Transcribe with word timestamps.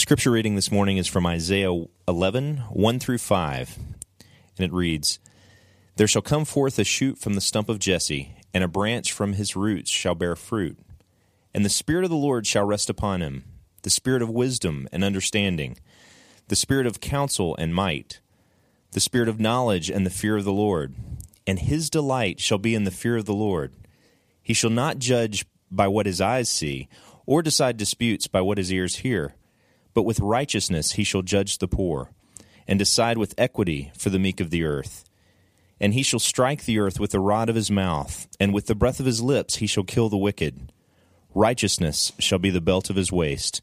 scripture 0.00 0.30
reading 0.30 0.54
this 0.54 0.72
morning 0.72 0.96
is 0.96 1.06
from 1.06 1.26
Isaiah 1.26 1.84
11, 2.08 2.56
1 2.70 2.98
through 3.00 3.18
5, 3.18 3.78
and 4.56 4.64
it 4.64 4.72
reads 4.72 5.18
There 5.96 6.06
shall 6.06 6.22
come 6.22 6.46
forth 6.46 6.78
a 6.78 6.84
shoot 6.84 7.18
from 7.18 7.34
the 7.34 7.40
stump 7.42 7.68
of 7.68 7.78
Jesse, 7.78 8.34
and 8.54 8.64
a 8.64 8.68
branch 8.68 9.12
from 9.12 9.34
his 9.34 9.54
roots 9.54 9.90
shall 9.90 10.14
bear 10.14 10.36
fruit. 10.36 10.78
And 11.52 11.66
the 11.66 11.68
Spirit 11.68 12.04
of 12.04 12.10
the 12.10 12.16
Lord 12.16 12.46
shall 12.46 12.64
rest 12.64 12.88
upon 12.88 13.20
him 13.20 13.44
the 13.82 13.90
Spirit 13.90 14.22
of 14.22 14.30
wisdom 14.30 14.88
and 14.90 15.04
understanding, 15.04 15.76
the 16.48 16.56
Spirit 16.56 16.86
of 16.86 17.00
counsel 17.00 17.54
and 17.58 17.74
might, 17.74 18.20
the 18.92 19.00
Spirit 19.00 19.28
of 19.28 19.38
knowledge 19.38 19.90
and 19.90 20.06
the 20.06 20.10
fear 20.10 20.38
of 20.38 20.44
the 20.44 20.52
Lord. 20.52 20.94
And 21.46 21.58
his 21.58 21.90
delight 21.90 22.40
shall 22.40 22.58
be 22.58 22.74
in 22.74 22.84
the 22.84 22.90
fear 22.90 23.18
of 23.18 23.26
the 23.26 23.34
Lord. 23.34 23.74
He 24.42 24.54
shall 24.54 24.70
not 24.70 24.98
judge 24.98 25.44
by 25.70 25.88
what 25.88 26.06
his 26.06 26.22
eyes 26.22 26.48
see, 26.48 26.88
or 27.26 27.42
decide 27.42 27.76
disputes 27.76 28.28
by 28.28 28.40
what 28.40 28.56
his 28.56 28.72
ears 28.72 28.96
hear 28.96 29.34
but 29.94 30.02
with 30.02 30.20
righteousness 30.20 30.92
he 30.92 31.04
shall 31.04 31.22
judge 31.22 31.58
the 31.58 31.68
poor, 31.68 32.10
and 32.66 32.78
decide 32.78 33.18
with 33.18 33.34
equity 33.36 33.90
for 33.96 34.10
the 34.10 34.18
meek 34.18 34.40
of 34.40 34.50
the 34.50 34.64
earth. 34.64 35.04
And 35.80 35.94
he 35.94 36.02
shall 36.02 36.20
strike 36.20 36.64
the 36.64 36.78
earth 36.78 37.00
with 37.00 37.10
the 37.10 37.20
rod 37.20 37.48
of 37.48 37.56
his 37.56 37.70
mouth, 37.70 38.28
and 38.38 38.52
with 38.52 38.66
the 38.66 38.74
breath 38.74 39.00
of 39.00 39.06
his 39.06 39.22
lips 39.22 39.56
he 39.56 39.66
shall 39.66 39.84
kill 39.84 40.08
the 40.08 40.16
wicked. 40.16 40.72
Righteousness 41.34 42.12
shall 42.18 42.38
be 42.38 42.50
the 42.50 42.60
belt 42.60 42.90
of 42.90 42.96
his 42.96 43.10
waist, 43.10 43.62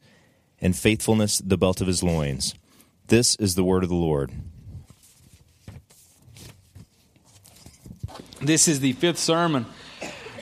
and 0.59 0.75
faithfulness 0.75 1.38
the 1.38 1.57
belt 1.57 1.81
of 1.81 1.88
his 1.88 2.02
loins. 2.02 2.55
This 3.07 3.35
is 3.35 3.55
the 3.55 3.63
word 3.63 3.83
of 3.83 3.89
the 3.89 3.95
Lord. 3.95 4.31
This 8.41 8.67
is 8.67 8.80
the 8.80 8.94
fifth 8.94 9.17
sermon 9.17 9.66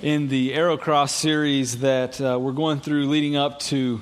in 0.02 0.28
the 0.28 0.54
EROCRAS 0.54 1.12
series 1.12 1.80
that 1.80 2.20
uh, 2.20 2.38
we're 2.40 2.52
going 2.52 2.80
through 2.80 3.08
leading 3.08 3.36
up 3.36 3.60
to 3.60 4.02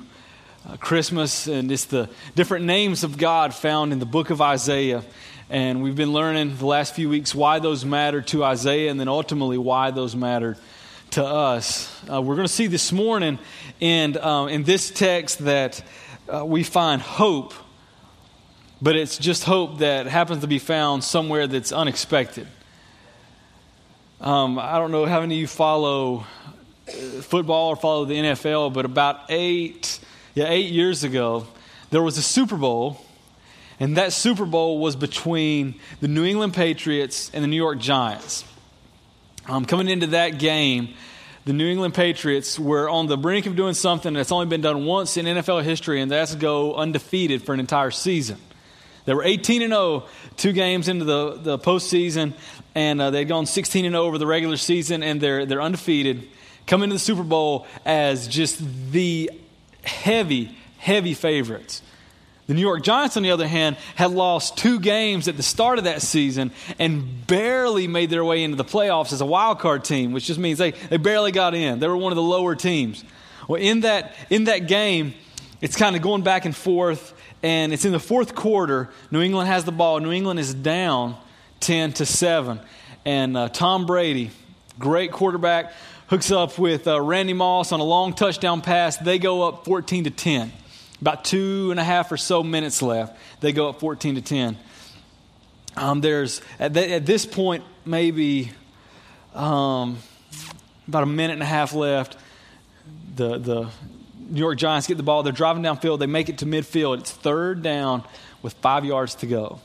uh, 0.68 0.76
Christmas, 0.76 1.46
and 1.46 1.70
it's 1.70 1.84
the 1.84 2.08
different 2.34 2.64
names 2.64 3.04
of 3.04 3.18
God 3.18 3.54
found 3.54 3.92
in 3.92 3.98
the 3.98 4.06
book 4.06 4.30
of 4.30 4.40
Isaiah. 4.40 5.02
And 5.50 5.82
we've 5.82 5.94
been 5.94 6.12
learning 6.12 6.56
the 6.56 6.66
last 6.66 6.94
few 6.94 7.08
weeks 7.08 7.34
why 7.34 7.58
those 7.58 7.84
matter 7.84 8.22
to 8.22 8.44
Isaiah 8.44 8.90
and 8.90 8.98
then 8.98 9.08
ultimately 9.08 9.58
why 9.58 9.90
those 9.90 10.16
matter 10.16 10.56
to 11.10 11.24
us. 11.24 11.94
Uh, 12.10 12.22
we're 12.22 12.34
going 12.34 12.46
to 12.46 12.52
see 12.52 12.66
this 12.66 12.92
morning 12.92 13.38
in, 13.78 14.16
um, 14.18 14.48
in 14.48 14.64
this 14.64 14.90
text 14.90 15.40
that 15.40 15.82
uh, 16.32 16.44
we 16.44 16.62
find 16.62 17.02
hope, 17.02 17.52
but 18.80 18.96
it's 18.96 19.18
just 19.18 19.44
hope 19.44 19.78
that 19.78 20.06
happens 20.06 20.40
to 20.40 20.46
be 20.46 20.58
found 20.58 21.04
somewhere 21.04 21.46
that's 21.46 21.72
unexpected. 21.72 22.48
Um, 24.20 24.58
I 24.58 24.78
don't 24.78 24.92
know 24.92 25.04
how 25.04 25.20
many 25.20 25.34
of 25.34 25.40
you 25.42 25.46
follow 25.46 26.24
uh, 26.88 26.92
football 27.20 27.68
or 27.68 27.76
follow 27.76 28.06
the 28.06 28.14
NFL, 28.14 28.72
but 28.72 28.86
about 28.86 29.20
eight 29.28 30.00
yeah, 30.34 30.46
eight 30.48 30.72
years 30.72 31.04
ago, 31.04 31.46
there 31.90 32.02
was 32.02 32.18
a 32.18 32.22
Super 32.22 32.56
Bowl, 32.56 33.00
and 33.78 33.96
that 33.96 34.12
Super 34.12 34.44
Bowl 34.44 34.78
was 34.78 34.96
between 34.96 35.76
the 36.00 36.08
New 36.08 36.24
England 36.24 36.54
Patriots 36.54 37.30
and 37.32 37.42
the 37.44 37.48
New 37.48 37.56
York 37.56 37.78
Giants. 37.78 38.44
Um, 39.46 39.64
coming 39.64 39.88
into 39.88 40.08
that 40.08 40.38
game, 40.38 40.94
the 41.44 41.52
New 41.52 41.68
England 41.68 41.94
Patriots 41.94 42.58
were 42.58 42.88
on 42.88 43.06
the 43.06 43.16
brink 43.16 43.46
of 43.46 43.54
doing 43.54 43.74
something 43.74 44.14
that's 44.14 44.32
only 44.32 44.46
been 44.46 44.62
done 44.62 44.86
once 44.86 45.16
in 45.16 45.26
NFL 45.26 45.62
history, 45.62 46.00
and 46.00 46.10
that's 46.10 46.34
go 46.34 46.74
undefeated 46.74 47.42
for 47.42 47.52
an 47.52 47.60
entire 47.60 47.90
season. 47.90 48.38
They 49.04 49.14
were 49.14 49.22
18 49.22 49.62
and 49.62 49.72
0, 49.72 50.04
two 50.36 50.52
games 50.52 50.88
into 50.88 51.04
the, 51.04 51.34
the 51.34 51.58
postseason, 51.58 52.32
and 52.74 53.00
uh, 53.00 53.10
they'd 53.10 53.26
gone 53.26 53.46
16 53.46 53.84
and 53.84 53.92
0 53.92 54.02
over 54.02 54.18
the 54.18 54.26
regular 54.26 54.56
season, 54.56 55.02
and 55.02 55.20
they're, 55.20 55.46
they're 55.46 55.62
undefeated. 55.62 56.26
Come 56.66 56.82
into 56.82 56.94
the 56.94 57.00
Super 57.00 57.22
Bowl 57.22 57.66
as 57.84 58.26
just 58.26 58.60
the 58.90 59.30
heavy, 59.84 60.56
heavy 60.78 61.14
favorites. 61.14 61.82
The 62.46 62.52
New 62.52 62.60
York 62.60 62.82
Giants, 62.82 63.16
on 63.16 63.22
the 63.22 63.30
other 63.30 63.48
hand, 63.48 63.76
had 63.94 64.10
lost 64.10 64.58
two 64.58 64.78
games 64.78 65.28
at 65.28 65.38
the 65.38 65.42
start 65.42 65.78
of 65.78 65.84
that 65.84 66.02
season 66.02 66.52
and 66.78 67.26
barely 67.26 67.86
made 67.88 68.10
their 68.10 68.24
way 68.24 68.44
into 68.44 68.56
the 68.56 68.64
playoffs 68.64 69.14
as 69.14 69.22
a 69.22 69.26
wild 69.26 69.60
card 69.60 69.82
team, 69.84 70.12
which 70.12 70.26
just 70.26 70.38
means 70.38 70.58
they, 70.58 70.72
they 70.72 70.98
barely 70.98 71.32
got 71.32 71.54
in. 71.54 71.78
They 71.78 71.88
were 71.88 71.96
one 71.96 72.12
of 72.12 72.16
the 72.16 72.22
lower 72.22 72.54
teams. 72.54 73.02
Well, 73.48 73.60
in 73.60 73.80
that, 73.80 74.14
in 74.28 74.44
that 74.44 74.68
game, 74.68 75.14
it's 75.62 75.76
kind 75.76 75.96
of 75.96 76.02
going 76.02 76.22
back 76.22 76.44
and 76.44 76.54
forth, 76.54 77.14
and 77.42 77.72
it's 77.72 77.86
in 77.86 77.92
the 77.92 78.00
fourth 78.00 78.34
quarter. 78.34 78.90
New 79.10 79.22
England 79.22 79.48
has 79.48 79.64
the 79.64 79.72
ball. 79.72 79.98
New 80.00 80.12
England 80.12 80.38
is 80.38 80.52
down 80.52 81.16
10 81.60 81.94
to 81.94 82.06
7. 82.06 82.60
And 83.06 83.36
uh, 83.36 83.48
Tom 83.48 83.86
Brady, 83.86 84.30
great 84.78 85.12
quarterback, 85.12 85.72
hooks 86.08 86.30
up 86.30 86.58
with 86.58 86.86
uh, 86.86 87.00
Randy 87.00 87.32
Moss 87.32 87.72
on 87.72 87.80
a 87.80 87.84
long 87.84 88.12
touchdown 88.12 88.60
pass. 88.60 88.96
They 88.96 89.18
go 89.18 89.48
up 89.48 89.64
14 89.64 90.04
to 90.04 90.10
10. 90.10 90.52
About 91.00 91.24
two 91.24 91.70
and 91.70 91.80
a 91.80 91.84
half 91.84 92.12
or 92.12 92.16
so 92.16 92.42
minutes 92.42 92.82
left. 92.82 93.16
They 93.40 93.52
go 93.52 93.68
up 93.68 93.80
14 93.80 94.16
to 94.16 94.22
10. 94.22 94.56
Um, 95.76 96.00
there's 96.00 96.40
at, 96.58 96.76
at, 96.76 97.04
this 97.04 97.26
point 97.26 97.64
maybe 97.84 98.52
um, 99.34 99.98
about 100.86 101.02
a 101.02 101.06
minute 101.06 101.32
and 101.32 101.42
a 101.42 101.46
half 101.46 101.74
left. 101.74 102.16
The 103.16 103.38
the 103.38 103.70
New 104.16 104.40
York 104.40 104.56
Giants 104.56 104.86
get 104.86 104.96
the 104.96 105.02
ball. 105.02 105.22
They're 105.24 105.32
driving 105.32 105.62
downfield. 105.62 105.98
They 105.98 106.06
make 106.06 106.28
it 106.28 106.38
to 106.38 106.46
midfield. 106.46 107.00
It's 107.00 107.10
third 107.10 107.62
down 107.62 108.04
with 108.40 108.52
five 108.54 108.84
yards 108.84 109.16
to 109.16 109.26
go. 109.26 109.60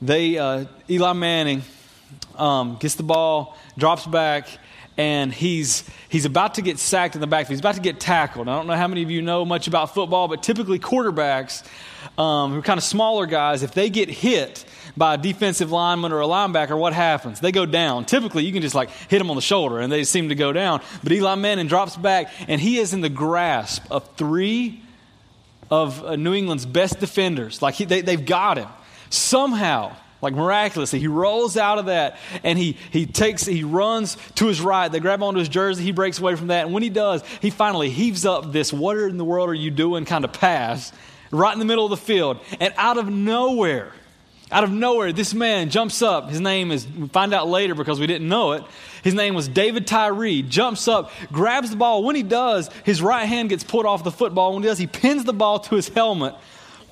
They 0.00 0.38
uh, 0.38 0.64
Eli 0.88 1.12
Manning 1.12 1.62
um, 2.36 2.76
gets 2.80 2.94
the 2.94 3.02
ball, 3.02 3.58
drops 3.76 4.06
back, 4.06 4.48
and 4.98 5.32
he's 5.32 5.88
he's 6.08 6.24
about 6.24 6.54
to 6.54 6.62
get 6.62 6.78
sacked 6.78 7.14
in 7.14 7.20
the 7.20 7.26
backfield. 7.26 7.52
He's 7.52 7.60
about 7.60 7.76
to 7.76 7.80
get 7.80 8.00
tackled. 8.00 8.48
I 8.48 8.56
don't 8.56 8.66
know 8.66 8.76
how 8.76 8.88
many 8.88 9.02
of 9.04 9.10
you 9.10 9.22
know 9.22 9.44
much 9.44 9.68
about 9.68 9.94
football, 9.94 10.26
but 10.26 10.42
typically 10.42 10.80
quarterbacks, 10.80 11.64
um, 12.18 12.52
who 12.52 12.58
are 12.58 12.62
kind 12.62 12.78
of 12.78 12.84
smaller 12.84 13.24
guys, 13.26 13.62
if 13.62 13.72
they 13.72 13.88
get 13.88 14.10
hit 14.10 14.64
by 14.96 15.14
a 15.14 15.16
defensive 15.16 15.70
lineman 15.70 16.12
or 16.12 16.20
a 16.20 16.26
linebacker, 16.26 16.76
what 16.76 16.92
happens? 16.92 17.38
They 17.38 17.52
go 17.52 17.64
down. 17.64 18.04
Typically, 18.04 18.44
you 18.44 18.52
can 18.52 18.60
just 18.60 18.74
like 18.74 18.90
hit 18.90 19.18
them 19.18 19.30
on 19.30 19.36
the 19.36 19.42
shoulder 19.42 19.78
and 19.78 19.90
they 19.90 20.02
seem 20.02 20.30
to 20.30 20.34
go 20.34 20.52
down. 20.52 20.82
But 21.04 21.12
Eli 21.12 21.36
Manning 21.36 21.68
drops 21.68 21.96
back 21.96 22.32
and 22.48 22.60
he 22.60 22.78
is 22.78 22.92
in 22.92 23.00
the 23.00 23.08
grasp 23.08 23.86
of 23.90 24.08
three 24.16 24.82
of 25.70 26.04
uh, 26.04 26.16
New 26.16 26.34
England's 26.34 26.66
best 26.66 26.98
defenders. 26.98 27.62
Like 27.62 27.74
he, 27.74 27.84
they, 27.84 28.00
they've 28.00 28.24
got 28.24 28.58
him. 28.58 28.68
Somehow, 29.10 29.94
like 30.20 30.34
miraculously. 30.34 30.98
He 30.98 31.08
rolls 31.08 31.56
out 31.56 31.78
of 31.78 31.86
that 31.86 32.16
and 32.42 32.58
he, 32.58 32.76
he 32.90 33.06
takes, 33.06 33.44
he 33.44 33.64
runs 33.64 34.16
to 34.36 34.46
his 34.46 34.60
right. 34.60 34.88
They 34.88 35.00
grab 35.00 35.22
onto 35.22 35.38
his 35.38 35.48
jersey. 35.48 35.84
He 35.84 35.92
breaks 35.92 36.18
away 36.18 36.34
from 36.34 36.48
that. 36.48 36.64
And 36.64 36.74
when 36.74 36.82
he 36.82 36.90
does, 36.90 37.22
he 37.40 37.50
finally 37.50 37.90
heaves 37.90 38.26
up 38.26 38.52
this, 38.52 38.72
what 38.72 38.96
in 38.96 39.16
the 39.16 39.24
world 39.24 39.48
are 39.48 39.54
you 39.54 39.70
doing 39.70 40.04
kind 40.04 40.24
of 40.24 40.32
pass 40.32 40.92
right 41.30 41.52
in 41.52 41.58
the 41.58 41.64
middle 41.64 41.84
of 41.84 41.90
the 41.90 41.96
field. 41.96 42.38
And 42.58 42.72
out 42.76 42.98
of 42.98 43.08
nowhere, 43.08 43.92
out 44.50 44.64
of 44.64 44.70
nowhere, 44.70 45.12
this 45.12 45.34
man 45.34 45.68
jumps 45.70 46.00
up. 46.00 46.30
His 46.30 46.40
name 46.40 46.72
is, 46.72 46.86
we 46.88 47.08
find 47.08 47.34
out 47.34 47.48
later 47.48 47.74
because 47.74 48.00
we 48.00 48.06
didn't 48.06 48.28
know 48.28 48.52
it. 48.52 48.64
His 49.02 49.14
name 49.14 49.34
was 49.34 49.46
David 49.46 49.86
Tyree. 49.86 50.42
Jumps 50.42 50.88
up, 50.88 51.12
grabs 51.30 51.70
the 51.70 51.76
ball. 51.76 52.02
When 52.02 52.16
he 52.16 52.22
does, 52.22 52.70
his 52.84 53.02
right 53.02 53.26
hand 53.26 53.50
gets 53.50 53.62
pulled 53.62 53.86
off 53.86 54.04
the 54.04 54.10
football. 54.10 54.54
When 54.54 54.62
he 54.62 54.68
does, 54.68 54.78
he 54.78 54.86
pins 54.86 55.24
the 55.24 55.34
ball 55.34 55.60
to 55.60 55.74
his 55.74 55.88
helmet 55.88 56.34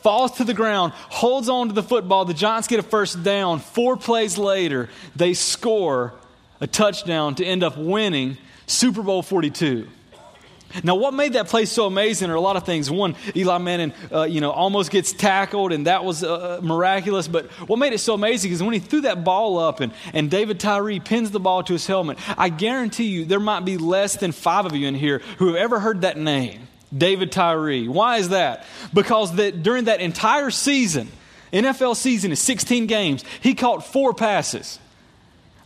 falls 0.06 0.30
to 0.30 0.44
the 0.44 0.54
ground, 0.54 0.92
holds 1.08 1.48
on 1.48 1.66
to 1.66 1.74
the 1.74 1.82
football. 1.82 2.24
The 2.24 2.32
Giants 2.32 2.68
get 2.68 2.78
a 2.78 2.84
first 2.84 3.24
down. 3.24 3.58
Four 3.58 3.96
plays 3.96 4.38
later, 4.38 4.88
they 5.16 5.34
score 5.34 6.14
a 6.60 6.68
touchdown 6.68 7.34
to 7.34 7.44
end 7.44 7.64
up 7.64 7.76
winning 7.76 8.36
Super 8.68 9.02
Bowl 9.02 9.20
42. 9.20 9.88
Now, 10.84 10.94
what 10.94 11.12
made 11.12 11.32
that 11.32 11.48
play 11.48 11.64
so 11.64 11.86
amazing 11.86 12.30
are 12.30 12.36
a 12.36 12.40
lot 12.40 12.54
of 12.54 12.62
things. 12.64 12.88
One, 12.88 13.16
Eli 13.34 13.58
Manning, 13.58 13.92
uh, 14.12 14.22
you 14.22 14.40
know, 14.40 14.52
almost 14.52 14.92
gets 14.92 15.10
tackled, 15.10 15.72
and 15.72 15.88
that 15.88 16.04
was 16.04 16.22
uh, 16.22 16.60
miraculous. 16.62 17.26
But 17.26 17.46
what 17.68 17.80
made 17.80 17.92
it 17.92 17.98
so 17.98 18.14
amazing 18.14 18.52
is 18.52 18.62
when 18.62 18.74
he 18.74 18.78
threw 18.78 19.00
that 19.00 19.24
ball 19.24 19.58
up, 19.58 19.80
and, 19.80 19.92
and 20.12 20.30
David 20.30 20.60
Tyree 20.60 21.00
pins 21.00 21.32
the 21.32 21.40
ball 21.40 21.64
to 21.64 21.72
his 21.72 21.84
helmet. 21.84 22.16
I 22.38 22.48
guarantee 22.48 23.06
you, 23.06 23.24
there 23.24 23.40
might 23.40 23.64
be 23.64 23.76
less 23.76 24.14
than 24.14 24.30
five 24.30 24.66
of 24.66 24.76
you 24.76 24.86
in 24.86 24.94
here 24.94 25.18
who 25.38 25.48
have 25.48 25.56
ever 25.56 25.80
heard 25.80 26.02
that 26.02 26.16
name. 26.16 26.65
David 26.96 27.32
Tyree. 27.32 27.88
Why 27.88 28.18
is 28.18 28.30
that? 28.30 28.64
Because 28.92 29.34
that 29.36 29.62
during 29.62 29.84
that 29.84 30.00
entire 30.00 30.50
season, 30.50 31.08
NFL 31.52 31.96
season 31.96 32.32
is 32.32 32.40
16 32.40 32.86
games, 32.86 33.24
he 33.40 33.54
caught 33.54 33.84
four 33.84 34.14
passes. 34.14 34.78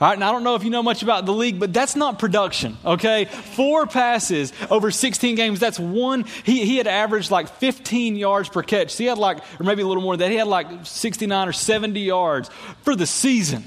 All 0.00 0.08
right, 0.08 0.14
and 0.14 0.25
I 0.25 0.32
don't 0.32 0.44
know 0.44 0.55
if 0.55 0.64
you 0.64 0.70
know 0.70 0.82
much 0.82 1.02
about 1.02 1.26
the 1.26 1.32
league, 1.34 1.60
but 1.60 1.75
that's 1.75 1.94
not 1.94 2.19
production, 2.19 2.78
okay? 2.87 3.26
Four 3.26 3.87
passes 3.87 4.50
over 4.70 4.90
16 4.90 5.34
games, 5.34 5.60
that's 5.60 5.78
one. 5.78 6.25
He, 6.44 6.64
he 6.64 6.78
had 6.78 6.87
averaged 6.87 7.31
like 7.31 7.49
15 7.56 8.16
yards 8.16 8.49
per 8.49 8.62
catch. 8.62 8.93
So 8.93 8.99
he 8.99 9.05
had 9.05 9.19
like, 9.19 9.38
or 9.60 9.64
maybe 9.64 9.82
a 9.82 9.87
little 9.87 10.02
more 10.02 10.16
than 10.16 10.28
that, 10.28 10.32
he 10.32 10.38
had 10.38 10.46
like 10.46 10.87
69 10.87 11.49
or 11.49 11.52
70 11.52 12.00
yards 12.00 12.49
for 12.81 12.96
the 12.96 13.06
season. 13.06 13.64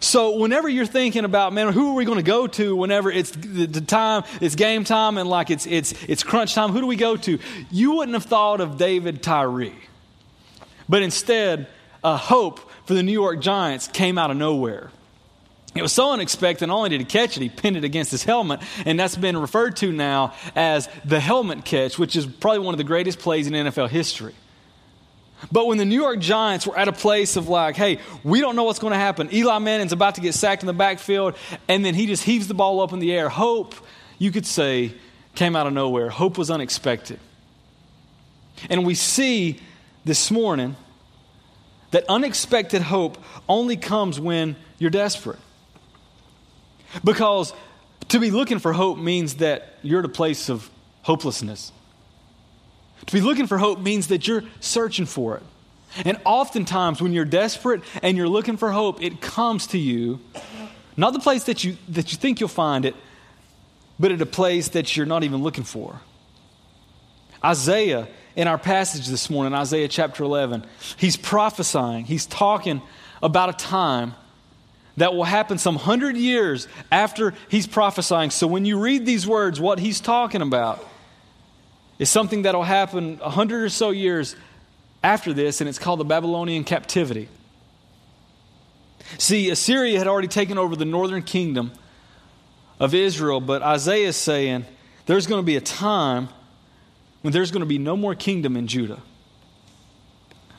So 0.00 0.38
whenever 0.38 0.68
you're 0.68 0.86
thinking 0.86 1.24
about, 1.24 1.52
man, 1.52 1.72
who 1.72 1.92
are 1.92 1.94
we 1.94 2.04
going 2.04 2.18
to 2.18 2.22
go 2.22 2.46
to 2.46 2.76
whenever 2.76 3.10
it's 3.10 3.30
the, 3.30 3.80
time, 3.80 4.24
it's 4.40 4.54
game 4.54 4.84
time 4.84 5.18
and 5.18 5.28
like 5.28 5.50
it's, 5.50 5.66
it's, 5.66 5.92
it's 6.04 6.22
crunch 6.22 6.54
time, 6.54 6.70
who 6.70 6.80
do 6.80 6.86
we 6.86 6.96
go 6.96 7.16
to? 7.16 7.38
You 7.70 7.96
wouldn't 7.96 8.14
have 8.14 8.24
thought 8.24 8.60
of 8.60 8.76
David 8.76 9.22
Tyree. 9.22 9.74
But 10.88 11.02
instead, 11.02 11.66
a 12.04 12.16
hope 12.16 12.60
for 12.86 12.94
the 12.94 13.02
New 13.02 13.12
York 13.12 13.40
Giants 13.40 13.88
came 13.88 14.18
out 14.18 14.30
of 14.30 14.36
nowhere. 14.36 14.90
It 15.74 15.82
was 15.82 15.92
so 15.92 16.12
unexpected, 16.12 16.70
only 16.70 16.88
did 16.88 17.00
he 17.00 17.04
catch 17.04 17.36
it, 17.36 17.42
he 17.42 17.48
pinned 17.48 17.76
it 17.76 17.84
against 17.84 18.10
his 18.10 18.24
helmet, 18.24 18.60
and 18.84 18.98
that's 18.98 19.16
been 19.16 19.36
referred 19.36 19.76
to 19.76 19.92
now 19.92 20.32
as 20.56 20.88
the 21.04 21.20
helmet 21.20 21.64
catch, 21.64 21.98
which 21.98 22.16
is 22.16 22.26
probably 22.26 22.60
one 22.60 22.74
of 22.74 22.78
the 22.78 22.84
greatest 22.84 23.18
plays 23.18 23.46
in 23.46 23.52
NFL 23.52 23.90
history. 23.90 24.34
But 25.52 25.66
when 25.66 25.78
the 25.78 25.84
New 25.84 26.00
York 26.00 26.18
Giants 26.18 26.66
were 26.66 26.76
at 26.76 26.88
a 26.88 26.92
place 26.92 27.36
of 27.36 27.48
like, 27.48 27.76
hey, 27.76 28.00
we 28.24 28.40
don't 28.40 28.56
know 28.56 28.64
what's 28.64 28.80
going 28.80 28.92
to 28.92 28.98
happen. 28.98 29.32
Eli 29.32 29.58
Manning's 29.58 29.92
about 29.92 30.16
to 30.16 30.20
get 30.20 30.34
sacked 30.34 30.62
in 30.62 30.66
the 30.66 30.72
backfield, 30.72 31.36
and 31.68 31.84
then 31.84 31.94
he 31.94 32.06
just 32.06 32.24
heaves 32.24 32.48
the 32.48 32.54
ball 32.54 32.80
up 32.80 32.92
in 32.92 32.98
the 32.98 33.12
air. 33.12 33.28
Hope, 33.28 33.74
you 34.18 34.32
could 34.32 34.46
say, 34.46 34.92
came 35.34 35.54
out 35.54 35.66
of 35.66 35.72
nowhere. 35.72 36.10
Hope 36.10 36.38
was 36.38 36.50
unexpected. 36.50 37.20
And 38.68 38.84
we 38.84 38.94
see 38.94 39.60
this 40.04 40.30
morning 40.30 40.74
that 41.92 42.04
unexpected 42.08 42.82
hope 42.82 43.18
only 43.48 43.76
comes 43.76 44.18
when 44.18 44.56
you're 44.78 44.90
desperate. 44.90 45.38
Because 47.04 47.52
to 48.08 48.18
be 48.18 48.30
looking 48.30 48.58
for 48.58 48.72
hope 48.72 48.98
means 48.98 49.36
that 49.36 49.74
you're 49.82 50.00
at 50.00 50.04
a 50.04 50.10
place 50.10 50.48
of 50.48 50.68
hopelessness. 51.02 51.72
To 53.06 53.12
be 53.12 53.20
looking 53.20 53.46
for 53.46 53.58
hope 53.58 53.78
means 53.78 54.08
that 54.08 54.26
you're 54.26 54.44
searching 54.60 55.06
for 55.06 55.36
it. 55.36 55.42
And 56.04 56.18
oftentimes, 56.24 57.00
when 57.00 57.12
you're 57.12 57.24
desperate 57.24 57.82
and 58.02 58.16
you're 58.16 58.28
looking 58.28 58.56
for 58.56 58.70
hope, 58.70 59.02
it 59.02 59.20
comes 59.20 59.68
to 59.68 59.78
you, 59.78 60.20
not 60.96 61.12
the 61.12 61.18
place 61.18 61.44
that 61.44 61.64
you, 61.64 61.76
that 61.88 62.12
you 62.12 62.18
think 62.18 62.40
you'll 62.40 62.48
find 62.48 62.84
it, 62.84 62.94
but 63.98 64.12
at 64.12 64.20
a 64.20 64.26
place 64.26 64.68
that 64.70 64.96
you're 64.96 65.06
not 65.06 65.24
even 65.24 65.42
looking 65.42 65.64
for. 65.64 66.00
Isaiah, 67.44 68.08
in 68.36 68.48
our 68.48 68.58
passage 68.58 69.06
this 69.06 69.30
morning, 69.30 69.54
Isaiah 69.54 69.88
chapter 69.88 70.24
11, 70.24 70.66
he's 70.96 71.16
prophesying, 71.16 72.04
he's 72.04 72.26
talking 72.26 72.82
about 73.22 73.48
a 73.48 73.52
time 73.52 74.14
that 74.96 75.14
will 75.14 75.24
happen 75.24 75.58
some 75.58 75.76
hundred 75.76 76.16
years 76.16 76.68
after 76.90 77.34
he's 77.48 77.66
prophesying. 77.66 78.30
So 78.30 78.46
when 78.46 78.64
you 78.64 78.78
read 78.78 79.06
these 79.06 79.26
words, 79.26 79.60
what 79.60 79.78
he's 79.78 80.00
talking 80.00 80.42
about 80.42 80.84
is 81.98 82.08
something 82.08 82.42
that 82.42 82.54
will 82.54 82.62
happen 82.62 83.18
a 83.22 83.30
hundred 83.30 83.64
or 83.64 83.68
so 83.68 83.90
years 83.90 84.36
after 85.02 85.32
this, 85.32 85.60
and 85.60 85.68
it's 85.68 85.78
called 85.78 86.00
the 86.00 86.04
Babylonian 86.04 86.64
captivity. 86.64 87.28
See, 89.16 89.50
Assyria 89.50 89.98
had 89.98 90.06
already 90.06 90.28
taken 90.28 90.58
over 90.58 90.76
the 90.76 90.84
northern 90.84 91.22
kingdom 91.22 91.72
of 92.78 92.94
Israel, 92.94 93.40
but 93.40 93.62
Isaiah 93.62 94.08
is 94.08 94.16
saying 94.16 94.64
there's 95.06 95.26
going 95.26 95.40
to 95.40 95.46
be 95.46 95.56
a 95.56 95.60
time 95.60 96.28
when 97.22 97.32
there's 97.32 97.50
going 97.50 97.60
to 97.60 97.66
be 97.66 97.78
no 97.78 97.96
more 97.96 98.14
kingdom 98.14 98.56
in 98.56 98.66
Judah. 98.66 99.00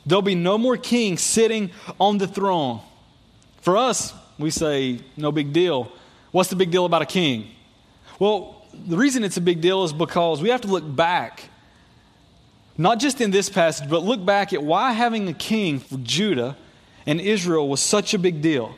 There'll 0.04 0.22
be 0.22 0.34
no 0.34 0.58
more 0.58 0.76
king 0.76 1.18
sitting 1.18 1.70
on 1.98 2.18
the 2.18 2.26
throne. 2.26 2.80
For 3.60 3.76
us, 3.76 4.12
we 4.38 4.50
say, 4.50 5.00
no 5.16 5.30
big 5.30 5.52
deal. 5.52 5.92
What's 6.32 6.50
the 6.50 6.56
big 6.56 6.70
deal 6.70 6.86
about 6.86 7.02
a 7.02 7.06
king? 7.06 7.48
Well, 8.18 8.59
the 8.72 8.96
reason 8.96 9.24
it's 9.24 9.36
a 9.36 9.40
big 9.40 9.60
deal 9.60 9.84
is 9.84 9.92
because 9.92 10.40
we 10.42 10.48
have 10.50 10.60
to 10.62 10.68
look 10.68 10.84
back, 10.84 11.48
not 12.78 12.98
just 12.98 13.20
in 13.20 13.30
this 13.30 13.48
passage, 13.48 13.88
but 13.88 14.02
look 14.02 14.24
back 14.24 14.52
at 14.52 14.62
why 14.62 14.92
having 14.92 15.28
a 15.28 15.34
king 15.34 15.78
for 15.78 15.96
Judah 15.98 16.56
and 17.06 17.20
Israel 17.20 17.68
was 17.68 17.80
such 17.80 18.14
a 18.14 18.18
big 18.18 18.42
deal. 18.42 18.74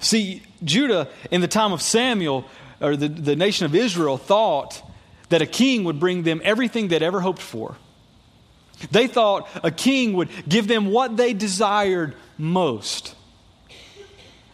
See, 0.00 0.42
Judah, 0.64 1.08
in 1.30 1.40
the 1.40 1.48
time 1.48 1.72
of 1.72 1.82
Samuel, 1.82 2.44
or 2.80 2.96
the, 2.96 3.08
the 3.08 3.36
nation 3.36 3.66
of 3.66 3.74
Israel, 3.74 4.16
thought 4.16 4.82
that 5.28 5.42
a 5.42 5.46
king 5.46 5.84
would 5.84 6.00
bring 6.00 6.22
them 6.22 6.40
everything 6.44 6.88
they'd 6.88 7.02
ever 7.02 7.20
hoped 7.20 7.42
for. 7.42 7.76
They 8.90 9.06
thought 9.06 9.48
a 9.62 9.70
king 9.70 10.14
would 10.14 10.28
give 10.48 10.66
them 10.66 10.86
what 10.86 11.16
they 11.16 11.34
desired 11.34 12.14
most. 12.36 13.14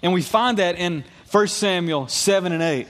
And 0.02 0.12
we 0.12 0.22
find 0.22 0.58
that 0.58 0.76
in 0.76 1.04
1 1.30 1.48
Samuel 1.48 2.08
7 2.08 2.52
and 2.52 2.62
8. 2.62 2.86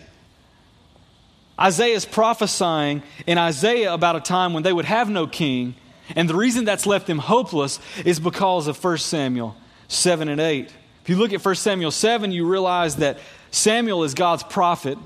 Isaiah 1.59 1.97
is 1.97 2.05
prophesying 2.05 3.03
in 3.27 3.37
Isaiah 3.39 3.93
about 3.93 4.17
a 4.17 4.21
time 4.21 4.53
when 4.53 4.63
they 4.63 4.73
would 4.73 4.85
have 4.85 5.11
no 5.11 5.27
king. 5.27 5.75
And 6.15 6.29
the 6.29 6.35
reason 6.35 6.65
that's 6.65 6.87
left 6.87 7.07
them 7.07 7.19
hopeless 7.19 7.81
is 8.05 8.21
because 8.21 8.69
of 8.69 8.83
1 8.83 8.99
Samuel 8.99 9.57
7 9.89 10.29
and 10.29 10.41
8. 10.41 10.73
If 11.03 11.09
you 11.09 11.17
look 11.17 11.33
at 11.33 11.45
1 11.45 11.55
Samuel 11.57 11.91
7, 11.91 12.33
you 12.33 12.47
realize 12.47 12.97
that 12.97 13.19
Samuel 13.51 14.05
is 14.05 14.15
God's 14.15 14.43
prophet. 14.43 14.99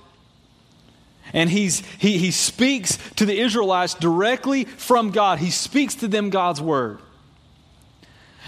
And 1.33 1.49
he's, 1.49 1.81
he, 1.99 2.19
he 2.19 2.31
speaks 2.31 2.99
to 3.17 3.25
the 3.25 3.39
Israelites 3.39 3.95
directly 3.95 4.65
from 4.65 5.11
God. 5.11 5.39
He 5.39 5.51
speaks 5.51 5.95
to 5.97 6.09
them 6.09 6.31
God's 6.31 6.61
word. 6.61 6.99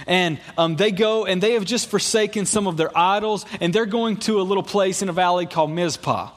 And 0.06 0.40
um, 0.58 0.76
they 0.76 0.90
go 0.90 1.24
and 1.24 1.42
they 1.42 1.52
have 1.52 1.64
just 1.64 1.88
forsaken 1.88 2.46
some 2.46 2.66
of 2.66 2.76
their 2.76 2.96
idols, 2.98 3.46
and 3.60 3.72
they're 3.72 3.86
going 3.86 4.16
to 4.18 4.40
a 4.40 4.42
little 4.42 4.62
place 4.62 5.00
in 5.00 5.08
a 5.08 5.12
valley 5.12 5.46
called 5.46 5.70
Mizpah. 5.70 6.30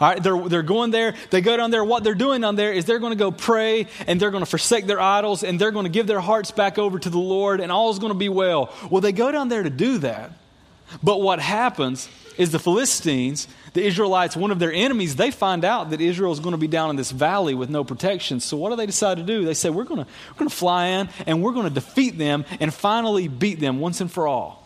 All 0.00 0.08
right, 0.08 0.22
they're, 0.22 0.38
they're 0.48 0.62
going 0.62 0.90
there. 0.90 1.14
They 1.30 1.40
go 1.40 1.56
down 1.56 1.70
there. 1.70 1.84
What 1.84 2.04
they're 2.04 2.14
doing 2.14 2.42
down 2.42 2.56
there 2.56 2.72
is 2.72 2.84
they're 2.84 2.98
going 2.98 3.12
to 3.12 3.18
go 3.18 3.30
pray 3.30 3.86
and 4.06 4.20
they're 4.20 4.30
going 4.30 4.42
to 4.42 4.50
forsake 4.50 4.86
their 4.86 5.00
idols 5.00 5.42
and 5.42 5.58
they're 5.58 5.70
going 5.70 5.84
to 5.84 5.90
give 5.90 6.06
their 6.06 6.20
hearts 6.20 6.50
back 6.50 6.78
over 6.78 6.98
to 6.98 7.08
the 7.08 7.18
Lord 7.18 7.60
and 7.60 7.72
all 7.72 7.90
is 7.90 7.98
going 7.98 8.12
to 8.12 8.18
be 8.18 8.28
well. 8.28 8.72
Well, 8.90 9.00
they 9.00 9.12
go 9.12 9.32
down 9.32 9.48
there 9.48 9.62
to 9.62 9.70
do 9.70 9.98
that. 9.98 10.32
But 11.02 11.20
what 11.20 11.40
happens 11.40 12.08
is 12.36 12.52
the 12.52 12.58
Philistines, 12.58 13.48
the 13.72 13.82
Israelites, 13.82 14.36
one 14.36 14.50
of 14.50 14.58
their 14.58 14.72
enemies, 14.72 15.16
they 15.16 15.30
find 15.30 15.64
out 15.64 15.90
that 15.90 16.00
Israel 16.00 16.32
is 16.32 16.40
going 16.40 16.52
to 16.52 16.58
be 16.58 16.68
down 16.68 16.90
in 16.90 16.96
this 16.96 17.10
valley 17.10 17.54
with 17.54 17.70
no 17.70 17.82
protection. 17.82 18.40
So 18.40 18.56
what 18.56 18.70
do 18.70 18.76
they 18.76 18.86
decide 18.86 19.16
to 19.16 19.22
do? 19.22 19.44
They 19.44 19.54
say, 19.54 19.70
we're 19.70 19.84
going 19.84 20.04
to, 20.04 20.10
we're 20.30 20.38
going 20.38 20.50
to 20.50 20.56
fly 20.56 20.86
in 20.88 21.08
and 21.26 21.42
we're 21.42 21.52
going 21.52 21.68
to 21.68 21.74
defeat 21.74 22.18
them 22.18 22.44
and 22.60 22.72
finally 22.72 23.28
beat 23.28 23.60
them 23.60 23.80
once 23.80 24.00
and 24.00 24.10
for 24.10 24.26
all. 24.28 24.65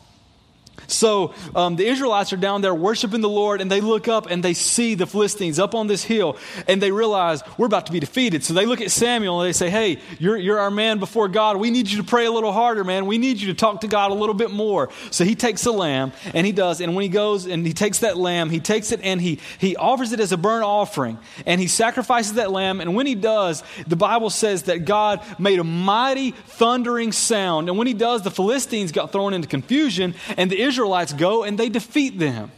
So 0.86 1.34
um, 1.54 1.76
the 1.76 1.86
Israelites 1.86 2.32
are 2.32 2.36
down 2.36 2.62
there 2.62 2.74
worshiping 2.74 3.20
the 3.20 3.28
Lord, 3.28 3.60
and 3.60 3.70
they 3.70 3.80
look 3.80 4.08
up 4.08 4.30
and 4.30 4.42
they 4.42 4.54
see 4.54 4.94
the 4.94 5.06
Philistines 5.06 5.58
up 5.58 5.74
on 5.74 5.86
this 5.86 6.02
hill, 6.02 6.36
and 6.66 6.82
they 6.82 6.90
realize 6.90 7.42
we're 7.58 7.66
about 7.66 7.86
to 7.86 7.92
be 7.92 8.00
defeated. 8.00 8.44
So 8.44 8.54
they 8.54 8.66
look 8.66 8.80
at 8.80 8.90
Samuel 8.90 9.40
and 9.40 9.48
they 9.48 9.52
say, 9.52 9.70
Hey, 9.70 10.00
you're, 10.18 10.36
you're 10.36 10.58
our 10.58 10.70
man 10.70 10.98
before 10.98 11.28
God. 11.28 11.56
We 11.58 11.70
need 11.70 11.88
you 11.88 11.98
to 11.98 12.04
pray 12.04 12.26
a 12.26 12.32
little 12.32 12.52
harder, 12.52 12.84
man. 12.84 13.06
We 13.06 13.18
need 13.18 13.40
you 13.40 13.48
to 13.48 13.54
talk 13.54 13.82
to 13.82 13.88
God 13.88 14.10
a 14.10 14.14
little 14.14 14.34
bit 14.34 14.50
more. 14.50 14.90
So 15.10 15.24
he 15.24 15.34
takes 15.34 15.66
a 15.66 15.72
lamb, 15.72 16.12
and 16.34 16.46
he 16.46 16.52
does. 16.52 16.80
And 16.80 16.94
when 16.94 17.02
he 17.02 17.08
goes 17.08 17.46
and 17.46 17.66
he 17.66 17.72
takes 17.72 18.00
that 18.00 18.16
lamb, 18.16 18.50
he 18.50 18.60
takes 18.60 18.92
it 18.92 19.00
and 19.02 19.20
he, 19.20 19.40
he 19.58 19.76
offers 19.76 20.12
it 20.12 20.20
as 20.20 20.32
a 20.32 20.36
burnt 20.36 20.64
offering, 20.64 21.18
and 21.46 21.60
he 21.60 21.66
sacrifices 21.66 22.34
that 22.34 22.50
lamb. 22.50 22.80
And 22.80 22.94
when 22.94 23.06
he 23.06 23.14
does, 23.14 23.62
the 23.86 23.96
Bible 23.96 24.30
says 24.30 24.64
that 24.64 24.84
God 24.84 25.24
made 25.38 25.58
a 25.58 25.64
mighty 25.64 26.32
thundering 26.32 27.12
sound. 27.12 27.68
And 27.68 27.78
when 27.78 27.86
he 27.86 27.94
does, 27.94 28.22
the 28.22 28.30
Philistines 28.30 28.92
got 28.92 29.12
thrown 29.12 29.34
into 29.34 29.48
confusion, 29.48 30.14
and 30.36 30.50
the 30.50 30.60
Israelites 30.60 30.69
Israelites 30.70 31.12
go 31.12 31.42
and 31.42 31.58
they 31.58 31.68
defeat 31.68 32.18
them. 32.18 32.52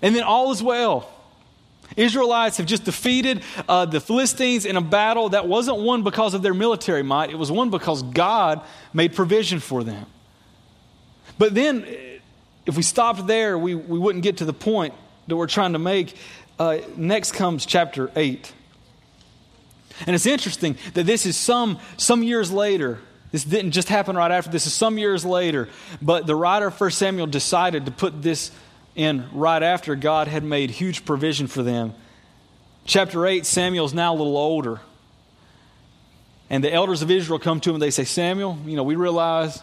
And 0.00 0.14
then 0.14 0.22
all 0.22 0.50
is 0.52 0.62
well. 0.62 1.10
Israelites 1.96 2.56
have 2.56 2.66
just 2.66 2.84
defeated 2.84 3.42
uh, 3.68 3.84
the 3.84 4.00
Philistines 4.00 4.64
in 4.64 4.76
a 4.76 4.80
battle 4.80 5.30
that 5.30 5.46
wasn't 5.46 5.78
won 5.78 6.02
because 6.02 6.32
of 6.34 6.42
their 6.42 6.54
military 6.54 7.02
might, 7.02 7.30
it 7.30 7.38
was 7.38 7.50
won 7.50 7.70
because 7.70 8.02
God 8.02 8.62
made 8.92 9.14
provision 9.14 9.60
for 9.60 9.84
them. 9.84 10.06
But 11.38 11.54
then, 11.54 11.86
if 12.66 12.76
we 12.76 12.82
stopped 12.82 13.26
there, 13.26 13.58
we, 13.58 13.74
we 13.74 13.98
wouldn't 13.98 14.22
get 14.22 14.38
to 14.38 14.44
the 14.44 14.52
point 14.52 14.94
that 15.26 15.36
we're 15.36 15.46
trying 15.46 15.74
to 15.74 15.78
make. 15.78 16.16
Uh, 16.58 16.78
next 16.96 17.32
comes 17.32 17.66
chapter 17.66 18.10
8. 18.16 18.52
And 20.06 20.14
it's 20.14 20.26
interesting 20.26 20.76
that 20.94 21.04
this 21.04 21.26
is 21.26 21.36
some, 21.36 21.78
some 21.96 22.22
years 22.22 22.50
later 22.50 22.98
this 23.30 23.44
didn't 23.44 23.72
just 23.72 23.88
happen 23.88 24.16
right 24.16 24.30
after. 24.30 24.50
This 24.50 24.66
is 24.66 24.72
some 24.72 24.98
years 24.98 25.24
later. 25.24 25.68
But 26.00 26.26
the 26.26 26.34
writer 26.34 26.68
of 26.68 26.80
1 26.80 26.90
Samuel 26.92 27.26
decided 27.26 27.86
to 27.86 27.92
put 27.92 28.22
this 28.22 28.50
in 28.94 29.28
right 29.32 29.62
after 29.62 29.94
God 29.94 30.28
had 30.28 30.42
made 30.42 30.70
huge 30.70 31.04
provision 31.04 31.46
for 31.46 31.62
them. 31.62 31.94
Chapter 32.84 33.26
8, 33.26 33.44
Samuel's 33.44 33.92
now 33.92 34.14
a 34.14 34.16
little 34.16 34.36
older. 34.36 34.80
And 36.50 36.64
the 36.64 36.72
elders 36.72 37.02
of 37.02 37.10
Israel 37.10 37.38
come 37.38 37.60
to 37.60 37.70
him 37.70 37.76
and 37.76 37.82
they 37.82 37.90
say, 37.90 38.04
Samuel, 38.04 38.58
you 38.64 38.76
know, 38.76 38.82
we 38.82 38.96
realize 38.96 39.62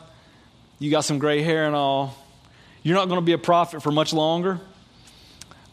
you 0.78 0.92
got 0.92 1.02
some 1.02 1.18
gray 1.18 1.42
hair 1.42 1.66
and 1.66 1.76
all. 1.76 2.16
You're 2.84 2.96
not 2.96 3.08
going 3.08 3.20
to 3.20 3.26
be 3.26 3.34
a 3.34 3.40
prophet 3.40 3.82
for 3.82 3.92
much 3.92 4.14
longer. 4.14 4.60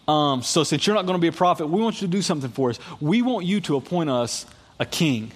Um, 0.08 0.42
so, 0.42 0.64
since 0.64 0.86
you're 0.86 0.96
not 0.96 1.06
going 1.06 1.18
to 1.18 1.20
be 1.20 1.28
a 1.28 1.32
prophet, 1.32 1.66
we 1.66 1.80
want 1.80 2.00
you 2.00 2.08
to 2.08 2.10
do 2.10 2.22
something 2.22 2.50
for 2.50 2.70
us. 2.70 2.78
We 3.00 3.22
want 3.22 3.46
you 3.46 3.60
to 3.62 3.76
appoint 3.76 4.10
us 4.10 4.46
a 4.80 4.86
king. 4.86 5.30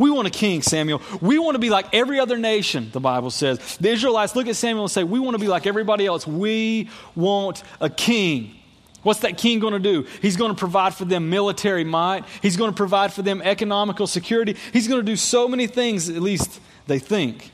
We 0.00 0.10
want 0.10 0.26
a 0.26 0.30
king, 0.30 0.62
Samuel. 0.62 1.02
We 1.20 1.38
want 1.38 1.56
to 1.56 1.58
be 1.58 1.68
like 1.68 1.94
every 1.94 2.18
other 2.18 2.38
nation, 2.38 2.88
the 2.90 3.00
Bible 3.00 3.30
says. 3.30 3.76
The 3.76 3.90
Israelites 3.90 4.34
look 4.34 4.46
at 4.46 4.56
Samuel 4.56 4.84
and 4.84 4.90
say, 4.90 5.04
We 5.04 5.20
want 5.20 5.34
to 5.34 5.38
be 5.38 5.46
like 5.46 5.66
everybody 5.66 6.06
else. 6.06 6.26
We 6.26 6.88
want 7.14 7.62
a 7.82 7.90
king. 7.90 8.56
What's 9.02 9.20
that 9.20 9.36
king 9.36 9.58
going 9.58 9.74
to 9.74 9.78
do? 9.78 10.06
He's 10.22 10.38
going 10.38 10.52
to 10.52 10.58
provide 10.58 10.94
for 10.94 11.04
them 11.04 11.28
military 11.28 11.84
might. 11.84 12.24
He's 12.40 12.56
going 12.56 12.70
to 12.70 12.76
provide 12.76 13.12
for 13.12 13.20
them 13.20 13.42
economical 13.42 14.06
security. 14.06 14.56
He's 14.72 14.88
going 14.88 15.00
to 15.00 15.06
do 15.06 15.16
so 15.16 15.46
many 15.46 15.66
things, 15.66 16.08
at 16.08 16.22
least 16.22 16.60
they 16.86 16.98
think. 16.98 17.52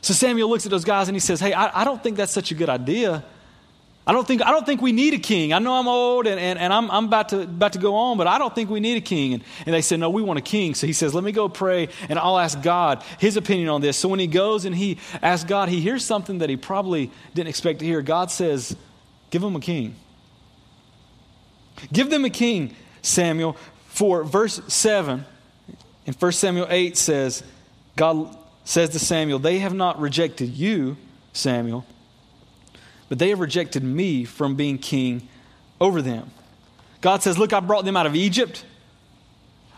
So 0.00 0.14
Samuel 0.14 0.50
looks 0.50 0.66
at 0.66 0.72
those 0.72 0.84
guys 0.84 1.06
and 1.06 1.14
he 1.14 1.20
says, 1.20 1.38
Hey, 1.38 1.52
I, 1.52 1.82
I 1.82 1.84
don't 1.84 2.02
think 2.02 2.16
that's 2.16 2.32
such 2.32 2.50
a 2.50 2.56
good 2.56 2.70
idea. 2.70 3.24
I 4.04 4.12
don't 4.12 4.26
think, 4.26 4.42
I 4.42 4.50
don't 4.50 4.66
think 4.66 4.82
we 4.82 4.90
need 4.90 5.14
a 5.14 5.18
king. 5.18 5.52
I 5.52 5.60
know 5.60 5.74
I'm 5.74 5.86
old 5.86 6.26
and, 6.26 6.40
and, 6.40 6.58
and 6.58 6.72
I'm, 6.72 6.90
I'm 6.90 7.04
about, 7.04 7.28
to, 7.28 7.42
about 7.42 7.74
to 7.74 7.78
go 7.78 7.94
on, 7.94 8.18
but 8.18 8.26
I 8.26 8.36
don't 8.38 8.52
think 8.52 8.68
we 8.68 8.80
need 8.80 8.96
a 8.96 9.00
king. 9.00 9.34
And, 9.34 9.44
and 9.64 9.72
they 9.72 9.80
said, 9.80 10.00
No, 10.00 10.10
we 10.10 10.22
want 10.22 10.40
a 10.40 10.42
king. 10.42 10.74
So 10.74 10.88
he 10.88 10.92
says, 10.92 11.14
Let 11.14 11.22
me 11.22 11.30
go 11.30 11.48
pray 11.48 11.88
and 12.08 12.18
I'll 12.18 12.38
ask 12.38 12.60
God 12.62 13.04
his 13.18 13.36
opinion 13.36 13.68
on 13.68 13.80
this. 13.80 13.96
So 13.96 14.08
when 14.08 14.18
he 14.18 14.26
goes 14.26 14.64
and 14.64 14.74
he 14.74 14.98
asks 15.22 15.48
God, 15.48 15.68
he 15.68 15.80
hears 15.80 16.04
something 16.04 16.38
that 16.38 16.50
he 16.50 16.56
probably 16.56 17.12
didn't 17.34 17.48
expect 17.48 17.78
to 17.78 17.84
hear. 17.84 18.02
God 18.02 18.32
says, 18.32 18.76
Give 19.30 19.42
him 19.42 19.54
a 19.54 19.60
king. 19.60 19.94
Give 21.92 22.10
them 22.10 22.24
a 22.24 22.30
king, 22.30 22.74
Samuel. 23.02 23.56
For 23.86 24.24
verse 24.24 24.60
7 24.66 25.24
in 26.06 26.14
1 26.14 26.32
Samuel 26.32 26.66
8 26.68 26.96
says, 26.96 27.44
God 27.94 28.36
says 28.64 28.90
to 28.90 28.98
Samuel, 28.98 29.38
They 29.38 29.60
have 29.60 29.74
not 29.74 30.00
rejected 30.00 30.48
you, 30.48 30.96
Samuel 31.32 31.86
but 33.12 33.18
they 33.18 33.28
have 33.28 33.40
rejected 33.40 33.84
me 33.84 34.24
from 34.24 34.54
being 34.54 34.78
king 34.78 35.28
over 35.82 36.00
them. 36.00 36.30
God 37.02 37.22
says, 37.22 37.36
Look, 37.36 37.52
I 37.52 37.60
brought 37.60 37.84
them 37.84 37.94
out 37.94 38.06
of 38.06 38.16
Egypt. 38.16 38.64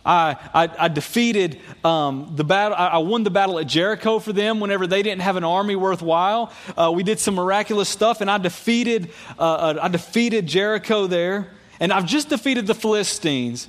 I, 0.06 0.36
I, 0.54 0.70
I 0.78 0.86
defeated 0.86 1.58
um, 1.82 2.30
the 2.36 2.44
battle. 2.44 2.76
I, 2.78 2.86
I, 2.86 2.98
won 2.98 3.24
the 3.24 3.30
battle 3.30 3.58
at 3.58 3.66
Jericho 3.66 4.20
for 4.20 4.32
them 4.32 4.60
whenever 4.60 4.86
they 4.86 5.02
didn't 5.02 5.22
have 5.22 5.34
an 5.34 5.42
army 5.42 5.74
worthwhile. 5.74 6.52
Uh, 6.76 6.92
we 6.94 7.02
did 7.02 7.18
some 7.18 7.34
miraculous 7.34 7.88
stuff, 7.88 8.20
and 8.20 8.30
I 8.30 8.38
defeated, 8.38 9.10
uh, 9.36 9.42
uh, 9.42 9.78
I 9.82 9.88
defeated 9.88 10.46
Jericho 10.46 11.08
there. 11.08 11.48
And 11.80 11.92
I've 11.92 12.06
just 12.06 12.28
defeated 12.28 12.68
the 12.68 12.74
Philistines. 12.76 13.66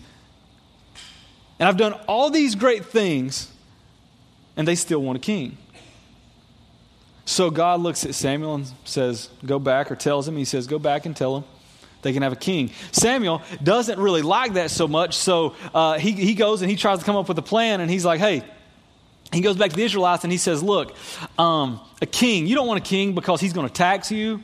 And 1.57 1.67
I've 1.67 1.77
done 1.77 1.93
all 2.07 2.29
these 2.29 2.53
great 2.53 2.85
things, 2.85 3.51
and 4.55 4.67
they 4.67 4.75
still 4.75 5.01
want 5.01 5.17
a 5.17 5.21
king. 5.21 5.57
So 7.25 7.49
God 7.49 7.81
looks 7.81 8.05
at 8.05 8.15
Samuel 8.15 8.55
and 8.55 8.71
says, 8.85 9.29
Go 9.45 9.59
back, 9.59 9.91
or 9.91 9.95
tells 9.95 10.27
him, 10.27 10.37
He 10.37 10.45
says, 10.45 10.67
Go 10.67 10.79
back 10.79 11.05
and 11.05 11.15
tell 11.15 11.37
him 11.37 11.43
they 12.01 12.13
can 12.13 12.21
have 12.21 12.33
a 12.33 12.37
king. 12.37 12.69
Samuel 12.91 13.41
doesn't 13.63 13.97
really 13.97 14.21
like 14.21 14.53
that 14.53 14.69
so 14.69 14.87
much, 14.87 15.17
so 15.17 15.55
uh, 15.73 15.97
he, 15.97 16.11
he 16.11 16.35
goes 16.35 16.61
and 16.61 16.69
he 16.69 16.77
tries 16.77 16.99
to 16.99 17.05
come 17.05 17.15
up 17.15 17.27
with 17.27 17.37
a 17.39 17.43
plan, 17.43 17.81
and 17.81 17.89
he's 17.89 18.05
like, 18.05 18.19
Hey, 18.19 18.43
he 19.33 19.41
goes 19.41 19.57
back 19.57 19.71
to 19.71 19.75
the 19.75 19.83
Israelites 19.83 20.23
and 20.23 20.31
he 20.31 20.37
says, 20.37 20.61
Look, 20.61 20.95
um, 21.37 21.81
a 22.01 22.05
king, 22.05 22.47
you 22.47 22.55
don't 22.55 22.67
want 22.67 22.79
a 22.79 22.87
king 22.87 23.15
because 23.15 23.41
he's 23.41 23.53
going 23.53 23.67
to 23.67 23.73
tax 23.73 24.11
you. 24.11 24.43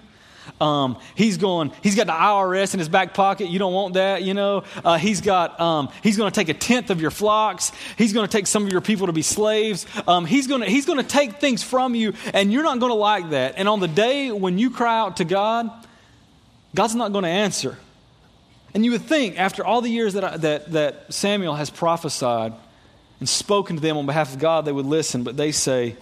Um, 0.60 0.98
he's 1.16 1.38
going. 1.38 1.72
He's 1.82 1.96
got 1.96 2.08
the 2.08 2.14
IRS 2.14 2.74
in 2.74 2.80
his 2.80 2.90
back 2.90 3.14
pocket. 3.14 3.50
You 3.50 3.60
don't 3.60 3.74
want 3.74 3.96
that, 3.96 4.24
you 4.24 4.34
know. 4.34 4.64
Uh, 4.84 4.98
he's 4.98 5.22
got. 5.22 5.60
Um, 5.60 5.90
he's 6.04 6.18
going 6.18 6.32
to 6.32 6.36
take 6.36 6.50
a 6.50 6.54
tenth 6.54 6.90
of 6.90 7.02
your 7.02 7.12
flocks. 7.12 7.72
He's 7.98 8.14
going 8.14 8.28
to 8.28 8.32
take 8.32 8.48
some 8.48 8.66
of 8.66 8.72
your 8.72 8.82
people 8.82 9.08
to 9.08 9.14
be 9.14 9.22
slaves. 9.22 9.86
Um, 10.08 10.26
he's 10.26 10.48
going 10.48 10.62
to. 10.62 10.68
He's 10.68 10.86
going 10.86 11.00
to 11.00 11.08
take 11.08 11.40
things 11.40 11.64
from 11.64 11.96
you, 11.96 12.14
and 12.34 12.52
you're 12.52 12.64
not 12.64 12.80
going 12.80 12.92
to 12.92 12.96
like 12.96 13.32
that. 13.32 13.56
And 13.58 13.68
on 13.68 13.80
the 13.80 13.88
day 13.88 14.32
when 14.32 14.60
you 14.60 14.70
cry 14.70 15.00
out 15.00 15.18
to 15.18 15.26
God, 15.26 15.70
God's 16.76 16.96
not 16.96 17.12
going 17.12 17.24
to 17.24 17.30
answer. 17.30 17.78
And 18.74 18.86
you 18.86 18.92
would 18.92 19.02
think, 19.02 19.38
after 19.38 19.66
all 19.66 19.82
the 19.82 19.90
years 19.90 20.14
that 20.14 20.24
I, 20.24 20.38
that 20.38 20.72
that 20.72 21.14
Samuel 21.14 21.56
has 21.56 21.70
prophesied 21.70 22.54
and 23.20 23.28
spoken 23.28 23.76
to 23.76 23.82
them 23.82 23.98
on 23.98 24.06
behalf 24.06 24.34
of 24.34 24.40
God, 24.40 24.66
they 24.66 24.72
would 24.72 24.86
listen. 24.86 25.24
But 25.24 25.38
they 25.38 25.52
say, 25.52 25.96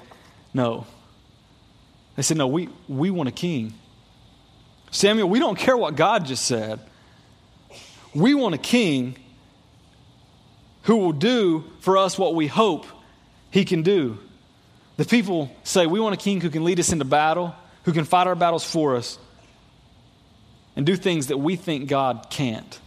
no. 0.54 0.86
They 2.16 2.24
said, 2.24 2.38
no. 2.38 2.48
We 2.48 2.70
we 2.88 3.10
want 3.10 3.30
a 3.30 3.32
king. 3.32 3.74
Samuel, 4.92 5.30
we 5.30 5.40
don't 5.40 5.58
care 5.58 5.78
what 5.78 5.96
God 5.96 6.26
just 6.26 6.46
said. 6.46 6.80
We 8.14 8.34
want 8.34 8.56
a 8.56 8.60
king 8.60 9.16
who 10.84 10.98
will 10.98 11.14
do 11.14 11.64
for 11.80 11.98
us 11.98 12.18
what 12.18 12.34
we 12.34 12.48
hope 12.48 12.86
he 13.52 13.66
can 13.66 13.84
do. 13.84 14.18
The 14.98 15.06
people 15.06 15.52
say, 15.64 15.86
We 15.86 16.00
want 16.00 16.14
a 16.14 16.18
king 16.18 16.42
who 16.42 16.50
can 16.50 16.64
lead 16.64 16.80
us 16.80 16.92
into 16.92 17.06
battle, 17.06 17.56
who 17.84 17.94
can 17.94 18.06
fight 18.06 18.28
our 18.28 18.36
battles 18.36 18.64
for 18.64 18.96
us, 18.96 19.18
and 20.76 20.86
do 20.86 20.96
things 20.96 21.28
that 21.28 21.38
we 21.38 21.56
think 21.56 21.88
God 21.88 22.28
can't. 22.30 22.80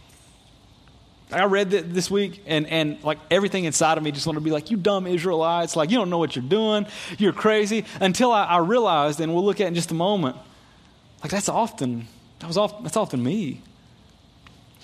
I 1.31 1.45
read 1.45 1.71
that 1.71 1.91
this 1.91 2.11
week, 2.11 2.43
and, 2.45 2.67
and 2.67 3.03
like 3.03 3.17
everything 3.31 3.63
inside 3.63 3.97
of 3.97 4.03
me 4.03 4.11
just 4.11 4.27
wanted 4.27 4.41
to 4.41 4.43
be 4.43 4.51
like, 4.51 4.69
You 4.69 4.77
dumb 4.77 5.07
Israelites. 5.07 5.75
Like, 5.75 5.89
you 5.89 5.97
don't 5.97 6.09
know 6.09 6.19
what 6.19 6.35
you're 6.35 6.45
doing. 6.45 6.85
You're 7.17 7.33
crazy. 7.33 7.85
Until 7.99 8.31
I, 8.31 8.43
I 8.43 8.57
realized, 8.57 9.19
and 9.19 9.33
we'll 9.33 9.45
look 9.45 9.59
at 9.59 9.67
in 9.67 9.75
just 9.75 9.91
a 9.91 9.95
moment, 9.95 10.35
like 11.23 11.31
that's 11.31 11.49
often, 11.49 12.07
that 12.39 12.47
was 12.47 12.57
often, 12.57 12.83
that's 12.83 12.97
often 12.97 13.23
me. 13.23 13.61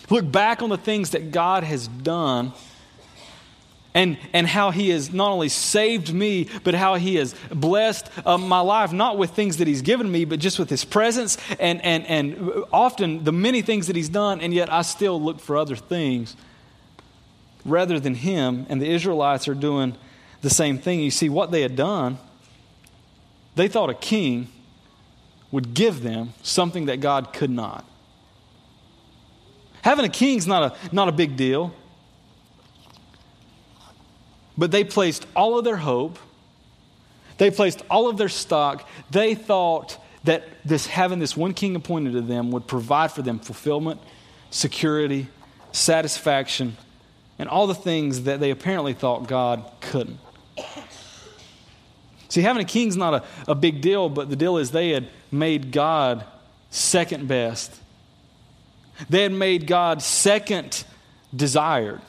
Look 0.10 0.32
back 0.32 0.62
on 0.62 0.70
the 0.70 0.78
things 0.78 1.12
that 1.12 1.32
God 1.32 1.64
has 1.64 1.88
done 1.88 2.54
and, 3.94 4.18
and 4.32 4.48
how 4.48 4.72
He 4.72 4.90
has 4.90 5.12
not 5.12 5.32
only 5.32 5.50
saved 5.50 6.14
me, 6.14 6.48
but 6.64 6.74
how 6.74 6.96
He 6.96 7.16
has 7.16 7.36
blessed 7.52 8.10
uh, 8.26 8.38
my 8.38 8.62
life, 8.62 8.94
not 8.94 9.18
with 9.18 9.32
things 9.32 9.58
that 9.58 9.68
He's 9.68 9.82
given 9.82 10.10
me, 10.10 10.24
but 10.24 10.40
just 10.40 10.58
with 10.58 10.70
His 10.70 10.86
presence 10.86 11.38
and, 11.60 11.84
and, 11.84 12.06
and 12.08 12.64
often 12.72 13.26
the 13.26 13.34
many 13.34 13.62
things 13.62 13.88
that 13.88 13.98
He's 13.98 14.10
done, 14.10 14.40
and 14.40 14.54
yet 14.54 14.72
I 14.72 14.84
still 14.84 15.22
look 15.22 15.42
for 15.42 15.58
other 15.58 15.76
things 15.76 16.38
rather 17.66 18.00
than 18.00 18.16
Him. 18.16 18.66
And 18.70 18.82
the 18.82 18.90
Israelites 18.90 19.50
are 19.50 19.56
doing 19.56 19.96
the 20.42 20.50
same 20.50 20.78
thing. 20.78 21.02
You 21.02 21.12
see, 21.12 21.28
what 21.28 21.52
they 21.52 21.64
had 21.64 21.76
done, 21.76 22.18
they 23.56 23.68
thought 23.68 23.90
a 23.90 23.96
king 23.96 24.48
would 25.52 25.74
give 25.74 26.04
them 26.04 26.34
something 26.44 26.86
that 26.86 27.00
God 27.00 27.34
could 27.34 27.50
not. 27.50 27.86
Having 29.82 30.06
a 30.06 30.10
king's 30.10 30.46
not 30.46 30.64
a, 30.72 30.96
not 30.96 31.08
a 31.08 31.12
big 31.12 31.36
deal. 31.36 31.74
But 34.58 34.72
they 34.72 34.84
placed 34.84 35.26
all 35.36 35.58
of 35.58 35.64
their 35.64 35.78
hope, 35.78 36.20
they 37.38 37.50
placed 37.50 37.82
all 37.90 38.10
of 38.10 38.18
their 38.18 38.28
stock. 38.28 38.88
They 39.10 39.34
thought 39.34 39.98
that 40.26 40.44
this 40.66 40.86
having 40.88 41.20
this 41.20 41.38
one 41.38 41.54
king 41.54 41.78
appointed 41.78 42.12
to 42.12 42.22
them 42.22 42.52
would 42.52 42.68
provide 42.68 43.14
for 43.14 43.22
them 43.22 43.40
fulfillment, 43.40 44.02
security, 44.52 45.28
satisfaction, 45.72 46.76
and 47.38 47.48
all 47.48 47.68
the 47.68 47.76
things 47.76 48.24
that 48.24 48.42
they 48.42 48.52
apparently 48.52 48.94
thought 48.94 49.28
God 49.28 49.64
couldn't. 49.80 50.20
See, 52.28 52.42
having 52.42 52.62
a 52.62 52.66
king's 52.66 52.98
not 52.98 53.14
a, 53.14 53.52
a 53.52 53.56
big 53.56 53.80
deal, 53.80 54.10
but 54.10 54.30
the 54.30 54.36
deal 54.36 54.58
is 54.58 54.72
they 54.72 54.90
had 54.90 55.08
made 55.32 55.72
God 55.72 56.26
second 56.70 57.28
best. 57.28 57.74
They 59.10 59.24
had 59.24 59.32
made 59.32 59.68
God 59.68 60.02
second 60.02 60.84
desired. 61.36 62.02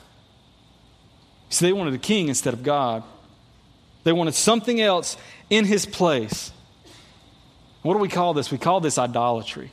So 1.49 1.65
they 1.65 1.73
wanted 1.73 1.93
a 1.93 1.99
king 1.99 2.27
instead 2.27 2.53
of 2.53 2.63
God. 2.63 3.03
They 4.03 4.11
wanted 4.11 4.33
something 4.33 4.81
else 4.81 5.17
in 5.49 5.65
his 5.65 5.85
place. 5.85 6.51
What 7.81 7.93
do 7.93 7.99
we 7.99 8.09
call 8.09 8.33
this? 8.33 8.51
We 8.51 8.57
call 8.57 8.79
this 8.79 8.97
idolatry. 8.97 9.71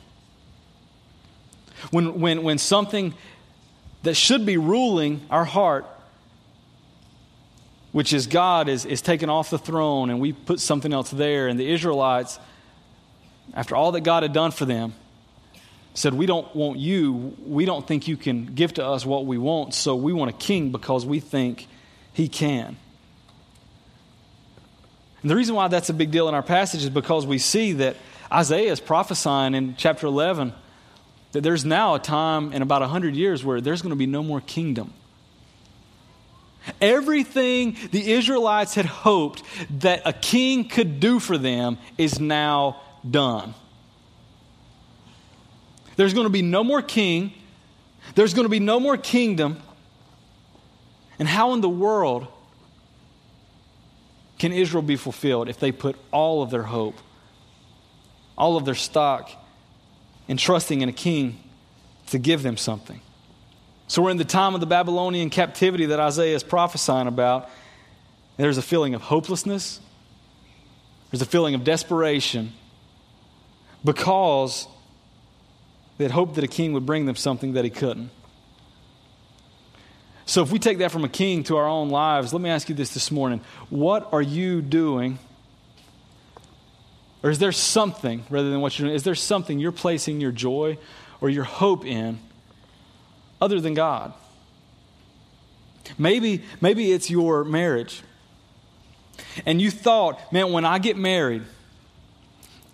When, 1.91 2.19
when, 2.19 2.43
when 2.43 2.57
something 2.57 3.13
that 4.03 4.15
should 4.15 4.45
be 4.45 4.57
ruling 4.57 5.25
our 5.29 5.45
heart 5.45 5.85
which 7.91 8.13
is 8.13 8.27
God 8.27 8.69
is, 8.69 8.85
is 8.85 9.01
taken 9.01 9.29
off 9.29 9.49
the 9.49 9.57
throne 9.57 10.09
and 10.09 10.19
we 10.19 10.33
put 10.33 10.59
something 10.59 10.93
else 10.93 11.09
there. 11.09 11.47
And 11.47 11.59
the 11.59 11.71
Israelites, 11.71 12.39
after 13.53 13.75
all 13.75 13.91
that 13.93 14.01
God 14.01 14.23
had 14.23 14.33
done 14.33 14.51
for 14.51 14.65
them, 14.65 14.93
said, 15.93 16.13
We 16.13 16.25
don't 16.25 16.53
want 16.55 16.79
you. 16.79 17.35
We 17.45 17.65
don't 17.65 17.87
think 17.87 18.07
you 18.07 18.17
can 18.17 18.45
give 18.45 18.73
to 18.75 18.85
us 18.85 19.05
what 19.05 19.25
we 19.25 19.37
want, 19.37 19.73
so 19.73 19.95
we 19.95 20.13
want 20.13 20.29
a 20.29 20.33
king 20.37 20.71
because 20.71 21.05
we 21.05 21.19
think 21.19 21.67
he 22.13 22.27
can. 22.27 22.77
And 25.21 25.29
the 25.29 25.35
reason 25.35 25.55
why 25.55 25.67
that's 25.67 25.89
a 25.89 25.93
big 25.93 26.11
deal 26.11 26.29
in 26.29 26.35
our 26.35 26.43
passage 26.43 26.83
is 26.83 26.89
because 26.89 27.25
we 27.25 27.39
see 27.39 27.73
that 27.73 27.97
Isaiah 28.31 28.71
is 28.71 28.79
prophesying 28.79 29.53
in 29.53 29.75
chapter 29.75 30.07
11 30.07 30.53
that 31.31 31.41
there's 31.41 31.65
now 31.65 31.95
a 31.95 31.99
time 31.99 32.53
in 32.53 32.61
about 32.61 32.81
100 32.81 33.15
years 33.15 33.43
where 33.43 33.61
there's 33.61 33.81
going 33.81 33.91
to 33.91 33.97
be 33.97 34.07
no 34.07 34.23
more 34.23 34.41
kingdom. 34.41 34.93
Everything 36.81 37.75
the 37.91 38.11
Israelites 38.11 38.75
had 38.75 38.85
hoped 38.85 39.43
that 39.81 40.01
a 40.05 40.13
king 40.13 40.67
could 40.67 40.99
do 40.99 41.19
for 41.19 41.37
them 41.37 41.77
is 41.97 42.19
now 42.19 42.81
done. 43.07 43.53
There's 45.95 46.13
going 46.13 46.25
to 46.25 46.31
be 46.31 46.41
no 46.41 46.63
more 46.63 46.81
king, 46.81 47.33
there's 48.15 48.33
going 48.33 48.45
to 48.45 48.49
be 48.49 48.59
no 48.59 48.79
more 48.79 48.97
kingdom. 48.97 49.61
And 51.19 51.27
how 51.27 51.53
in 51.53 51.59
the 51.59 51.69
world 51.69 52.27
can 54.37 54.53
Israel 54.53 54.81
be 54.81 54.95
fulfilled 54.95 55.49
if 55.49 55.59
they 55.59 55.73
put 55.73 55.97
all 56.11 56.41
of 56.41 56.49
their 56.49 56.63
hope, 56.63 56.95
all 58.37 58.55
of 58.55 58.63
their 58.63 58.75
stock 58.75 59.29
in 60.29 60.37
trusting 60.37 60.81
in 60.81 60.87
a 60.87 60.93
king 60.93 61.37
to 62.07 62.17
give 62.17 62.41
them 62.41 62.55
something? 62.55 63.01
So 63.89 64.01
we're 64.01 64.11
in 64.11 64.17
the 64.17 64.23
time 64.23 64.53
of 64.53 64.61
the 64.61 64.67
Babylonian 64.67 65.29
captivity 65.29 65.87
that 65.87 65.99
Isaiah 65.99 66.35
is 66.35 66.43
prophesying 66.43 67.07
about. 67.07 67.49
There's 68.37 68.57
a 68.57 68.61
feeling 68.61 68.93
of 68.93 69.01
hopelessness, 69.01 69.81
there's 71.11 71.21
a 71.21 71.25
feeling 71.25 71.55
of 71.55 71.65
desperation 71.65 72.53
because 73.83 74.67
they 75.97 76.05
had 76.05 76.11
hoped 76.11 76.35
that 76.35 76.43
a 76.43 76.47
king 76.47 76.73
would 76.73 76.85
bring 76.85 77.05
them 77.05 77.15
something 77.15 77.53
that 77.53 77.63
he 77.63 77.69
couldn't. 77.69 78.09
So, 80.25 80.43
if 80.43 80.51
we 80.51 80.59
take 80.59 80.77
that 80.77 80.91
from 80.91 81.03
a 81.03 81.09
king 81.09 81.43
to 81.45 81.57
our 81.57 81.67
own 81.67 81.89
lives, 81.89 82.33
let 82.33 82.41
me 82.41 82.49
ask 82.49 82.69
you 82.69 82.75
this 82.75 82.93
this 82.93 83.09
morning. 83.09 83.41
What 83.69 84.07
are 84.13 84.21
you 84.21 84.61
doing 84.61 85.17
Or 87.21 87.29
is 87.29 87.39
there 87.39 87.51
something, 87.51 88.23
rather 88.29 88.49
than 88.49 88.61
what 88.61 88.77
you're 88.77 88.87
doing, 88.87 88.95
is 88.95 89.03
there 89.03 89.15
something 89.15 89.59
you're 89.59 89.71
placing 89.71 90.21
your 90.21 90.31
joy 90.31 90.77
or 91.19 91.29
your 91.29 91.43
hope 91.43 91.85
in 91.85 92.19
other 93.41 93.59
than 93.59 93.73
God? 93.73 94.13
Maybe, 95.97 96.43
maybe 96.61 96.91
it's 96.91 97.09
your 97.09 97.43
marriage. 97.43 98.03
And 99.45 99.61
you 99.61 99.69
thought, 99.69 100.31
man, 100.31 100.53
when 100.53 100.63
I 100.63 100.79
get 100.79 100.95
married, 100.95 101.43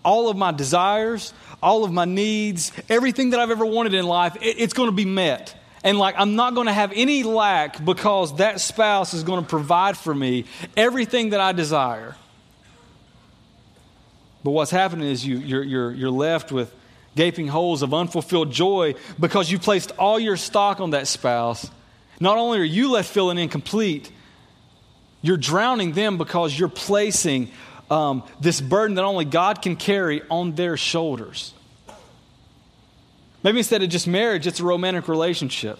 all 0.05 0.29
of 0.29 0.37
my 0.37 0.51
desires, 0.51 1.33
all 1.61 1.83
of 1.83 1.91
my 1.91 2.05
needs, 2.05 2.71
everything 2.87 3.31
that 3.31 3.39
I've 3.39 3.51
ever 3.51 3.65
wanted 3.65 3.93
in 3.93 4.05
life, 4.05 4.37
it, 4.37 4.59
it's 4.59 4.73
going 4.73 4.87
to 4.87 4.95
be 4.95 5.05
met. 5.05 5.53
And 5.83 5.97
like, 5.99 6.15
I'm 6.17 6.35
not 6.35 6.55
going 6.55 6.67
to 6.67 6.73
have 6.73 6.93
any 6.95 7.23
lack 7.23 7.83
because 7.83 8.37
that 8.37 8.61
spouse 8.61 9.13
is 9.13 9.23
going 9.23 9.43
to 9.43 9.49
provide 9.49 9.97
for 9.97 10.15
me 10.15 10.45
everything 10.77 11.31
that 11.31 11.39
I 11.39 11.51
desire. 11.51 12.15
But 14.43 14.51
what's 14.51 14.71
happening 14.71 15.07
is 15.07 15.25
you, 15.25 15.37
you're, 15.37 15.63
you're, 15.63 15.91
you're 15.91 16.11
left 16.11 16.51
with 16.51 16.73
gaping 17.15 17.47
holes 17.47 17.81
of 17.81 17.93
unfulfilled 17.93 18.51
joy 18.51 18.95
because 19.19 19.51
you 19.51 19.57
placed 19.57 19.91
all 19.97 20.19
your 20.19 20.37
stock 20.37 20.79
on 20.79 20.91
that 20.91 21.07
spouse. 21.07 21.69
Not 22.19 22.37
only 22.37 22.59
are 22.59 22.63
you 22.63 22.91
left 22.91 23.11
feeling 23.11 23.37
incomplete, 23.37 24.11
you're 25.21 25.37
drowning 25.37 25.93
them 25.93 26.17
because 26.17 26.57
you're 26.57 26.69
placing 26.69 27.51
um, 27.89 28.23
this 28.39 28.61
burden 28.61 28.95
that 28.95 29.03
only 29.03 29.25
God 29.25 29.61
can 29.61 29.75
carry 29.75 30.21
on 30.29 30.55
their 30.55 30.77
shoulders. 30.77 31.53
Maybe 33.43 33.59
instead 33.59 33.83
of 33.83 33.89
just 33.89 34.07
marriage, 34.07 34.47
it's 34.47 34.59
a 34.59 34.63
romantic 34.63 35.07
relationship. 35.07 35.77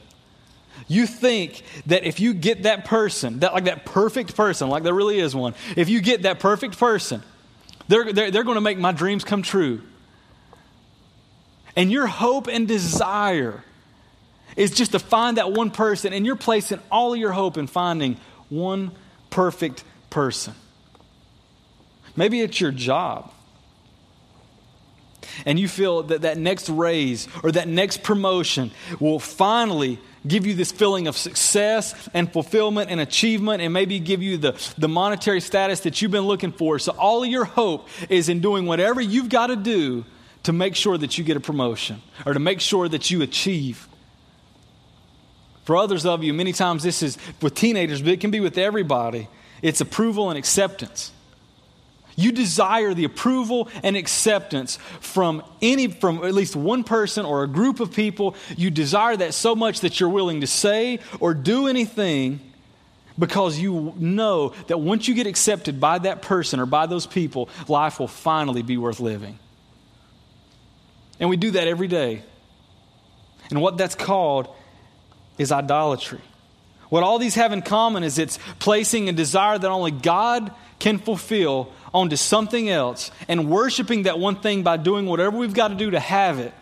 You 0.88 1.08
think 1.08 1.64
that 1.88 2.04
if 2.04 2.20
you 2.20 2.34
get 2.34 2.64
that 2.64 2.86
person, 2.86 3.40
that 3.40 3.54
like 3.54 3.64
that 3.64 3.86
perfect 3.86 4.36
person, 4.36 4.70
like 4.70 4.84
there 4.84 4.94
really 4.94 5.20
is 5.20 5.36
one, 5.36 5.56
if 5.76 5.90
you 5.90 6.02
get 6.02 6.24
that 6.24 6.40
perfect 6.40 6.78
person, 6.78 7.24
they're, 7.88 8.12
they're, 8.12 8.30
they're 8.30 8.44
going 8.44 8.56
to 8.56 8.62
make 8.62 8.78
my 8.78 8.92
dreams 8.92 9.24
come 9.24 9.42
true. 9.42 9.82
And 11.76 11.92
your 11.92 12.08
hope 12.08 12.48
and 12.48 12.68
desire 12.68 13.64
is 14.56 14.72
just 14.72 14.92
to 14.92 15.00
find 15.00 15.38
that 15.38 15.52
one 15.52 15.72
person, 15.72 16.14
and 16.14 16.26
you're 16.26 16.36
placing 16.36 16.80
all 16.92 17.14
of 17.14 17.20
your 17.20 17.32
hope 17.32 17.58
in 17.58 17.68
finding 17.68 18.18
one 18.50 18.92
perfect 19.30 19.84
person. 20.10 20.54
Maybe 22.16 22.42
it's 22.42 22.60
your 22.60 22.72
job. 22.72 23.32
And 25.46 25.60
you 25.60 25.68
feel 25.68 26.04
that 26.04 26.22
that 26.22 26.38
next 26.38 26.70
raise 26.70 27.28
or 27.44 27.52
that 27.52 27.68
next 27.68 28.04
promotion 28.04 28.72
will 29.00 29.20
finally 29.20 30.00
give 30.28 30.46
you 30.46 30.54
this 30.54 30.72
feeling 30.72 31.08
of 31.08 31.18
success 31.18 32.10
and 32.14 32.32
fulfillment 32.32 32.90
and 32.90 33.00
achievement 33.00 33.62
and 33.62 33.74
maybe 33.74 34.00
give 34.00 34.22
you 34.22 34.38
the, 34.38 34.74
the 34.78 34.88
monetary 34.88 35.42
status 35.42 35.82
that 35.82 36.02
you've 36.02 36.12
been 36.12 36.26
looking 36.26 36.52
for. 36.52 36.80
So, 36.80 36.94
all 36.94 37.24
of 37.24 37.30
your 37.30 37.46
hope 37.46 37.88
is 38.10 38.30
in 38.30 38.40
doing 38.40 38.66
whatever 38.66 39.02
you've 39.02 39.30
got 39.30 39.48
to 39.48 39.56
do 39.56 40.06
to 40.44 40.54
make 40.54 40.76
sure 40.76 40.98
that 40.98 41.18
you 41.18 41.24
get 41.24 41.38
a 41.38 41.40
promotion 41.40 42.02
or 42.26 42.34
to 42.34 42.40
make 42.40 42.62
sure 42.62 42.88
that 42.88 43.10
you 43.12 43.22
achieve. 43.22 43.88
For 45.64 45.76
others 45.76 46.06
of 46.06 46.24
you, 46.24 46.34
many 46.34 46.54
times 46.54 46.84
this 46.84 47.02
is 47.02 47.18
with 47.42 47.56
teenagers, 47.56 48.02
but 48.02 48.12
it 48.12 48.20
can 48.20 48.30
be 48.30 48.40
with 48.40 48.58
everybody. 48.58 49.28
It's 49.64 49.82
approval 49.82 50.30
and 50.30 50.38
acceptance. 50.38 51.12
You 52.16 52.32
desire 52.32 52.94
the 52.94 53.04
approval 53.04 53.70
and 53.84 53.98
acceptance 53.98 54.78
from 55.02 55.44
any 55.62 55.88
from 55.88 56.24
at 56.24 56.34
least 56.34 56.56
one 56.56 56.84
person 56.84 57.26
or 57.26 57.44
a 57.44 57.48
group 57.48 57.80
of 57.80 57.94
people. 57.94 58.36
You 58.56 58.72
desire 58.72 59.18
that 59.18 59.34
so 59.34 59.56
much 59.56 59.82
that 59.82 60.00
you're 60.00 60.10
willing 60.10 60.42
to 60.42 60.48
say 60.48 61.00
or 61.20 61.34
do 61.34 61.68
anything 61.68 62.40
because 63.18 63.60
you 63.60 63.94
know 63.98 64.54
that 64.68 64.80
once 64.80 65.08
you 65.08 65.14
get 65.14 65.28
accepted 65.28 65.80
by 65.80 66.00
that 66.00 66.22
person 66.22 66.60
or 66.60 66.66
by 66.66 66.86
those 66.86 67.06
people, 67.06 67.50
life 67.68 68.00
will 68.00 68.08
finally 68.08 68.62
be 68.62 68.78
worth 68.78 69.00
living. 69.00 69.40
And 71.20 71.30
we 71.30 71.38
do 71.38 71.52
that 71.52 71.68
every 71.68 71.88
day. 71.88 72.24
And 73.50 73.62
what 73.62 73.78
that's 73.78 73.96
called 73.96 74.54
is 75.38 75.52
idolatry. 75.52 76.22
What 76.96 77.04
all 77.04 77.20
these 77.20 77.36
have 77.36 77.52
in 77.52 77.62
common 77.62 78.06
is 78.06 78.18
it's 78.18 78.40
placing 78.60 79.10
a 79.10 79.12
desire 79.12 79.58
that 79.58 79.70
only 79.70 79.92
God 79.92 80.50
can 80.80 80.98
fulfill 80.98 81.70
onto 81.94 82.16
something 82.16 82.70
else 82.70 83.12
and 83.28 83.50
worshiping 83.50 84.04
that 84.04 84.18
one 84.18 84.38
thing 84.38 84.64
by 84.64 84.78
doing 84.78 85.06
whatever 85.06 85.38
we've 85.38 85.54
got 85.54 85.68
to 85.68 85.76
do 85.76 85.92
to 85.92 86.00
have 86.00 86.40
it 86.40 86.54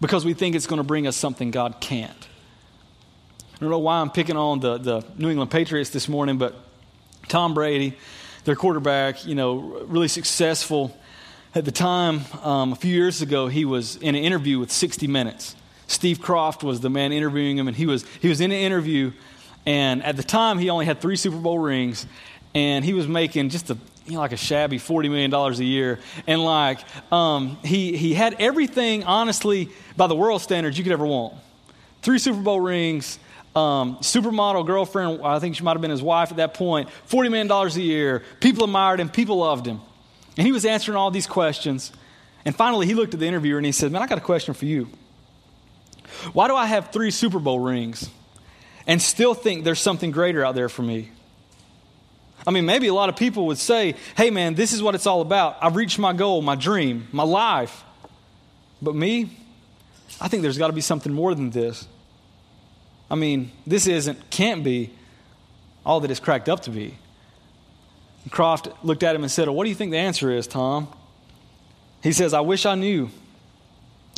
because 0.00 0.24
we 0.24 0.34
think 0.34 0.56
it's 0.56 0.66
going 0.66 0.78
to 0.78 0.82
bring 0.82 1.06
us 1.06 1.16
something 1.16 1.52
God 1.52 1.76
can't. 1.78 2.28
I 3.54 3.58
don't 3.60 3.70
know 3.70 3.78
why 3.78 4.00
I'm 4.00 4.10
picking 4.10 4.36
on 4.36 4.58
the, 4.58 4.78
the 4.78 5.04
New 5.16 5.30
England 5.30 5.52
Patriots 5.52 5.90
this 5.90 6.08
morning, 6.08 6.36
but 6.36 6.56
Tom 7.28 7.54
Brady, 7.54 7.96
their 8.46 8.56
quarterback, 8.56 9.24
you 9.24 9.36
know, 9.36 9.58
really 9.86 10.08
successful. 10.08 10.98
At 11.54 11.64
the 11.64 11.70
time, 11.70 12.22
um, 12.42 12.72
a 12.72 12.76
few 12.76 12.92
years 12.92 13.22
ago, 13.22 13.46
he 13.46 13.64
was 13.64 13.94
in 13.94 14.16
an 14.16 14.24
interview 14.24 14.58
with 14.58 14.72
60 14.72 15.06
Minutes. 15.06 15.54
Steve 15.88 16.20
Kroft 16.20 16.62
was 16.62 16.80
the 16.80 16.90
man 16.90 17.12
interviewing 17.12 17.58
him, 17.58 17.66
and 17.66 17.76
he 17.76 17.86
was, 17.86 18.06
he 18.20 18.28
was 18.28 18.40
in 18.40 18.52
an 18.52 18.58
interview. 18.58 19.12
And 19.66 20.04
at 20.04 20.16
the 20.16 20.22
time, 20.22 20.58
he 20.58 20.70
only 20.70 20.86
had 20.86 21.00
three 21.00 21.16
Super 21.16 21.36
Bowl 21.36 21.58
rings 21.58 22.06
and 22.54 22.84
he 22.84 22.94
was 22.94 23.06
making 23.06 23.50
just 23.50 23.70
a 23.70 23.76
you 24.06 24.14
know, 24.14 24.20
like 24.20 24.32
a 24.32 24.38
shabby 24.38 24.78
$40 24.78 25.10
million 25.10 25.34
a 25.34 25.50
year. 25.62 25.98
And 26.26 26.42
like, 26.42 26.80
um, 27.12 27.58
he, 27.62 27.94
he 27.96 28.14
had 28.14 28.36
everything, 28.38 29.04
honestly, 29.04 29.68
by 29.98 30.06
the 30.06 30.14
world 30.14 30.40
standards 30.40 30.78
you 30.78 30.84
could 30.84 30.94
ever 30.94 31.06
want. 31.06 31.34
Three 32.00 32.18
Super 32.18 32.40
Bowl 32.40 32.58
rings, 32.58 33.18
um, 33.54 33.96
supermodel 33.96 34.66
girlfriend, 34.66 35.20
I 35.22 35.38
think 35.40 35.56
she 35.56 35.62
might 35.62 35.72
have 35.72 35.82
been 35.82 35.90
his 35.90 36.02
wife 36.02 36.30
at 36.30 36.38
that 36.38 36.54
point, 36.54 36.88
$40 37.10 37.30
million 37.30 37.52
a 37.52 37.68
year. 37.80 38.22
People 38.40 38.64
admired 38.64 38.98
him, 38.98 39.10
people 39.10 39.36
loved 39.36 39.66
him. 39.66 39.80
And 40.38 40.46
he 40.46 40.52
was 40.52 40.64
answering 40.64 40.96
all 40.96 41.10
these 41.10 41.26
questions. 41.26 41.92
And 42.46 42.56
finally, 42.56 42.86
he 42.86 42.94
looked 42.94 43.12
at 43.12 43.20
the 43.20 43.26
interviewer 43.26 43.58
and 43.58 43.66
he 43.66 43.72
said, 43.72 43.92
Man, 43.92 44.00
I 44.00 44.06
got 44.06 44.16
a 44.16 44.22
question 44.22 44.54
for 44.54 44.64
you. 44.64 44.88
Why 46.32 46.48
do 46.48 46.54
I 46.54 46.66
have 46.66 46.90
three 46.90 47.10
Super 47.10 47.38
Bowl 47.38 47.60
rings 47.60 48.10
and 48.86 49.00
still 49.00 49.34
think 49.34 49.64
there's 49.64 49.80
something 49.80 50.10
greater 50.10 50.44
out 50.44 50.54
there 50.54 50.68
for 50.68 50.82
me? 50.82 51.10
I 52.46 52.50
mean, 52.50 52.66
maybe 52.66 52.86
a 52.86 52.94
lot 52.94 53.08
of 53.08 53.16
people 53.16 53.46
would 53.46 53.58
say, 53.58 53.94
hey, 54.16 54.30
man, 54.30 54.54
this 54.54 54.72
is 54.72 54.82
what 54.82 54.94
it's 54.94 55.06
all 55.06 55.20
about. 55.20 55.58
I've 55.60 55.76
reached 55.76 55.98
my 55.98 56.12
goal, 56.12 56.40
my 56.40 56.54
dream, 56.54 57.08
my 57.12 57.24
life. 57.24 57.84
But 58.80 58.94
me, 58.94 59.30
I 60.20 60.28
think 60.28 60.42
there's 60.42 60.58
got 60.58 60.68
to 60.68 60.72
be 60.72 60.80
something 60.80 61.12
more 61.12 61.34
than 61.34 61.50
this. 61.50 61.86
I 63.10 63.16
mean, 63.16 63.50
this 63.66 63.86
isn't, 63.86 64.30
can't 64.30 64.62
be 64.62 64.90
all 65.84 66.00
that 66.00 66.10
it's 66.10 66.20
cracked 66.20 66.48
up 66.48 66.60
to 66.60 66.70
be. 66.70 66.96
And 68.24 68.32
Kroft 68.32 68.72
looked 68.82 69.02
at 69.02 69.14
him 69.14 69.22
and 69.22 69.30
said, 69.30 69.48
well, 69.48 69.56
What 69.56 69.64
do 69.64 69.70
you 69.70 69.76
think 69.76 69.90
the 69.90 69.98
answer 69.98 70.30
is, 70.30 70.46
Tom? 70.46 70.88
He 72.02 72.12
says, 72.12 72.34
I 72.34 72.40
wish 72.40 72.66
I 72.66 72.74
knew. 72.74 73.10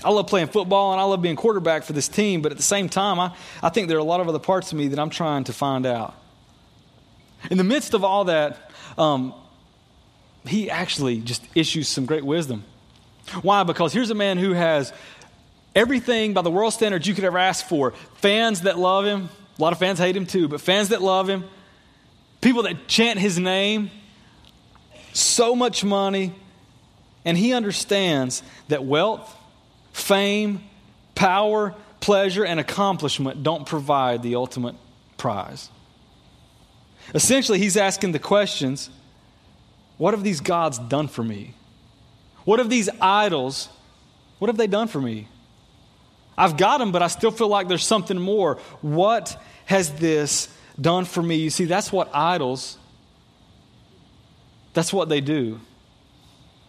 I 0.05 0.11
love 0.11 0.27
playing 0.27 0.49
football 0.49 0.93
and 0.93 1.01
I 1.01 1.05
love 1.05 1.21
being 1.21 1.37
quarterback 1.37 1.83
for 1.83 1.93
this 1.93 2.09
team, 2.09 2.43
but 2.43 2.53
at 2.53 2.57
the 2.57 2.65
same 2.65 2.89
time, 2.89 3.21
I, 3.21 3.35
I 3.63 3.69
think 3.69 3.89
there 3.89 3.97
are 3.99 4.01
a 4.01 4.05
lot 4.05 4.21
of 4.21 4.29
other 4.29 4.39
parts 4.39 4.73
of 4.73 4.79
me 4.79 4.89
that 4.89 4.99
I'm 4.99 5.11
trying 5.11 5.45
to 5.45 5.53
find 5.53 5.85
out. 5.85 6.15
In 7.51 7.59
the 7.59 7.65
midst 7.65 7.95
of 7.95 8.05
all 8.05 8.25
that, 8.25 8.71
um, 8.97 9.35
he 10.47 10.71
actually 10.71 11.19
just 11.19 11.47
issues 11.55 11.89
some 11.89 12.07
great 12.07 12.25
wisdom. 12.25 12.65
Why? 13.43 13.63
Because 13.63 13.93
here's 13.93 14.11
a 14.11 14.15
man 14.15 14.39
who 14.39 14.53
has 14.53 14.93
everything 15.75 16.33
by 16.35 16.43
the 16.43 16.51
world 16.51 16.73
standards 16.73 17.07
you 17.07 17.15
could 17.15 17.25
ever 17.25 17.39
ask 17.39 17.67
for 17.67 17.93
fans 18.17 18.63
that 18.63 18.79
love 18.79 19.05
him, 19.05 19.29
a 19.59 19.63
lot 19.63 19.73
of 19.73 19.79
fans 19.79 19.99
hate 19.99 20.17
him 20.17 20.27
too, 20.27 20.49
but 20.49 20.61
fans 20.61 20.89
that 20.89 21.03
love 21.03 21.29
him, 21.29 21.45
people 22.41 22.63
that 22.63 22.89
chant 22.89 23.19
his 23.19 23.39
name, 23.39 23.91
so 25.13 25.55
much 25.55 25.85
money, 25.85 26.35
and 27.25 27.37
he 27.37 27.53
understands 27.53 28.43
that 28.69 28.85
wealth, 28.85 29.37
fame, 30.01 30.63
power, 31.15 31.75
pleasure, 32.01 32.45
and 32.45 32.59
accomplishment 32.59 33.43
don't 33.43 33.67
provide 33.67 34.23
the 34.23 34.35
ultimate 34.35 34.75
prize. 35.17 35.69
Essentially, 37.15 37.59
he's 37.59 37.77
asking 37.77 38.13
the 38.13 38.19
questions 38.19 38.91
what 39.99 40.15
have 40.15 40.25
these 40.25 40.41
gods 40.41 40.79
done 40.79 41.09
for 41.09 41.23
me? 41.23 41.55
What 42.45 42.59
have 42.59 42.71
these 42.71 42.89
idols, 43.03 43.69
what 44.39 44.49
have 44.49 44.57
they 44.57 44.67
done 44.67 44.89
for 44.89 45.01
me? 45.01 45.29
I've 46.39 46.57
got 46.57 46.79
them, 46.79 46.91
but 46.91 47.03
I 47.03 47.09
still 47.09 47.31
feel 47.31 47.49
like 47.49 47.69
there's 47.69 47.85
something 47.85 48.19
more. 48.19 48.55
What 48.81 49.39
has 49.67 49.93
this 49.93 50.49
done 50.81 51.05
for 51.05 51.23
me? 51.23 51.37
You 51.37 51.51
see, 51.51 51.67
that's 51.67 51.93
what 51.93 52.09
idols, 52.15 52.79
that's 54.73 54.91
what 54.91 55.11
they 55.11 55.21
do. 55.21 55.61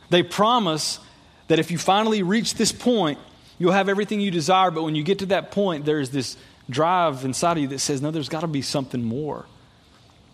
They 0.09 0.23
promise 0.23 0.99
that 1.47 1.59
if 1.59 1.71
you 1.71 1.77
finally 1.77 2.23
reach 2.23 2.55
this 2.55 2.71
point, 2.71 3.19
you'll 3.59 3.71
have 3.71 3.89
everything 3.89 4.19
you 4.19 4.31
desire, 4.31 4.71
but 4.71 4.83
when 4.83 4.95
you 4.95 5.03
get 5.03 5.19
to 5.19 5.25
that 5.27 5.51
point, 5.51 5.85
there's 5.85 6.09
this 6.09 6.37
drive 6.69 7.25
inside 7.25 7.53
of 7.53 7.57
you 7.59 7.67
that 7.67 7.79
says, 7.79 8.01
no, 8.01 8.11
there's 8.11 8.29
got 8.29 8.41
to 8.41 8.47
be 8.47 8.61
something 8.61 9.03
more. 9.03 9.45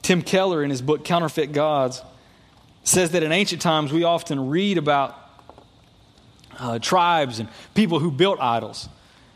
Tim 0.02 0.22
Keller, 0.22 0.64
in 0.64 0.70
his 0.70 0.82
book 0.82 1.04
Counterfeit 1.04 1.52
Gods, 1.52 2.02
says 2.84 3.12
that 3.12 3.24
in 3.24 3.32
ancient 3.32 3.62
times 3.62 3.92
we 3.92 4.04
often 4.04 4.50
read 4.50 4.78
about 4.78 5.16
uh, 6.58 6.80
tribes 6.80 7.40
and 7.40 7.50
people 7.74 8.00
who 8.00 8.12
built 8.12 8.40
idols 8.40 8.88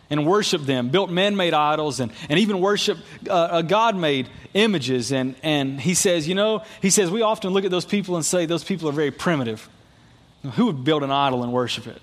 and 0.10 0.25
worshiped 0.25 0.65
them, 0.65 0.89
built 0.89 1.10
man 1.10 1.36
made 1.36 1.53
idols, 1.53 1.99
and, 1.99 2.12
and 2.29 2.39
even 2.39 2.60
worshiped 2.60 3.01
uh, 3.29 3.62
God 3.62 3.95
made 3.95 4.29
images. 4.53 5.12
And, 5.12 5.36
and 5.41 5.79
he 5.79 5.93
says, 5.93 6.27
you 6.27 6.36
know, 6.36 6.63
he 6.81 6.89
says, 6.89 7.10
we 7.10 7.21
often 7.21 7.51
look 7.51 7.65
at 7.65 7.71
those 7.71 7.86
people 7.86 8.15
and 8.15 8.25
say 8.25 8.45
those 8.45 8.63
people 8.63 8.89
are 8.89 8.93
very 8.93 9.12
primitive. 9.12 9.69
Who 10.54 10.65
would 10.67 10.84
build 10.84 11.04
an 11.04 11.12
idol 11.12 11.43
and 11.43 11.54
worship 11.54 11.88
it? 11.88 12.01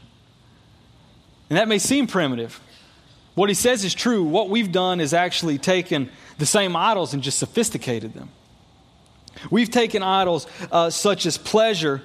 And 1.50 1.56
that 1.56 1.68
may 1.68 1.78
seem 1.78 2.06
primitive. 2.06 2.60
What 3.34 3.48
he 3.48 3.54
says 3.54 3.84
is 3.84 3.94
true. 3.94 4.22
What 4.24 4.48
we've 4.48 4.70
done 4.70 5.00
is 5.00 5.14
actually 5.14 5.58
taken 5.58 6.10
the 6.38 6.46
same 6.46 6.76
idols 6.76 7.14
and 7.14 7.22
just 7.22 7.38
sophisticated 7.38 8.14
them. 8.14 8.30
We've 9.50 9.70
taken 9.70 10.02
idols 10.02 10.46
uh, 10.70 10.90
such 10.90 11.26
as 11.26 11.38
pleasure, 11.38 12.02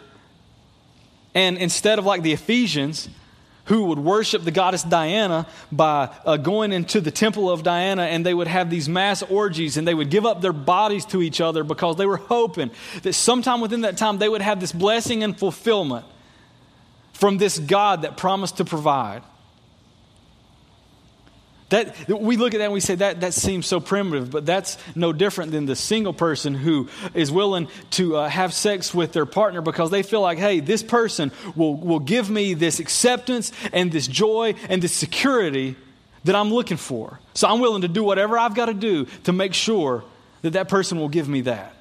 and 1.34 1.58
instead 1.58 1.98
of 1.98 2.06
like 2.06 2.22
the 2.22 2.34
Ephesians, 2.34 3.10
who 3.66 3.86
would 3.86 4.00
worship 4.00 4.44
the 4.44 4.52
goddess 4.52 4.84
Diana 4.84 5.48
by 5.72 6.10
uh, 6.26 6.38
going 6.38 6.72
into 6.74 7.00
the 7.02 7.12
temple 7.12 7.50
of 7.50 7.64
Diana 7.64 8.04
and 8.04 8.26
they 8.26 8.34
would 8.34 8.48
have 8.48 8.70
these 8.70 8.90
mass 8.90 9.24
orgies 9.24 9.78
and 9.78 9.88
they 9.88 9.94
would 9.94 10.10
give 10.10 10.26
up 10.26 10.42
their 10.42 10.54
bodies 10.54 11.06
to 11.08 11.22
each 11.22 11.40
other 11.40 11.64
because 11.64 11.96
they 11.96 12.06
were 12.06 12.18
hoping 12.18 12.72
that 13.04 13.14
sometime 13.14 13.62
within 13.62 13.82
that 13.82 13.98
time 13.98 14.18
they 14.18 14.28
would 14.28 14.42
have 14.42 14.60
this 14.60 14.74
blessing 14.74 15.24
and 15.24 15.40
fulfillment 15.40 16.06
from 17.14 17.38
this 17.38 17.58
God 17.58 18.02
that 18.02 18.18
promised 18.18 18.58
to 18.58 18.66
provide. 18.66 19.24
That, 21.74 22.08
we 22.08 22.38
look 22.38 22.54
at 22.54 22.60
that 22.60 22.66
and 22.66 22.74
we 22.74 22.82
say 22.82 22.94
that, 22.96 23.22
that 23.22 23.34
seems 23.34 23.66
so 23.66 23.80
primitive, 23.80 24.30
but 24.30 24.46
that's 24.46 24.78
no 24.94 25.12
different 25.12 25.52
than 25.52 25.66
the 25.66 25.76
single 25.76 26.14
person 26.14 26.54
who 26.54 26.88
is 27.16 27.32
willing 27.32 27.68
to 27.92 28.18
uh, 28.18 28.30
have 28.30 28.54
sex 28.54 28.94
with 28.94 29.12
their 29.12 29.26
partner 29.26 29.60
because 29.60 29.90
they 29.90 30.04
feel 30.04 30.22
like, 30.22 30.38
hey, 30.38 30.60
this 30.60 30.84
person 30.84 31.32
will, 31.56 31.74
will 31.76 32.00
give 32.00 32.30
me 32.30 32.54
this 32.54 32.80
acceptance 32.80 33.52
and 33.72 33.92
this 33.92 34.06
joy 34.06 34.54
and 34.70 34.84
this 34.84 34.94
security 34.94 35.76
that 36.26 36.36
I'm 36.36 36.54
looking 36.54 36.78
for. 36.78 37.20
So 37.34 37.48
I'm 37.48 37.60
willing 37.60 37.82
to 37.82 37.88
do 37.88 38.04
whatever 38.04 38.38
I've 38.38 38.54
got 38.54 38.68
to 38.68 38.76
do 38.76 39.06
to 39.24 39.34
make 39.34 39.56
sure 39.56 40.04
that 40.44 40.52
that 40.54 40.70
person 40.70 41.00
will 41.00 41.10
give 41.10 41.28
me 41.28 41.42
that. 41.42 41.73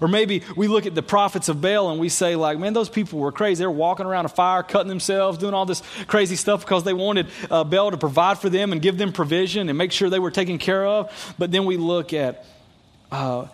Or 0.00 0.08
maybe 0.08 0.42
we 0.56 0.68
look 0.68 0.86
at 0.86 0.94
the 0.94 1.02
prophets 1.02 1.48
of 1.48 1.60
Baal 1.60 1.90
and 1.90 2.00
we 2.00 2.08
say, 2.08 2.36
like, 2.36 2.58
man, 2.58 2.72
those 2.72 2.88
people 2.88 3.18
were 3.18 3.32
crazy. 3.32 3.60
They 3.60 3.66
were 3.66 3.72
walking 3.72 4.06
around 4.06 4.24
a 4.24 4.28
fire, 4.28 4.62
cutting 4.62 4.88
themselves, 4.88 5.38
doing 5.38 5.54
all 5.54 5.66
this 5.66 5.82
crazy 6.06 6.36
stuff 6.36 6.60
because 6.60 6.84
they 6.84 6.92
wanted 6.92 7.28
uh, 7.50 7.64
Baal 7.64 7.90
to 7.90 7.96
provide 7.96 8.38
for 8.38 8.48
them 8.48 8.72
and 8.72 8.82
give 8.82 8.98
them 8.98 9.12
provision 9.12 9.68
and 9.68 9.78
make 9.78 9.92
sure 9.92 10.10
they 10.10 10.18
were 10.18 10.30
taken 10.30 10.58
care 10.58 10.86
of. 10.86 11.34
But 11.38 11.52
then 11.52 11.64
we 11.64 11.76
look 11.76 12.12
at 12.12 12.46
uh, 13.12 13.46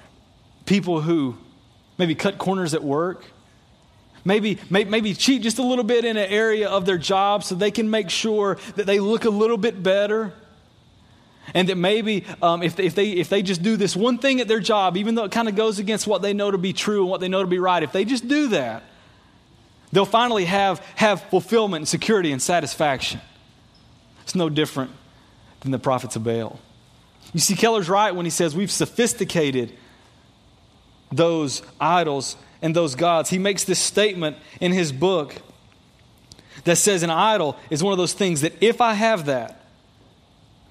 people 0.65 1.01
who 1.01 1.37
maybe 1.99 2.15
cut 2.15 2.39
corners 2.39 2.75
at 2.75 2.83
work. 2.83 3.25
Maybe, 4.25 4.59
maybe 4.69 5.15
cheat 5.15 5.43
just 5.43 5.59
a 5.59 5.63
little 5.63 5.85
bit 5.85 6.05
in 6.05 6.19
an 6.19 6.31
area 6.31 6.69
of 6.69 6.85
their 6.85 6.99
job 6.99 7.43
so 7.43 7.55
they 7.55 7.71
can 7.71 7.89
make 7.89 8.11
sure 8.11 8.59
that 8.77 8.87
they 8.87 9.01
look 9.01 9.25
a 9.25 9.31
little 9.31 9.57
bit 9.57 9.83
better. 9.83 10.35
And 11.55 11.69
that 11.69 11.77
maybe 11.77 12.25
um, 12.43 12.63
if, 12.63 12.77
they, 12.77 12.85
if, 12.85 12.95
they, 12.95 13.11
if 13.11 13.29
they 13.29 13.43
just 13.43 13.63
do 13.63 13.77
this 13.77 13.97
one 13.97 14.19
thing 14.19 14.41
at 14.41 14.49
their 14.49 14.61
job, 14.61 14.97
even 14.97 15.15
though 15.15 15.25
it 15.25 15.33
kind 15.33 15.49
of 15.49 15.57
goes 15.57 15.79
against 15.79 16.07
what 16.07 16.23
they 16.23 16.33
know 16.33 16.51
to 16.51 16.59
be 16.59 16.73
true 16.73 17.03
and 17.03 17.11
what 17.11 17.21
they 17.21 17.29
know 17.29 17.43
to 17.43 17.49
be 17.49 17.59
right, 17.59 17.83
if 17.83 17.93
they 17.93 18.05
just 18.05 18.29
do 18.29 18.49
that, 18.49 18.83
they'll 19.93 20.05
finally 20.05 20.45
have, 20.45 20.79
have 20.97 21.23
fulfillment 21.25 21.83
and 21.83 21.89
security 21.89 22.33
and 22.33 22.41
satisfaction. 22.41 23.21
It's 24.23 24.35
no 24.35 24.49
different 24.49 24.93
than 25.61 25.73
the 25.73 25.79
prophets 25.79 26.17
of 26.17 26.25
Baal. 26.25 26.61
You 27.33 27.41
see, 27.41 27.55
Keller's 27.55 27.89
right 27.89 28.15
when 28.15 28.27
he 28.27 28.31
says 28.31 28.57
we've 28.57 28.71
sophisticated 28.71 29.73
those 31.13 31.63
idols 31.81 32.37
and 32.63 32.75
those 32.75 32.95
gods. 32.95 33.31
He 33.31 33.39
makes 33.39 33.65
this 33.65 33.79
statement 33.79 34.37
in 34.61 34.73
his 34.73 34.93
book 34.93 35.35
that 36.65 36.77
says 36.77 37.03
an 37.03 37.11
idol 37.11 37.57
is 37.71 37.83
one 37.83 37.93
of 37.93 37.99
those 37.99 38.13
things 38.13 38.43
that 38.43 38.53
if 38.61 38.81
I 38.81 38.95
have 38.95 39.27
that, 39.27 39.60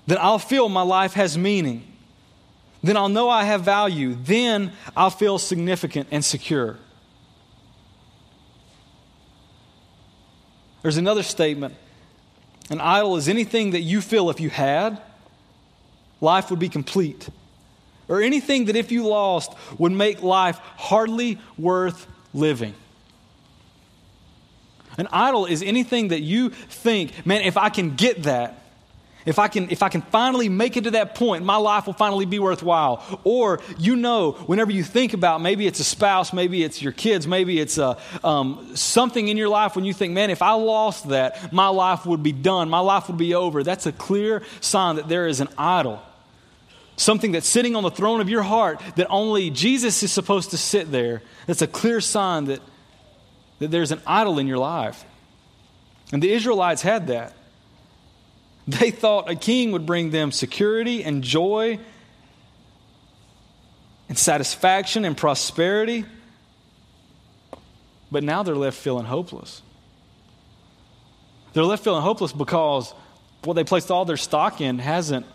then 0.10 0.17
I'll 0.19 0.39
feel 0.39 0.69
my 0.69 0.82
life 0.82 1.13
has 1.13 1.38
meaning. 1.38 1.84
Then 2.82 2.98
I'll 2.98 3.10
know 3.10 3.30
I 3.30 3.43
have 3.43 3.62
value. 3.62 4.15
Then 4.15 4.72
I'll 4.98 5.10
feel 5.10 5.38
significant 5.38 6.08
and 6.10 6.26
secure. 6.26 6.78
There's 10.82 10.98
another 10.98 11.22
statement. 11.22 11.76
An 12.72 12.82
idol 12.82 13.17
is 13.17 13.28
anything 13.28 13.72
that 13.72 13.82
you 13.82 14.02
feel 14.02 14.30
if 14.30 14.39
you 14.39 14.50
had, 14.50 15.00
life 16.22 16.50
would 16.50 16.60
be 16.60 16.69
complete. 16.69 17.30
Or 18.08 18.22
anything 18.22 18.65
that 18.65 18.76
if 18.76 18.91
you 18.91 19.08
lost 19.08 19.54
would 19.78 19.91
make 19.91 20.24
life 20.24 20.58
hardly 20.78 21.38
worth 21.58 22.08
living. 22.34 22.74
An 24.98 25.08
idol 25.12 25.45
is 25.45 25.62
anything 25.62 26.08
that 26.08 26.22
you 26.22 26.50
think, 26.50 27.26
man, 27.28 27.41
if 27.41 27.58
I 27.58 27.69
can 27.69 27.95
get 27.95 28.24
that, 28.24 28.59
if 29.30 29.38
I 29.38 29.48
can 29.48 29.70
if 29.70 29.84
I 29.84 29.89
can 29.89 30.02
finally 30.02 30.50
make 30.50 30.76
it 30.76 30.86
to 30.86 30.92
that 30.92 31.13
point, 31.13 31.46
my 31.46 31.58
life 31.58 31.86
will 31.86 31.94
finally 31.94 32.26
be 32.26 32.39
worthwhile. 32.39 33.22
Or 33.24 33.62
you 33.78 33.96
know, 33.96 34.32
whenever 34.32 34.72
you 34.72 34.84
think 34.84 35.13
about 35.13 35.39
maybe 35.39 35.68
it's 35.68 35.80
a 35.80 35.84
spouse, 35.84 36.34
maybe 36.34 36.63
it's 36.63 36.82
your 36.82 36.92
kids, 36.92 37.28
maybe 37.28 37.60
it's 37.60 37.78
a, 37.78 37.98
uh, 38.24 38.28
um, 38.28 38.76
something 38.76 39.28
in 39.28 39.38
your 39.38 39.48
life 39.48 39.76
when 39.76 39.86
you 39.86 39.94
think, 39.94 40.13
man, 40.13 40.32
if 40.32 40.42
I 40.42 40.54
lost 40.54 41.10
that, 41.10 41.54
my 41.54 41.68
life 41.68 42.08
would 42.08 42.24
be 42.24 42.32
done, 42.32 42.70
my 42.70 42.80
life 42.80 43.08
would 43.08 43.20
be 43.20 43.36
over. 43.36 43.62
That's 43.62 43.86
a 43.86 43.92
clear 43.92 44.42
sign 44.62 44.96
that 44.96 45.08
there 45.08 45.28
is 45.28 45.42
an 45.42 45.50
idol. 45.60 46.02
Something 46.96 47.32
that's 47.32 47.48
sitting 47.48 47.76
on 47.76 47.84
the 47.84 47.92
throne 47.92 48.22
of 48.22 48.30
your 48.30 48.42
heart 48.42 48.82
that 48.96 49.08
only 49.12 49.52
Jesus 49.52 50.02
is 50.02 50.12
supposed 50.12 50.50
to 50.52 50.58
sit 50.58 50.92
there. 50.92 51.22
That's 51.46 51.62
a 51.62 51.68
clear 51.68 52.02
sign 52.02 52.46
that, 52.46 52.62
that 53.60 53.70
there's 53.70 53.92
an 53.92 54.02
idol 54.08 54.39
in 54.39 54.48
your 54.48 54.58
life. 54.58 55.06
And 56.12 56.22
the 56.22 56.32
Israelites 56.32 56.82
had 56.82 57.08
that. 57.08 57.34
They 58.69 58.91
thought 58.91 59.27
a 59.27 59.36
king 59.36 59.71
would 59.71 59.88
bring 59.88 60.12
them 60.12 60.32
security 60.32 61.03
and 61.03 61.23
joy 61.23 61.79
and 64.08 64.15
satisfaction 64.17 65.05
and 65.05 65.17
prosperity. 65.17 66.05
But 68.12 68.23
now 68.23 68.43
they're 68.43 68.55
left 68.55 68.77
feeling 68.77 69.05
hopeless. 69.05 69.63
They're 71.53 71.63
left 71.63 71.84
feeling 71.84 72.03
hopeless 72.03 72.32
because 72.32 72.93
what 73.43 73.55
they 73.55 73.63
placed 73.63 73.89
all 73.89 74.05
their 74.05 74.17
stock 74.17 74.62
in 74.62 74.77
hasn't, 74.77 75.25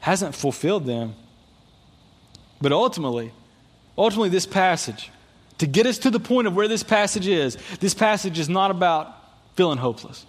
hasn't 0.00 0.34
fulfilled 0.34 0.86
them. 0.86 1.14
But 2.60 2.72
ultimately, 2.72 3.32
ultimately, 3.96 4.30
this 4.30 4.46
passage, 4.46 5.12
to 5.58 5.68
get 5.68 5.86
us 5.86 5.98
to 5.98 6.10
the 6.10 6.18
point 6.18 6.48
of 6.48 6.56
where 6.56 6.66
this 6.66 6.82
passage 6.82 7.28
is, 7.28 7.56
this 7.78 7.94
passage 7.94 8.40
is 8.40 8.48
not 8.48 8.72
about 8.72 9.14
feeling 9.54 9.78
hopeless. 9.78 10.26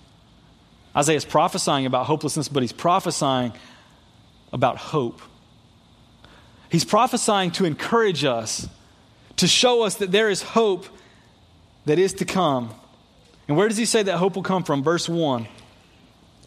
Isaiah 0.96 1.18
is 1.18 1.26
prophesying 1.26 1.86
about 1.86 2.06
hopelessness, 2.06 2.48
but 2.48 2.64
he's 2.64 2.72
prophesying 2.72 3.54
about 4.54 4.78
hope. 4.78 5.22
He's 6.70 6.86
prophesying 6.86 7.52
to 7.52 7.66
encourage 7.66 8.24
us, 8.24 8.68
to 9.38 9.48
show 9.48 9.84
us 9.84 9.96
that 9.96 10.12
there 10.12 10.30
is 10.30 10.42
hope 10.42 10.86
that 11.86 12.00
is 12.00 12.14
to 12.16 12.26
come. 12.26 12.74
And 13.48 13.58
where 13.58 13.68
does 13.68 13.78
he 13.78 13.86
say 13.86 14.04
that 14.04 14.18
hope 14.18 14.36
will 14.36 14.44
come 14.44 14.64
from? 14.64 14.84
Verse 14.84 15.08
1, 15.08 15.48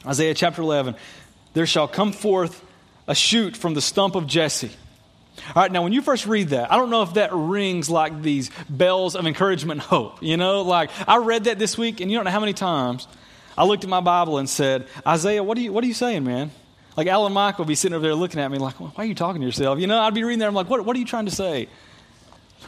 Isaiah 0.06 0.34
chapter 0.34 0.62
11. 0.62 0.96
There 1.54 1.66
shall 1.66 1.88
come 1.88 2.12
forth 2.12 2.64
a 3.06 3.14
shoot 3.14 3.56
from 3.56 3.74
the 3.74 3.80
stump 3.80 4.14
of 4.14 4.26
Jesse. 4.26 4.70
All 5.54 5.62
right, 5.62 5.70
now 5.70 5.82
when 5.82 5.92
you 5.92 6.02
first 6.02 6.26
read 6.26 6.48
that, 6.48 6.72
I 6.72 6.76
don't 6.76 6.90
know 6.90 7.02
if 7.02 7.14
that 7.14 7.30
rings 7.32 7.88
like 7.88 8.22
these 8.22 8.50
bells 8.68 9.14
of 9.14 9.26
encouragement 9.26 9.80
and 9.80 9.88
hope. 9.88 10.22
You 10.22 10.37
know, 10.37 10.62
like 10.62 10.90
I 11.06 11.18
read 11.18 11.44
that 11.44 11.58
this 11.58 11.78
week, 11.78 12.00
and 12.00 12.11
you 12.11 12.18
don't 12.18 12.24
know 12.24 12.30
how 12.30 12.40
many 12.40 12.54
times 12.54 13.06
I 13.58 13.64
looked 13.64 13.82
at 13.82 13.90
my 13.90 14.00
Bible 14.00 14.38
and 14.38 14.48
said, 14.48 14.86
Isaiah, 15.04 15.42
what 15.42 15.58
are 15.58 15.60
you, 15.60 15.72
what 15.72 15.82
are 15.82 15.86
you 15.88 15.94
saying, 15.94 16.22
man? 16.22 16.52
Like 16.96 17.08
Alan 17.08 17.32
Mike 17.32 17.58
would 17.58 17.66
be 17.66 17.74
sitting 17.74 17.94
over 17.94 18.04
there 18.04 18.14
looking 18.14 18.38
at 18.40 18.48
me 18.52 18.58
like, 18.58 18.76
why 18.76 18.92
are 18.96 19.04
you 19.04 19.16
talking 19.16 19.40
to 19.40 19.46
yourself? 19.46 19.80
You 19.80 19.88
know, 19.88 19.98
I'd 19.98 20.14
be 20.14 20.22
reading 20.22 20.38
there. 20.38 20.48
I'm 20.48 20.54
like, 20.54 20.70
what, 20.70 20.84
what 20.84 20.94
are 20.94 20.98
you 21.00 21.04
trying 21.04 21.24
to 21.24 21.32
say? 21.32 21.68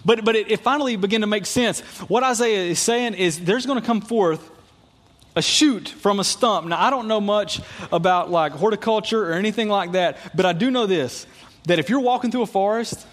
But, 0.04 0.24
but 0.24 0.34
it, 0.34 0.50
it 0.50 0.60
finally 0.60 0.96
began 0.96 1.20
to 1.20 1.28
make 1.28 1.46
sense. 1.46 1.78
What 2.08 2.24
Isaiah 2.24 2.64
is 2.64 2.80
saying 2.80 3.14
is 3.14 3.38
there's 3.38 3.66
going 3.66 3.80
to 3.80 3.86
come 3.86 4.00
forth 4.00 4.50
a 5.36 5.42
shoot 5.42 5.88
from 5.88 6.18
a 6.18 6.24
stump. 6.24 6.66
Now, 6.66 6.80
I 6.80 6.90
don't 6.90 7.06
know 7.06 7.20
much 7.20 7.60
about 7.92 8.32
like 8.32 8.50
horticulture 8.50 9.30
or 9.30 9.34
anything 9.34 9.68
like 9.68 9.92
that, 9.92 10.16
but 10.34 10.44
I 10.44 10.52
do 10.52 10.72
know 10.72 10.86
this 10.86 11.24
that 11.66 11.78
if 11.78 11.88
you're 11.88 12.00
walking 12.00 12.32
through 12.32 12.42
a 12.42 12.46
forest 12.46 13.06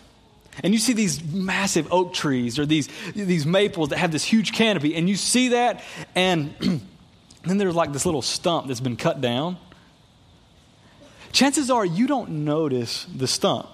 and 0.63 0.73
you 0.73 0.79
see 0.79 0.93
these 0.93 1.23
massive 1.23 1.93
oak 1.93 2.13
trees 2.13 2.57
or 2.57 2.65
these, 2.65 2.89
these 3.13 3.45
maples 3.45 3.89
that 3.89 3.97
have 3.97 4.11
this 4.11 4.23
huge 4.23 4.51
canopy, 4.51 4.95
and 4.95 5.07
you 5.07 5.15
see 5.15 5.49
that, 5.49 5.83
and 6.15 6.81
then 7.49 7.57
there's 7.57 7.75
like 7.75 7.93
this 7.93 8.05
little 8.05 8.21
stump 8.21 8.67
that's 8.67 8.79
been 8.79 8.97
cut 8.97 9.21
down. 9.21 9.57
Chances 11.31 11.69
are 11.69 11.86
you 11.86 12.07
don't 12.07 12.45
notice 12.45 13.05
the 13.05 13.27
stump. 13.27 13.67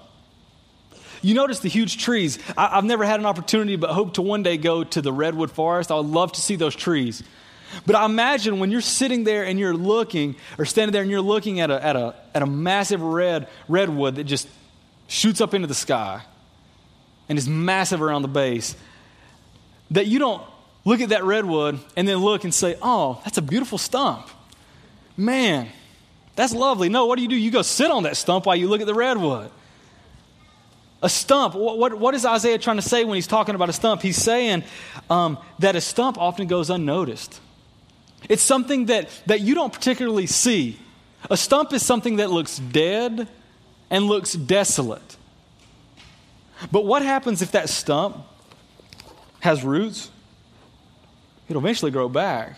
You 1.22 1.32
notice 1.32 1.60
the 1.60 1.70
huge 1.70 1.96
trees. 1.96 2.38
I, 2.56 2.74
have 2.74 2.84
never 2.84 3.04
had 3.04 3.18
an 3.18 3.24
opportunity, 3.24 3.76
but 3.76 3.90
hope 3.90 4.14
to 4.14 4.22
one 4.22 4.42
day 4.42 4.58
go 4.58 4.84
to 4.84 5.00
the 5.00 5.12
redwood 5.12 5.50
forest. 5.50 5.90
I 5.90 5.94
would 5.94 6.06
love 6.06 6.32
to 6.32 6.40
see 6.40 6.56
those 6.56 6.76
trees. 6.76 7.22
But 7.86 7.96
I 7.96 8.04
imagine 8.04 8.58
when 8.58 8.70
you're 8.70 8.82
sitting 8.82 9.24
there 9.24 9.44
and 9.44 9.58
you're 9.58 9.74
looking, 9.74 10.36
or 10.58 10.66
standing 10.66 10.92
there 10.92 11.02
and 11.02 11.10
you're 11.10 11.22
looking 11.22 11.60
at 11.60 11.70
a, 11.70 11.82
at 11.82 11.96
a, 11.96 12.14
at 12.34 12.42
a 12.42 12.46
massive 12.46 13.00
red 13.00 13.48
redwood 13.68 14.16
that 14.16 14.24
just 14.24 14.48
shoots 15.08 15.40
up 15.40 15.54
into 15.54 15.66
the 15.66 15.74
sky 15.74 16.22
and 17.28 17.38
is 17.38 17.48
massive 17.48 18.02
around 18.02 18.22
the 18.22 18.28
base, 18.28 18.76
that 19.90 20.06
you 20.06 20.18
don't 20.18 20.42
look 20.84 21.00
at 21.00 21.10
that 21.10 21.24
redwood 21.24 21.78
and 21.96 22.06
then 22.06 22.18
look 22.18 22.44
and 22.44 22.52
say, 22.52 22.76
oh, 22.82 23.20
that's 23.24 23.38
a 23.38 23.42
beautiful 23.42 23.78
stump. 23.78 24.28
Man, 25.16 25.68
that's 26.36 26.52
lovely. 26.52 26.88
No, 26.88 27.06
what 27.06 27.16
do 27.16 27.22
you 27.22 27.28
do? 27.28 27.36
You 27.36 27.50
go 27.50 27.62
sit 27.62 27.90
on 27.90 28.02
that 28.04 28.16
stump 28.16 28.46
while 28.46 28.56
you 28.56 28.68
look 28.68 28.80
at 28.80 28.86
the 28.86 28.94
redwood. 28.94 29.50
A 31.02 31.08
stump. 31.08 31.54
What, 31.54 31.78
what, 31.78 31.98
what 31.98 32.14
is 32.14 32.24
Isaiah 32.24 32.58
trying 32.58 32.76
to 32.76 32.82
say 32.82 33.04
when 33.04 33.14
he's 33.14 33.26
talking 33.26 33.54
about 33.54 33.68
a 33.68 33.72
stump? 33.72 34.02
He's 34.02 34.16
saying 34.16 34.64
um, 35.10 35.38
that 35.58 35.76
a 35.76 35.80
stump 35.80 36.18
often 36.18 36.46
goes 36.46 36.70
unnoticed. 36.70 37.40
It's 38.28 38.42
something 38.42 38.86
that, 38.86 39.10
that 39.26 39.40
you 39.42 39.54
don't 39.54 39.72
particularly 39.72 40.26
see. 40.26 40.78
A 41.30 41.36
stump 41.36 41.72
is 41.72 41.84
something 41.84 42.16
that 42.16 42.30
looks 42.30 42.58
dead 42.58 43.28
and 43.90 44.06
looks 44.06 44.32
desolate. 44.32 45.16
But 46.72 46.84
what 46.86 47.02
happens 47.02 47.42
if 47.42 47.52
that 47.52 47.68
stump 47.68 48.16
has 49.40 49.62
roots? 49.62 50.10
It'll 51.48 51.62
eventually 51.62 51.90
grow 51.90 52.08
back. 52.08 52.56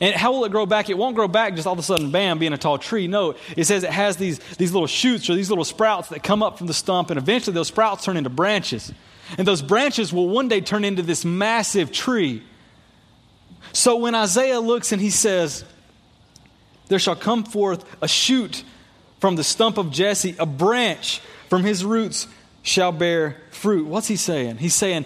And 0.00 0.14
how 0.14 0.32
will 0.32 0.44
it 0.44 0.52
grow 0.52 0.66
back? 0.66 0.88
It 0.88 0.96
won't 0.96 1.16
grow 1.16 1.26
back 1.26 1.54
just 1.54 1.66
all 1.66 1.72
of 1.72 1.78
a 1.78 1.82
sudden, 1.82 2.10
bam, 2.10 2.38
being 2.38 2.52
a 2.52 2.58
tall 2.58 2.78
tree. 2.78 3.08
No, 3.08 3.34
it 3.56 3.64
says 3.64 3.82
it 3.82 3.90
has 3.90 4.16
these, 4.16 4.38
these 4.56 4.72
little 4.72 4.86
shoots 4.86 5.28
or 5.28 5.34
these 5.34 5.48
little 5.48 5.64
sprouts 5.64 6.10
that 6.10 6.22
come 6.22 6.42
up 6.42 6.58
from 6.58 6.68
the 6.68 6.74
stump, 6.74 7.10
and 7.10 7.18
eventually 7.18 7.54
those 7.54 7.68
sprouts 7.68 8.04
turn 8.04 8.16
into 8.16 8.30
branches. 8.30 8.92
And 9.36 9.46
those 9.46 9.62
branches 9.62 10.12
will 10.12 10.28
one 10.28 10.48
day 10.48 10.60
turn 10.60 10.84
into 10.84 11.02
this 11.02 11.24
massive 11.24 11.90
tree. 11.90 12.42
So 13.72 13.96
when 13.96 14.14
Isaiah 14.14 14.60
looks 14.60 14.92
and 14.92 15.00
he 15.00 15.10
says, 15.10 15.64
There 16.88 16.98
shall 16.98 17.16
come 17.16 17.44
forth 17.44 17.84
a 18.00 18.08
shoot 18.08 18.64
from 19.18 19.36
the 19.36 19.44
stump 19.44 19.76
of 19.76 19.90
Jesse, 19.90 20.36
a 20.38 20.46
branch 20.46 21.20
from 21.48 21.62
his 21.64 21.84
roots 21.84 22.26
shall 22.62 22.92
bear 22.92 23.36
fruit. 23.50 23.86
What's 23.86 24.08
he 24.08 24.16
saying? 24.16 24.58
He's 24.58 24.74
saying, 24.74 25.04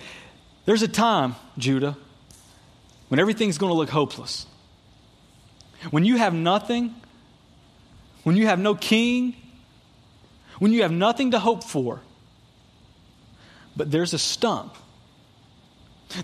There's 0.66 0.82
a 0.82 0.88
time, 0.88 1.36
Judah, 1.58 1.96
when 3.08 3.20
everything's 3.20 3.58
going 3.58 3.70
to 3.70 3.76
look 3.76 3.90
hopeless. 3.90 4.46
When 5.90 6.04
you 6.04 6.16
have 6.16 6.34
nothing, 6.34 6.94
when 8.22 8.36
you 8.36 8.46
have 8.46 8.58
no 8.58 8.74
king, 8.74 9.36
when 10.58 10.72
you 10.72 10.82
have 10.82 10.92
nothing 10.92 11.32
to 11.32 11.38
hope 11.38 11.64
for, 11.64 12.00
but 13.76 13.90
there's 13.90 14.14
a 14.14 14.18
stump. 14.18 14.74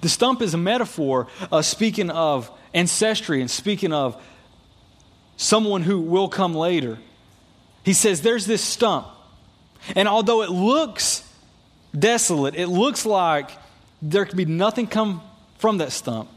The 0.01 0.09
stump 0.09 0.40
is 0.40 0.55
a 0.55 0.59
metaphor 0.59 1.27
uh, 1.51 1.62
speaking 1.62 2.11
of 2.11 2.51
ancestry 2.73 3.40
and 3.40 3.51
speaking 3.51 3.93
of 3.93 4.21
someone 5.37 5.83
who 5.83 6.01
will 6.01 6.29
come 6.29 6.55
later. 6.55 6.99
He 7.83 7.93
says, 7.93 8.23
There's 8.23 8.47
this 8.47 8.62
stump. 8.62 9.07
And 9.97 10.07
although 10.07 10.43
it 10.43 10.51
looks 10.51 11.27
desolate, 11.99 12.55
it 12.55 12.66
looks 12.66 13.07
like 13.07 13.51
there 14.03 14.25
could 14.25 14.37
be 14.37 14.45
nothing 14.45 14.87
come 14.87 15.23
from 15.59 15.79
that 15.79 15.93
stump, 15.93 16.29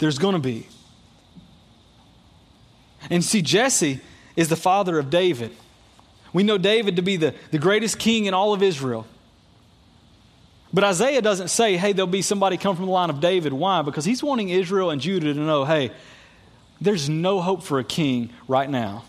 there's 0.00 0.18
going 0.18 0.34
to 0.34 0.40
be. 0.40 0.66
And 3.08 3.24
see, 3.24 3.40
Jesse 3.40 4.00
is 4.34 4.48
the 4.48 4.56
father 4.56 4.98
of 4.98 5.10
David. 5.10 5.52
We 6.32 6.42
know 6.42 6.58
David 6.58 6.96
to 6.96 7.02
be 7.02 7.16
the, 7.16 7.34
the 7.50 7.58
greatest 7.58 7.98
king 7.98 8.26
in 8.26 8.34
all 8.34 8.52
of 8.52 8.62
Israel. 8.62 9.06
But 10.72 10.84
Isaiah 10.84 11.20
doesn't 11.20 11.48
say, 11.48 11.76
hey, 11.76 11.92
there'll 11.92 12.06
be 12.06 12.22
somebody 12.22 12.56
come 12.56 12.76
from 12.76 12.86
the 12.86 12.92
line 12.92 13.10
of 13.10 13.20
David. 13.20 13.52
Why? 13.52 13.82
Because 13.82 14.04
he's 14.04 14.22
wanting 14.22 14.48
Israel 14.48 14.90
and 14.90 15.00
Judah 15.00 15.34
to 15.34 15.40
know, 15.40 15.64
hey, 15.64 15.90
there's 16.80 17.08
no 17.08 17.40
hope 17.40 17.62
for 17.62 17.78
a 17.78 17.84
king 17.84 18.30
right 18.46 18.70
now. 18.70 19.04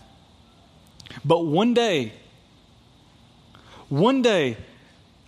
But 1.24 1.46
one 1.46 1.74
day, 1.74 2.12
one 3.88 4.22
day, 4.22 4.56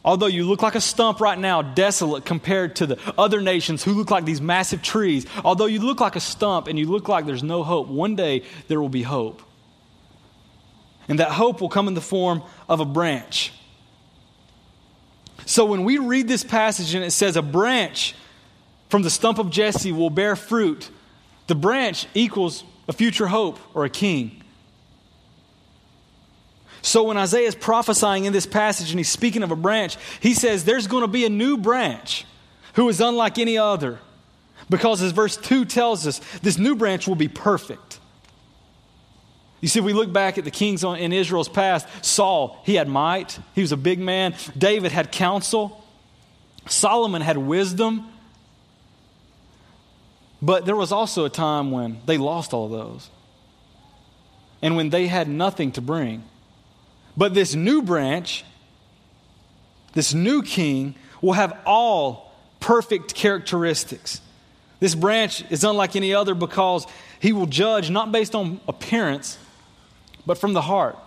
although 0.05 0.27
you 0.27 0.45
look 0.45 0.62
like 0.62 0.75
a 0.75 0.81
stump 0.81 1.21
right 1.21 1.38
now, 1.38 1.62
desolate 1.62 2.25
compared 2.25 2.77
to 2.77 2.87
the 2.87 2.99
other 3.17 3.40
nations 3.40 3.83
who 3.83 3.93
look 3.93 4.11
like 4.11 4.25
these 4.25 4.40
massive 4.40 4.83
trees, 4.83 5.27
although 5.45 5.67
you 5.67 5.81
look 5.81 6.01
like 6.01 6.17
a 6.17 6.21
stump 6.21 6.69
and 6.69 6.79
you 6.79 6.87
look 6.87 7.09
like 7.09 7.27
there's 7.27 7.43
no 7.43 7.62
hope, 7.62 7.88
one 7.88 8.14
day 8.14 8.43
there 8.69 8.81
will 8.81 8.88
be 8.88 9.03
hope. 9.03 9.43
And 11.09 11.19
that 11.19 11.31
hope 11.31 11.61
will 11.61 11.69
come 11.69 11.88
in 11.88 11.95
the 11.95 12.01
form 12.01 12.43
of 12.69 12.81
a 12.81 12.85
branch. 12.85 13.53
So 15.47 15.64
when 15.64 15.85
we 15.85 15.99
read 15.99 16.29
this 16.29 16.45
passage 16.45 16.95
and 16.95 17.05
it 17.05 17.11
says, 17.11 17.37
a 17.37 17.43
branch 17.43 18.14
from 18.88 19.03
the 19.03 19.11
stump 19.11 19.38
of 19.38 19.51
Jesse 19.51 19.93
will 19.93 20.11
bear 20.11 20.37
fruit, 20.37 20.88
the 21.47 21.55
branch 21.55 22.07
equals 22.14 22.64
a 22.88 22.93
future 22.93 23.27
hope 23.27 23.59
or 23.75 23.85
a 23.85 23.90
king. 23.90 24.43
So 26.85 27.05
when 27.05 27.16
Isaiah 27.16 27.49
is 27.49 27.55
prophesying 27.55 28.27
in 28.27 28.35
this 28.35 28.44
passage 28.44 28.90
and 28.90 29.01
he's 29.01 29.09
speaking 29.09 29.42
of 29.42 29.51
a 29.51 29.57
branch, 29.57 29.97
he 30.20 30.35
says 30.35 30.64
there's 30.64 30.87
going 30.87 31.01
to 31.01 31.09
be 31.09 31.25
a 31.25 31.31
new 31.31 31.57
branch 31.57 32.27
who 32.75 32.90
is 32.90 33.01
unlike 33.01 33.38
any 33.38 33.57
other. 33.57 34.01
Because 34.68 35.01
as 35.01 35.12
verse 35.12 35.38
2 35.38 35.64
tells 35.64 36.07
us, 36.07 36.18
this 36.42 36.59
new 36.59 36.77
branch 36.77 37.09
will 37.09 37.14
be 37.14 37.27
perfect. 37.27 37.99
You 39.62 39.68
see, 39.68 39.81
we 39.81 39.94
look 39.94 40.12
back 40.12 40.37
at 40.37 40.44
the 40.44 40.51
kings 40.51 40.85
in 40.85 41.11
Israel's 41.14 41.49
past. 41.49 41.88
Saul, 42.05 42.61
he 42.66 42.75
had 42.75 42.87
might, 42.87 43.38
he 43.55 43.62
was 43.62 43.73
a 43.73 43.79
big 43.79 43.99
man. 43.99 44.35
David 44.57 44.92
had 44.92 45.11
counsel. 45.11 45.83
Solomon 46.66 47.23
had 47.23 47.38
wisdom. 47.38 48.07
But 50.42 50.66
there 50.66 50.77
was 50.77 50.92
also 50.92 51.25
a 51.25 51.31
time 51.31 51.70
when 51.70 52.03
they 52.05 52.18
lost 52.18 52.53
all 52.53 52.68
those. 52.68 53.09
And 54.61 54.77
when 54.77 54.90
they 54.90 55.07
had 55.07 55.29
nothing 55.29 55.73
to 55.73 55.81
bring. 55.81 56.25
But 57.16 57.35
this 57.35 57.55
new 57.55 57.83
branch, 57.83 58.44
this 59.92 60.14
new 60.14 60.42
king, 60.42 60.94
will 61.20 61.33
have 61.33 61.57
all 61.64 62.33
perfect 62.61 63.14
characteristics. 63.14 64.20
This 64.81 64.94
branch 64.94 65.44
is 65.50 65.64
unlike 65.64 65.96
any 65.96 66.12
other 66.12 66.35
because 66.35 66.87
he 67.20 67.33
will 67.33 67.46
judge 67.46 67.90
not 67.90 68.12
based 68.12 68.35
on 68.35 68.61
appearance, 68.68 69.38
but 70.27 70.38
from 70.38 70.53
the 70.53 70.62
heart. 70.62 70.98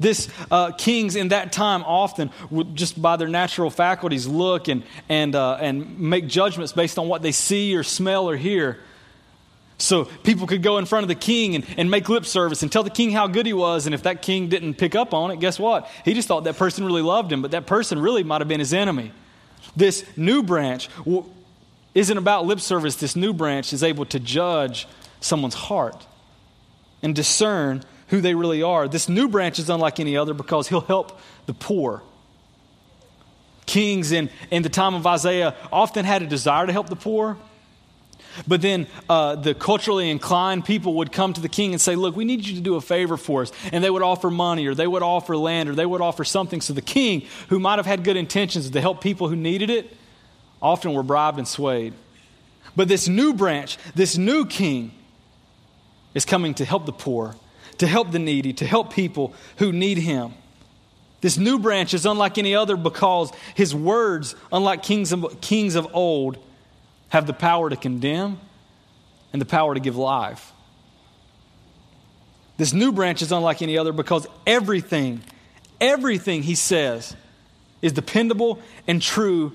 This 0.00 0.28
uh, 0.50 0.72
kings 0.72 1.14
in 1.14 1.28
that 1.28 1.52
time 1.52 1.82
often 1.84 2.30
would 2.50 2.74
just 2.74 3.00
by 3.00 3.16
their 3.16 3.28
natural 3.28 3.70
faculties 3.70 4.26
look 4.26 4.68
and, 4.68 4.82
and, 5.08 5.34
uh, 5.34 5.58
and 5.60 5.98
make 6.00 6.26
judgments 6.26 6.72
based 6.72 6.98
on 6.98 7.06
what 7.08 7.22
they 7.22 7.32
see 7.32 7.76
or 7.76 7.82
smell 7.82 8.28
or 8.28 8.36
hear. 8.36 8.80
So 9.76 10.04
people 10.04 10.46
could 10.46 10.62
go 10.62 10.78
in 10.78 10.86
front 10.86 11.04
of 11.04 11.08
the 11.08 11.14
king 11.14 11.56
and, 11.56 11.66
and 11.76 11.90
make 11.90 12.08
lip 12.08 12.26
service 12.26 12.62
and 12.62 12.70
tell 12.70 12.84
the 12.84 12.90
king 12.90 13.10
how 13.10 13.26
good 13.26 13.44
he 13.44 13.52
was. 13.52 13.86
And 13.86 13.94
if 13.94 14.04
that 14.04 14.22
king 14.22 14.48
didn't 14.48 14.74
pick 14.74 14.94
up 14.94 15.12
on 15.12 15.30
it, 15.30 15.40
guess 15.40 15.58
what? 15.58 15.90
He 16.04 16.14
just 16.14 16.28
thought 16.28 16.44
that 16.44 16.56
person 16.56 16.84
really 16.84 17.02
loved 17.02 17.32
him, 17.32 17.42
but 17.42 17.50
that 17.50 17.66
person 17.66 17.98
really 17.98 18.22
might 18.22 18.40
have 18.40 18.48
been 18.48 18.60
his 18.60 18.72
enemy. 18.72 19.12
This 19.74 20.04
new 20.16 20.42
branch 20.42 20.88
isn't 21.94 22.18
about 22.18 22.46
lip 22.46 22.60
service. 22.60 22.96
This 22.96 23.16
new 23.16 23.32
branch 23.32 23.72
is 23.72 23.82
able 23.82 24.04
to 24.06 24.20
judge 24.20 24.86
someone's 25.20 25.54
heart 25.54 26.06
and 27.02 27.14
discern 27.14 27.82
who 28.08 28.20
they 28.20 28.34
really 28.34 28.62
are. 28.62 28.86
This 28.86 29.08
new 29.08 29.28
branch 29.28 29.58
is 29.58 29.70
unlike 29.70 29.98
any 29.98 30.16
other 30.16 30.34
because 30.34 30.68
he'll 30.68 30.82
help 30.82 31.18
the 31.46 31.54
poor. 31.54 32.02
Kings 33.66 34.12
in, 34.12 34.30
in 34.50 34.62
the 34.62 34.68
time 34.68 34.94
of 34.94 35.06
Isaiah 35.06 35.54
often 35.72 36.04
had 36.04 36.22
a 36.22 36.26
desire 36.26 36.66
to 36.66 36.72
help 36.72 36.88
the 36.88 36.96
poor. 36.96 37.36
But 38.46 38.62
then 38.62 38.86
uh, 39.08 39.36
the 39.36 39.54
culturally 39.54 40.10
inclined 40.10 40.64
people 40.64 40.94
would 40.94 41.12
come 41.12 41.32
to 41.32 41.40
the 41.40 41.48
king 41.48 41.72
and 41.72 41.80
say, 41.80 41.94
Look, 41.94 42.16
we 42.16 42.24
need 42.24 42.46
you 42.46 42.54
to 42.54 42.60
do 42.60 42.76
a 42.76 42.80
favor 42.80 43.16
for 43.16 43.42
us. 43.42 43.52
And 43.72 43.82
they 43.82 43.90
would 43.90 44.02
offer 44.02 44.30
money 44.30 44.66
or 44.66 44.74
they 44.74 44.86
would 44.86 45.02
offer 45.02 45.36
land 45.36 45.68
or 45.68 45.74
they 45.74 45.86
would 45.86 46.00
offer 46.00 46.24
something. 46.24 46.60
So 46.60 46.72
the 46.72 46.82
king, 46.82 47.26
who 47.48 47.58
might 47.58 47.76
have 47.76 47.86
had 47.86 48.04
good 48.04 48.16
intentions 48.16 48.68
to 48.68 48.80
help 48.80 49.00
people 49.00 49.28
who 49.28 49.36
needed 49.36 49.70
it, 49.70 49.96
often 50.60 50.94
were 50.94 51.02
bribed 51.02 51.38
and 51.38 51.46
swayed. 51.46 51.94
But 52.76 52.88
this 52.88 53.08
new 53.08 53.34
branch, 53.34 53.78
this 53.94 54.16
new 54.16 54.46
king, 54.46 54.92
is 56.14 56.24
coming 56.24 56.54
to 56.54 56.64
help 56.64 56.86
the 56.86 56.92
poor, 56.92 57.34
to 57.78 57.86
help 57.86 58.12
the 58.12 58.18
needy, 58.18 58.52
to 58.54 58.66
help 58.66 58.92
people 58.92 59.34
who 59.58 59.72
need 59.72 59.98
him. 59.98 60.32
This 61.20 61.38
new 61.38 61.58
branch 61.58 61.94
is 61.94 62.06
unlike 62.06 62.38
any 62.38 62.54
other 62.54 62.76
because 62.76 63.32
his 63.54 63.74
words, 63.74 64.34
unlike 64.52 64.82
kings 64.82 65.12
of, 65.12 65.40
kings 65.40 65.74
of 65.74 65.88
old, 65.94 66.38
have 67.14 67.28
the 67.28 67.32
power 67.32 67.70
to 67.70 67.76
condemn 67.76 68.40
and 69.32 69.40
the 69.40 69.46
power 69.46 69.72
to 69.72 69.78
give 69.78 69.96
life. 69.96 70.52
This 72.56 72.72
new 72.72 72.90
branch 72.90 73.22
is 73.22 73.30
unlike 73.30 73.62
any 73.62 73.78
other 73.78 73.92
because 73.92 74.26
everything, 74.46 75.22
everything 75.80 76.42
he 76.42 76.56
says 76.56 77.14
is 77.82 77.92
dependable 77.92 78.60
and 78.88 79.00
true, 79.00 79.52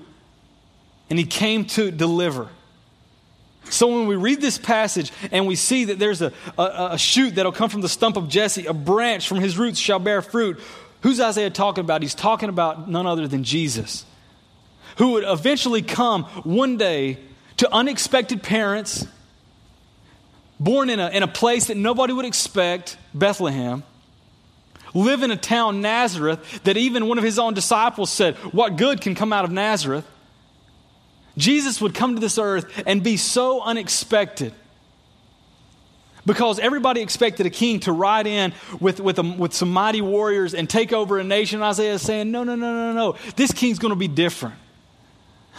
and 1.10 1.18
he 1.18 1.26
came 1.26 1.66
to 1.66 1.90
deliver. 1.90 2.48
So 3.68 3.88
when 3.88 4.06
we 4.06 4.16
read 4.16 4.40
this 4.40 4.56
passage 4.56 5.12
and 5.30 5.46
we 5.46 5.54
see 5.54 5.84
that 5.86 5.98
there's 5.98 6.22
a, 6.22 6.32
a, 6.58 6.88
a, 6.92 6.98
shoot 6.98 7.34
that'll 7.34 7.52
come 7.52 7.68
from 7.68 7.82
the 7.82 7.90
stump 7.90 8.16
of 8.16 8.30
Jesse, 8.30 8.64
a 8.64 8.72
branch 8.72 9.28
from 9.28 9.38
his 9.38 9.58
roots 9.58 9.78
shall 9.78 9.98
bear 9.98 10.22
fruit, 10.22 10.58
who's 11.02 11.20
Isaiah 11.20 11.50
talking 11.50 11.84
about? 11.84 12.00
He's 12.00 12.14
talking 12.14 12.48
about 12.48 12.88
none 12.88 13.06
other 13.06 13.28
than 13.28 13.44
Jesus, 13.44 14.06
who 14.96 15.12
would 15.12 15.24
eventually 15.26 15.82
come 15.82 16.24
one 16.24 16.78
day 16.78 17.18
to 17.60 17.70
unexpected 17.74 18.42
parents, 18.42 19.06
born 20.58 20.88
in 20.88 20.98
a, 20.98 21.10
in 21.10 21.22
a 21.22 21.28
place 21.28 21.66
that 21.66 21.76
nobody 21.76 22.10
would 22.10 22.24
expect, 22.24 22.96
Bethlehem. 23.12 23.82
Live 24.94 25.22
in 25.22 25.30
a 25.30 25.36
town, 25.36 25.82
Nazareth, 25.82 26.62
that 26.64 26.78
even 26.78 27.06
one 27.06 27.18
of 27.18 27.24
his 27.24 27.38
own 27.38 27.52
disciples 27.52 28.08
said, 28.08 28.36
What 28.54 28.78
good 28.78 29.02
can 29.02 29.14
come 29.14 29.30
out 29.30 29.44
of 29.44 29.50
Nazareth? 29.50 30.06
Jesus 31.36 31.82
would 31.82 31.94
come 31.94 32.14
to 32.14 32.20
this 32.20 32.38
earth 32.38 32.82
and 32.86 33.02
be 33.02 33.18
so 33.18 33.60
unexpected 33.60 34.54
because 36.24 36.58
everybody 36.58 37.02
expected 37.02 37.44
a 37.44 37.50
king 37.50 37.80
to 37.80 37.92
ride 37.92 38.26
in 38.26 38.54
with, 38.80 39.00
with, 39.00 39.18
a, 39.18 39.22
with 39.22 39.52
some 39.52 39.70
mighty 39.70 40.00
warriors 40.00 40.54
and 40.54 40.68
take 40.68 40.94
over 40.94 41.18
a 41.18 41.24
nation. 41.24 41.62
Isaiah 41.62 41.92
is 41.92 42.02
saying, 42.02 42.30
no, 42.30 42.42
no, 42.42 42.54
no, 42.54 42.72
no, 42.72 42.92
no. 42.94 43.18
This 43.36 43.52
king's 43.52 43.78
going 43.78 43.92
to 43.92 43.96
be 43.96 44.08
different. 44.08 44.54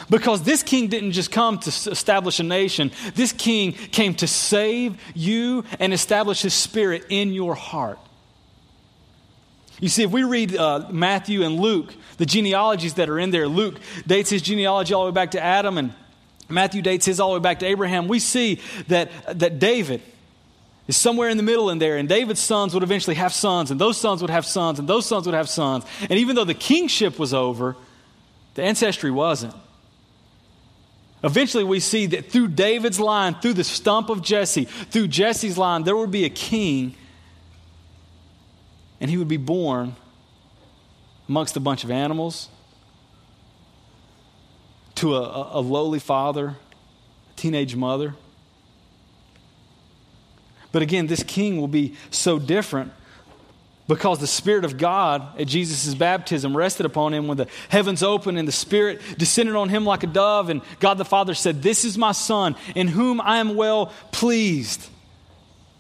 Because 0.09 0.43
this 0.43 0.63
king 0.63 0.87
didn't 0.87 1.11
just 1.11 1.31
come 1.31 1.59
to 1.59 1.69
establish 1.69 2.39
a 2.39 2.43
nation, 2.43 2.91
this 3.15 3.31
king 3.31 3.73
came 3.73 4.15
to 4.15 4.27
save 4.27 4.99
you 5.13 5.63
and 5.79 5.93
establish 5.93 6.41
his 6.41 6.53
spirit 6.53 7.05
in 7.09 7.33
your 7.33 7.55
heart. 7.55 7.99
You 9.79 9.89
see, 9.89 10.03
if 10.03 10.11
we 10.11 10.23
read 10.23 10.55
uh, 10.55 10.87
Matthew 10.91 11.43
and 11.43 11.59
Luke, 11.59 11.93
the 12.17 12.25
genealogies 12.25 12.95
that 12.95 13.09
are 13.09 13.19
in 13.19 13.31
there, 13.31 13.47
Luke 13.47 13.79
dates 14.05 14.29
his 14.29 14.41
genealogy 14.41 14.93
all 14.93 15.05
the 15.05 15.11
way 15.11 15.15
back 15.15 15.31
to 15.31 15.43
Adam, 15.43 15.77
and 15.77 15.93
Matthew 16.49 16.81
dates 16.81 17.05
his 17.05 17.19
all 17.19 17.29
the 17.29 17.39
way 17.39 17.43
back 17.43 17.59
to 17.59 17.65
Abraham. 17.65 18.07
We 18.07 18.19
see 18.19 18.59
that, 18.89 19.11
that 19.39 19.59
David, 19.59 20.01
is 20.87 20.97
somewhere 20.97 21.29
in 21.29 21.37
the 21.37 21.43
middle 21.43 21.69
in 21.69 21.79
there, 21.79 21.97
and 21.97 22.09
David's 22.09 22.41
sons 22.41 22.73
would 22.73 22.83
eventually 22.83 23.15
have 23.15 23.33
sons, 23.33 23.71
and 23.71 23.79
those 23.79 23.97
sons 23.97 24.21
would 24.21 24.29
have 24.29 24.45
sons, 24.45 24.77
and 24.77 24.87
those 24.87 25.05
sons 25.05 25.25
would 25.25 25.35
have 25.35 25.49
sons. 25.49 25.85
And 26.01 26.13
even 26.13 26.35
though 26.35 26.43
the 26.43 26.53
kingship 26.53 27.17
was 27.17 27.33
over, 27.33 27.75
the 28.55 28.63
ancestry 28.63 29.09
wasn't. 29.09 29.53
Eventually, 31.23 31.63
we 31.63 31.79
see 31.79 32.07
that 32.07 32.31
through 32.31 32.47
David's 32.49 32.99
line, 32.99 33.35
through 33.35 33.53
the 33.53 33.63
stump 33.63 34.09
of 34.09 34.21
Jesse, 34.21 34.65
through 34.65 35.07
Jesse's 35.07 35.57
line, 35.57 35.83
there 35.83 35.95
would 35.95 36.11
be 36.11 36.25
a 36.25 36.29
king, 36.29 36.95
and 38.99 39.09
he 39.09 39.17
would 39.17 39.27
be 39.27 39.37
born 39.37 39.95
amongst 41.29 41.55
a 41.55 41.59
bunch 41.59 41.83
of 41.83 41.91
animals 41.91 42.49
to 44.95 45.15
a, 45.15 45.59
a 45.59 45.61
lowly 45.61 45.99
father, 45.99 46.47
a 47.29 47.33
teenage 47.35 47.75
mother. 47.75 48.15
But 50.71 50.81
again, 50.81 51.07
this 51.07 51.23
king 51.23 51.59
will 51.59 51.67
be 51.67 51.95
so 52.09 52.39
different 52.39 52.93
because 53.91 54.19
the 54.19 54.27
Spirit 54.27 54.63
of 54.63 54.77
God 54.77 55.37
at 55.37 55.47
Jesus' 55.47 55.93
baptism 55.93 56.55
rested 56.55 56.85
upon 56.85 57.13
him 57.13 57.27
when 57.27 57.35
the 57.35 57.47
heavens 57.67 58.01
opened 58.01 58.39
and 58.39 58.47
the 58.47 58.53
Spirit 58.53 59.01
descended 59.17 59.53
on 59.53 59.67
him 59.67 59.85
like 59.85 60.03
a 60.03 60.07
dove. 60.07 60.49
And 60.49 60.61
God 60.79 60.97
the 60.97 61.03
Father 61.03 61.33
said, 61.33 61.61
This 61.61 61.83
is 61.83 61.97
my 61.97 62.13
Son, 62.13 62.55
in 62.73 62.87
whom 62.87 63.19
I 63.19 63.39
am 63.39 63.53
well 63.53 63.87
pleased. 64.13 64.87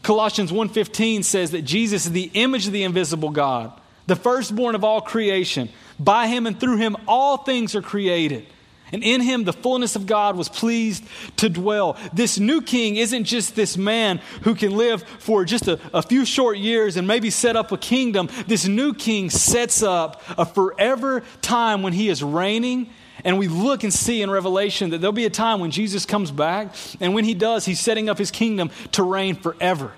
Colossians 0.03 0.51
1:15 0.51 1.23
says 1.23 1.51
that 1.51 1.61
Jesus 1.61 2.05
is 2.05 2.11
the 2.11 2.29
image 2.33 2.67
of 2.67 2.73
the 2.73 2.83
invisible 2.83 3.29
God, 3.29 3.71
the 4.07 4.17
firstborn 4.17 4.75
of 4.75 4.83
all 4.83 4.99
creation. 4.99 5.69
By 5.97 6.27
him 6.27 6.45
and 6.45 6.59
through 6.59 6.77
him 6.77 6.97
all 7.07 7.37
things 7.37 7.75
are 7.75 7.81
created. 7.81 8.45
And 8.91 9.03
in 9.03 9.21
him, 9.21 9.45
the 9.45 9.53
fullness 9.53 9.95
of 9.95 10.05
God 10.05 10.35
was 10.35 10.49
pleased 10.49 11.03
to 11.37 11.49
dwell. 11.49 11.97
This 12.11 12.39
new 12.39 12.61
king 12.61 12.97
isn't 12.97 13.23
just 13.23 13.55
this 13.55 13.77
man 13.77 14.19
who 14.43 14.53
can 14.53 14.75
live 14.75 15.03
for 15.03 15.45
just 15.45 15.67
a, 15.67 15.79
a, 15.93 16.01
few 16.01 16.25
short 16.25 16.57
years 16.57 16.97
and 16.97 17.07
maybe 17.07 17.29
set 17.29 17.55
up 17.55 17.71
a 17.71 17.77
kingdom. 17.77 18.29
This 18.47 18.67
new 18.67 18.93
king 18.93 19.29
sets 19.29 19.81
up 19.81 20.21
a 20.37 20.45
forever 20.45 21.23
time 21.41 21.83
when 21.83 21.93
he 21.93 22.09
is 22.09 22.21
reigning. 22.21 22.89
And 23.23 23.37
we 23.37 23.47
look 23.47 23.83
and 23.83 23.93
see 23.93 24.21
in 24.21 24.29
Revelation 24.29 24.89
that 24.89 24.97
there'll 24.97 25.13
be 25.13 25.25
a 25.25 25.29
time 25.29 25.59
when 25.59 25.71
Jesus 25.71 26.05
comes 26.05 26.31
back. 26.31 26.75
And 26.99 27.13
when 27.13 27.23
he 27.23 27.33
does, 27.33 27.65
he's 27.65 27.79
setting 27.79 28.09
up 28.09 28.17
his 28.17 28.31
kingdom 28.31 28.71
to 28.93 29.03
reign 29.03 29.35
forever. 29.35 29.93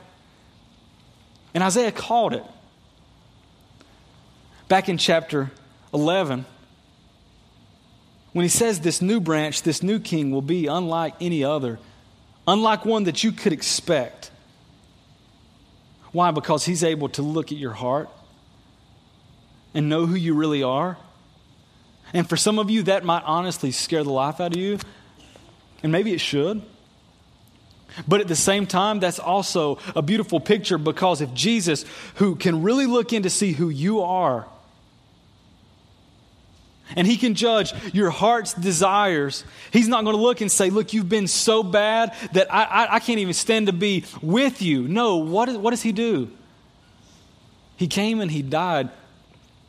And 1.53 1.63
Isaiah 1.63 1.91
called 1.91 2.33
it. 2.33 2.43
Back 4.67 4.89
in 4.89 4.97
chapter 4.97 5.51
11, 5.93 6.45
when 8.33 8.43
he 8.43 8.49
says 8.49 8.79
this 8.79 9.01
new 9.01 9.19
branch, 9.19 9.61
this 9.61 9.81
new 9.81 9.99
king 9.99 10.31
will 10.31 10.41
be 10.41 10.67
unlike 10.67 11.13
any 11.21 11.43
other, 11.43 11.79
unlike 12.47 12.83
one 12.83 13.05
that 13.05 13.23
you 13.23 13.31
could 13.31 13.53
expect. 13.53 14.31
Why? 16.11 16.31
Because 16.31 16.65
he's 16.65 16.83
able 16.83 17.09
to 17.09 17.21
look 17.21 17.51
at 17.51 17.57
your 17.57 17.73
heart 17.73 18.09
and 19.73 19.87
know 19.87 20.05
who 20.05 20.15
you 20.15 20.33
really 20.33 20.63
are. 20.63 20.97
And 22.13 22.27
for 22.27 22.37
some 22.37 22.59
of 22.59 22.69
you, 22.69 22.83
that 22.83 23.03
might 23.03 23.23
honestly 23.23 23.71
scare 23.71 24.03
the 24.03 24.11
life 24.11 24.39
out 24.39 24.53
of 24.53 24.57
you, 24.57 24.77
and 25.81 25.91
maybe 25.91 26.13
it 26.13 26.21
should. 26.21 26.61
But 28.07 28.21
at 28.21 28.27
the 28.27 28.35
same 28.35 28.65
time, 28.65 28.99
that's 28.99 29.19
also 29.19 29.77
a 29.95 30.01
beautiful 30.01 30.39
picture 30.39 30.77
because 30.77 31.21
if 31.21 31.33
Jesus, 31.33 31.85
who 32.15 32.35
can 32.35 32.63
really 32.63 32.87
look 32.87 33.13
in 33.13 33.23
to 33.23 33.29
see 33.29 33.51
who 33.51 33.69
you 33.69 34.01
are, 34.01 34.47
and 36.95 37.07
he 37.07 37.17
can 37.17 37.33
judge 37.35 37.73
your 37.93 38.09
heart's 38.09 38.53
desires. 38.53 39.43
He's 39.71 39.87
not 39.87 40.03
going 40.03 40.15
to 40.15 40.21
look 40.21 40.41
and 40.41 40.51
say, 40.51 40.69
Look, 40.69 40.93
you've 40.93 41.09
been 41.09 41.27
so 41.27 41.63
bad 41.63 42.13
that 42.33 42.53
I, 42.53 42.63
I, 42.63 42.95
I 42.95 42.99
can't 42.99 43.19
even 43.19 43.33
stand 43.33 43.67
to 43.67 43.73
be 43.73 44.05
with 44.21 44.61
you. 44.61 44.87
No, 44.87 45.17
what, 45.17 45.49
is, 45.49 45.57
what 45.57 45.71
does 45.71 45.81
he 45.81 45.91
do? 45.91 46.29
He 47.77 47.87
came 47.87 48.21
and 48.21 48.29
he 48.29 48.41
died 48.41 48.89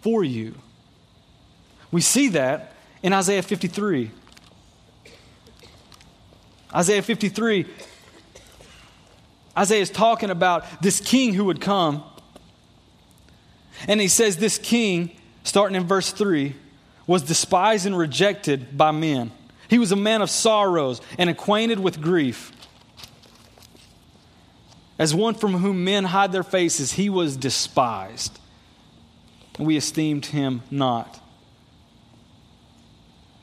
for 0.03 0.23
you. 0.23 0.55
We 1.91 2.01
see 2.01 2.29
that 2.31 2.73
in 3.03 3.13
Isaiah 3.13 3.43
53. 3.43 4.11
Isaiah 6.75 7.03
53, 7.03 7.67
Isaiah 9.57 9.81
is 9.81 9.91
talking 9.91 10.31
about 10.31 10.83
this 10.83 11.01
king 11.01 11.35
who 11.35 11.45
would 11.45 11.61
come. 11.61 12.03
And 13.87 14.01
he 14.01 14.09
says, 14.09 14.39
This 14.39 14.59
king, 14.59 15.17
starting 15.45 15.77
in 15.77 15.85
verse 15.85 16.11
3, 16.11 16.57
was 17.07 17.23
despised 17.23 17.87
and 17.87 17.97
rejected 17.97 18.77
by 18.77 18.91
men. 18.91 19.31
He 19.69 19.79
was 19.79 19.93
a 19.93 19.97
man 19.97 20.23
of 20.23 20.31
sorrows 20.31 21.01
and 21.19 21.29
acquainted 21.29 21.79
with 21.79 22.01
grief. 22.01 22.53
As 24.99 25.15
one 25.15 25.35
from 25.35 25.55
whom 25.55 25.85
men 25.85 26.05
hide 26.05 26.33
their 26.33 26.43
faces, 26.43 26.93
he 26.93 27.11
was 27.11 27.37
despised. 27.37 28.39
And 29.59 29.67
we 29.67 29.77
esteemed 29.77 30.27
him 30.27 30.63
not. 30.71 31.21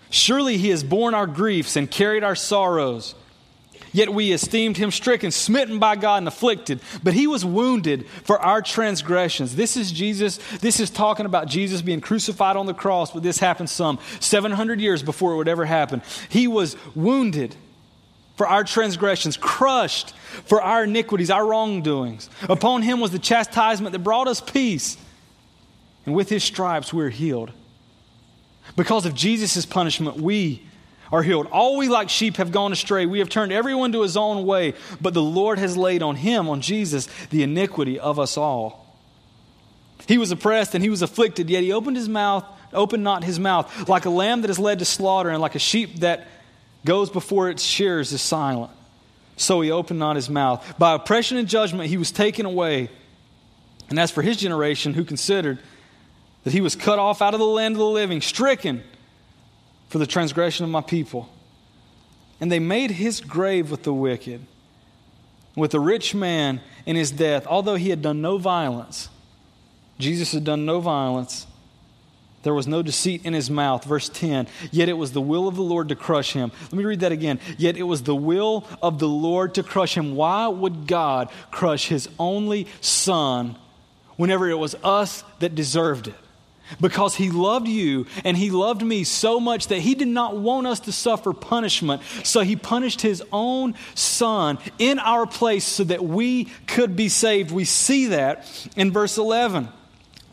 Surely 0.10 0.58
he 0.58 0.70
has 0.70 0.84
borne 0.84 1.14
our 1.14 1.28
griefs 1.28 1.76
and 1.76 1.90
carried 1.90 2.24
our 2.24 2.36
sorrows. 2.36 3.16
Yet 3.94 4.14
we 4.14 4.32
esteemed 4.32 4.78
him 4.78 4.92
stricken, 4.92 5.32
smitten 5.32 5.80
by 5.80 5.96
God, 5.96 6.18
and 6.18 6.28
afflicted. 6.28 6.80
But 7.04 7.14
he 7.14 7.28
was 7.28 7.44
wounded 7.44 8.08
for 8.24 8.40
our 8.40 8.62
transgressions. 8.62 9.56
This 9.56 9.76
is 9.76 9.92
Jesus. 9.92 10.38
This 10.60 10.80
is 10.80 10.90
talking 10.90 11.26
about 11.26 11.48
Jesus 11.48 11.82
being 11.82 12.02
crucified 12.02 12.56
on 12.56 12.66
the 12.66 12.74
cross, 12.74 13.12
but 13.12 13.24
this 13.24 13.40
happened 13.40 13.70
some 13.70 14.00
700 14.20 14.80
years 14.80 15.04
before 15.04 15.34
it 15.34 15.38
would 15.38 15.48
ever 15.50 15.66
happen. 15.66 16.02
He 16.30 16.48
was 16.48 16.78
wounded 16.96 17.56
for 18.38 18.48
our 18.48 18.64
transgressions, 18.64 19.38
crushed 19.38 20.16
for 20.46 20.62
our 20.62 20.86
iniquities, 20.86 21.30
our 21.30 21.46
wrongdoings. 21.46 22.30
Upon 22.50 22.82
him 22.82 23.00
was 23.00 23.12
the 23.12 23.20
chastisement 23.20 23.92
that 23.92 24.00
brought 24.00 24.28
us 24.28 24.40
peace. 24.42 24.98
And 26.06 26.16
with 26.16 26.30
his 26.30 26.44
stripes 26.44 26.94
we're 26.94 27.10
healed. 27.10 27.52
Because 28.76 29.06
of 29.06 29.14
Jesus' 29.14 29.66
punishment, 29.66 30.18
we 30.18 30.66
are 31.12 31.24
healed. 31.24 31.48
All 31.48 31.78
we 31.78 31.88
like 31.88 32.10
sheep 32.10 32.38
have 32.38 32.52
gone 32.52 32.72
astray. 32.72 33.06
We 33.06 33.20
have 33.20 33.30
turned 33.30 33.52
everyone 33.52 33.92
to 33.92 34.02
his 34.02 34.16
own 34.16 34.46
way, 34.46 34.74
but 35.02 35.14
the 35.14 35.22
Lord 35.22 35.60
has 35.60 35.76
laid 35.76 36.02
on 36.02 36.16
him, 36.16 36.48
on 36.48 36.62
Jesus, 36.62 37.08
the 37.30 37.44
iniquity 37.44 38.00
of 38.00 38.20
us 38.20 38.38
all. 38.38 38.96
He 40.08 40.18
was 40.18 40.32
oppressed 40.32 40.74
and 40.74 40.84
he 40.84 40.90
was 40.90 41.02
afflicted, 41.02 41.50
yet 41.50 41.64
he 41.64 41.74
opened 41.74 41.98
his 41.98 42.10
mouth, 42.10 42.46
opened 42.74 43.04
not 43.04 43.24
his 43.24 43.40
mouth, 43.40 43.90
like 43.90 44.06
a 44.06 44.10
lamb 44.10 44.42
that 44.42 44.50
is 44.50 44.60
led 44.60 44.80
to 44.80 44.86
slaughter, 44.86 45.30
and 45.30 45.42
like 45.42 45.56
a 45.56 45.60
sheep 45.60 46.00
that 46.00 46.28
goes 46.86 47.10
before 47.10 47.50
its 47.50 47.64
shears 47.64 48.12
is 48.12 48.22
silent. 48.22 48.72
So 49.38 49.62
he 49.62 49.72
opened 49.72 50.00
not 50.00 50.16
his 50.16 50.30
mouth. 50.30 50.78
By 50.78 50.94
oppression 50.94 51.38
and 51.38 51.48
judgment 51.48 51.90
he 51.90 51.98
was 51.98 52.12
taken 52.12 52.46
away. 52.46 52.90
And 53.90 54.00
as 54.00 54.12
for 54.12 54.22
his 54.22 54.38
generation, 54.38 54.94
who 54.94 55.04
considered 55.04 55.60
that 56.44 56.54
he 56.54 56.62
was 56.62 56.76
cut 56.76 56.98
off 56.98 57.22
out 57.22 57.34
of 57.34 57.40
the 57.40 57.46
land 57.46 57.76
of 57.76 57.80
the 57.80 57.86
living, 57.86 58.22
stricken 58.22 58.84
for 59.92 59.98
the 59.98 60.08
transgression 60.08 60.64
of 60.64 60.72
my 60.72 60.80
people. 60.80 61.28
And 62.40 62.50
they 62.50 62.60
made 62.60 62.92
his 62.92 63.20
grave 63.20 63.70
with 63.70 63.84
the 63.84 63.94
wicked, 63.94 64.40
with 65.54 65.72
the 65.72 65.82
rich 65.82 66.16
man 66.16 66.62
in 66.86 66.96
his 66.96 67.12
death, 67.12 67.46
although 67.46 67.76
he 67.76 67.90
had 67.90 68.02
done 68.02 68.22
no 68.22 68.38
violence. 68.38 69.10
Jesus 70.00 70.32
had 70.32 70.46
done 70.46 70.66
no 70.66 70.80
violence. 70.80 71.46
There 72.44 72.54
was 72.54 72.68
no 72.68 72.82
deceit 72.82 73.26
in 73.26 73.34
his 73.34 73.52
mouth. 73.52 73.84
Verse 73.84 74.08
10 74.08 74.48
Yet 74.72 74.88
it 74.88 74.94
was 74.94 75.12
the 75.12 75.20
will 75.20 75.50
of 75.50 75.58
the 75.58 75.62
Lord 75.62 75.90
to 75.90 75.96
crush 75.96 76.32
him. 76.32 76.54
Let 76.64 76.74
me 76.74 76.86
read 76.86 77.02
that 77.02 77.12
again. 77.12 77.42
Yet 77.58 77.76
it 77.76 77.84
was 77.84 78.04
the 78.04 78.16
will 78.16 78.66
of 78.82 78.98
the 78.98 79.10
Lord 79.10 79.56
to 79.56 79.64
crush 79.64 79.98
him. 79.98 80.16
Why 80.16 80.48
would 80.48 80.88
God 80.88 81.30
crush 81.52 81.90
his 81.90 82.08
only 82.18 82.66
son 82.80 83.58
whenever 84.16 84.50
it 84.50 84.58
was 84.58 84.74
us 84.86 85.26
that 85.40 85.54
deserved 85.54 86.08
it? 86.08 86.16
Because 86.80 87.16
he 87.16 87.30
loved 87.30 87.68
you 87.68 88.06
and 88.24 88.38
he 88.38 88.50
loved 88.50 88.82
me 88.82 89.04
so 89.04 89.40
much 89.40 89.68
that 89.68 89.80
he 89.80 89.96
did 89.96 90.08
not 90.08 90.38
want 90.38 90.68
us 90.68 90.80
to 90.82 90.92
suffer 90.92 91.34
punishment. 91.34 92.02
So 92.24 92.42
he 92.42 92.56
punished 92.56 93.02
his 93.02 93.24
own 93.32 93.76
son 93.96 94.58
in 94.80 95.00
our 95.00 95.26
place 95.26 95.66
so 95.66 95.84
that 95.86 96.04
we 96.04 96.46
could 96.68 96.96
be 96.96 97.10
saved. 97.10 97.52
We 97.52 97.66
see 97.66 98.08
that 98.08 98.48
in 98.76 98.92
verse 98.92 99.18
11. 99.18 99.70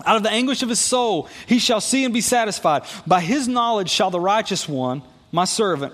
Out 0.06 0.16
of 0.16 0.22
the 0.22 0.30
anguish 0.30 0.62
of 0.62 0.68
his 0.68 0.78
soul, 0.78 1.28
he 1.46 1.58
shall 1.58 1.80
see 1.80 2.04
and 2.04 2.14
be 2.14 2.20
satisfied. 2.20 2.84
By 3.06 3.20
his 3.20 3.48
knowledge 3.48 3.90
shall 3.90 4.10
the 4.10 4.20
righteous 4.20 4.68
one, 4.68 5.02
my 5.32 5.44
servant, 5.44 5.92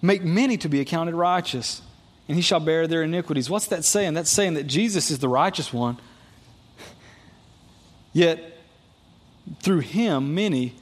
make 0.00 0.22
many 0.22 0.56
to 0.58 0.68
be 0.68 0.80
accounted 0.80 1.14
righteous. 1.14 1.82
and 2.28 2.36
he 2.36 2.42
shall 2.42 2.60
bear 2.60 2.86
their 2.86 3.02
iniquities. 3.02 3.50
What's 3.50 3.66
that 3.66 3.84
saying? 3.84 4.14
That's 4.14 4.30
saying 4.30 4.54
that 4.54 4.68
Jesus 4.68 5.10
is 5.10 5.18
the 5.18 5.28
righteous 5.28 5.72
one. 5.72 5.98
Yet, 8.12 8.51
through 9.60 9.80
him, 9.80 10.34
many 10.34 10.74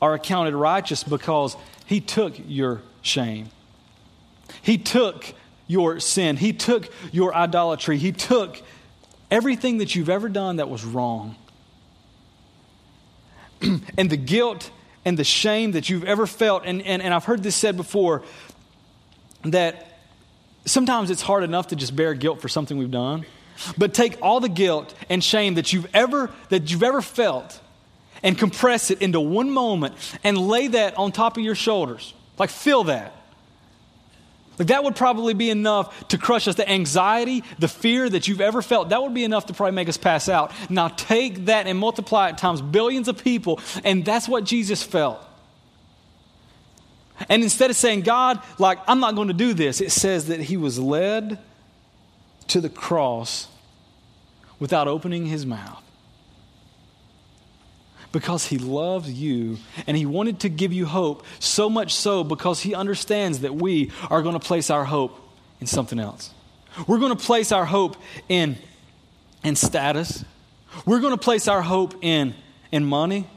are 0.00 0.14
accounted 0.14 0.54
righteous 0.54 1.02
because 1.04 1.56
he 1.86 2.00
took 2.00 2.34
your 2.46 2.82
shame. 3.02 3.48
He 4.62 4.78
took 4.78 5.34
your 5.66 6.00
sin. 6.00 6.36
He 6.36 6.52
took 6.52 6.92
your 7.12 7.34
idolatry. 7.34 7.98
He 7.98 8.12
took 8.12 8.62
everything 9.30 9.78
that 9.78 9.94
you've 9.94 10.08
ever 10.08 10.28
done 10.28 10.56
that 10.56 10.68
was 10.68 10.84
wrong. 10.84 11.36
and 13.96 14.10
the 14.10 14.16
guilt 14.16 14.70
and 15.04 15.18
the 15.18 15.24
shame 15.24 15.72
that 15.72 15.88
you've 15.88 16.04
ever 16.04 16.26
felt, 16.26 16.64
and, 16.64 16.82
and, 16.82 17.00
and 17.02 17.14
I've 17.14 17.24
heard 17.24 17.42
this 17.42 17.56
said 17.56 17.76
before, 17.76 18.22
that 19.44 19.98
sometimes 20.64 21.10
it's 21.10 21.22
hard 21.22 21.44
enough 21.44 21.68
to 21.68 21.76
just 21.76 21.94
bear 21.94 22.14
guilt 22.14 22.40
for 22.40 22.48
something 22.48 22.76
we've 22.76 22.90
done. 22.90 23.24
But 23.78 23.94
take 23.94 24.18
all 24.20 24.40
the 24.40 24.48
guilt 24.48 24.94
and 25.08 25.22
shame 25.24 25.54
that 25.54 25.72
you've 25.72 25.88
ever 25.94 26.30
that 26.50 26.70
you've 26.70 26.82
ever 26.82 27.00
felt 27.00 27.58
and 28.22 28.38
compress 28.38 28.90
it 28.90 29.02
into 29.02 29.20
one 29.20 29.50
moment 29.50 29.94
and 30.24 30.36
lay 30.38 30.68
that 30.68 30.96
on 30.96 31.12
top 31.12 31.36
of 31.36 31.42
your 31.42 31.54
shoulders. 31.54 32.14
Like 32.38 32.50
feel 32.50 32.84
that. 32.84 33.12
Like 34.58 34.68
that 34.68 34.84
would 34.84 34.96
probably 34.96 35.34
be 35.34 35.50
enough 35.50 36.08
to 36.08 36.18
crush 36.18 36.48
us. 36.48 36.54
The 36.54 36.68
anxiety, 36.68 37.44
the 37.58 37.68
fear 37.68 38.08
that 38.08 38.26
you've 38.26 38.40
ever 38.40 38.62
felt, 38.62 38.88
that 38.88 39.02
would 39.02 39.14
be 39.14 39.24
enough 39.24 39.46
to 39.46 39.54
probably 39.54 39.74
make 39.74 39.88
us 39.88 39.98
pass 39.98 40.28
out. 40.28 40.52
Now 40.70 40.88
take 40.88 41.46
that 41.46 41.66
and 41.66 41.78
multiply 41.78 42.30
it 42.30 42.38
times 42.38 42.62
billions 42.62 43.08
of 43.08 43.22
people, 43.22 43.60
and 43.84 44.04
that's 44.04 44.28
what 44.28 44.44
Jesus 44.44 44.82
felt. 44.82 45.22
And 47.28 47.42
instead 47.42 47.70
of 47.70 47.76
saying, 47.76 48.02
God, 48.02 48.42
like, 48.58 48.78
I'm 48.86 49.00
not 49.00 49.14
going 49.14 49.28
to 49.28 49.34
do 49.34 49.54
this, 49.54 49.80
it 49.80 49.90
says 49.90 50.26
that 50.26 50.40
he 50.40 50.56
was 50.56 50.78
led 50.78 51.38
to 52.48 52.60
the 52.60 52.68
cross 52.68 53.48
without 54.58 54.86
opening 54.86 55.26
his 55.26 55.44
mouth 55.44 55.82
because 58.16 58.46
he 58.46 58.56
loves 58.56 59.12
you 59.12 59.58
and 59.86 59.94
he 59.94 60.06
wanted 60.06 60.40
to 60.40 60.48
give 60.48 60.72
you 60.72 60.86
hope, 60.86 61.22
so 61.38 61.68
much 61.68 61.94
so 61.94 62.24
because 62.24 62.62
he 62.62 62.74
understands 62.74 63.40
that 63.40 63.54
we 63.54 63.92
are 64.08 64.22
going 64.22 64.32
to 64.32 64.40
place 64.40 64.70
our 64.70 64.86
hope 64.86 65.20
in 65.60 65.66
something 65.66 65.98
else. 65.98 66.32
We're 66.86 66.98
going 66.98 67.14
to 67.14 67.22
place 67.22 67.52
our 67.52 67.66
hope 67.66 67.94
in, 68.30 68.56
in 69.44 69.54
status, 69.54 70.24
we're 70.86 71.00
going 71.00 71.12
to 71.12 71.22
place 71.22 71.46
our 71.46 71.60
hope 71.60 72.02
in, 72.02 72.34
in 72.72 72.86
money. 72.86 73.28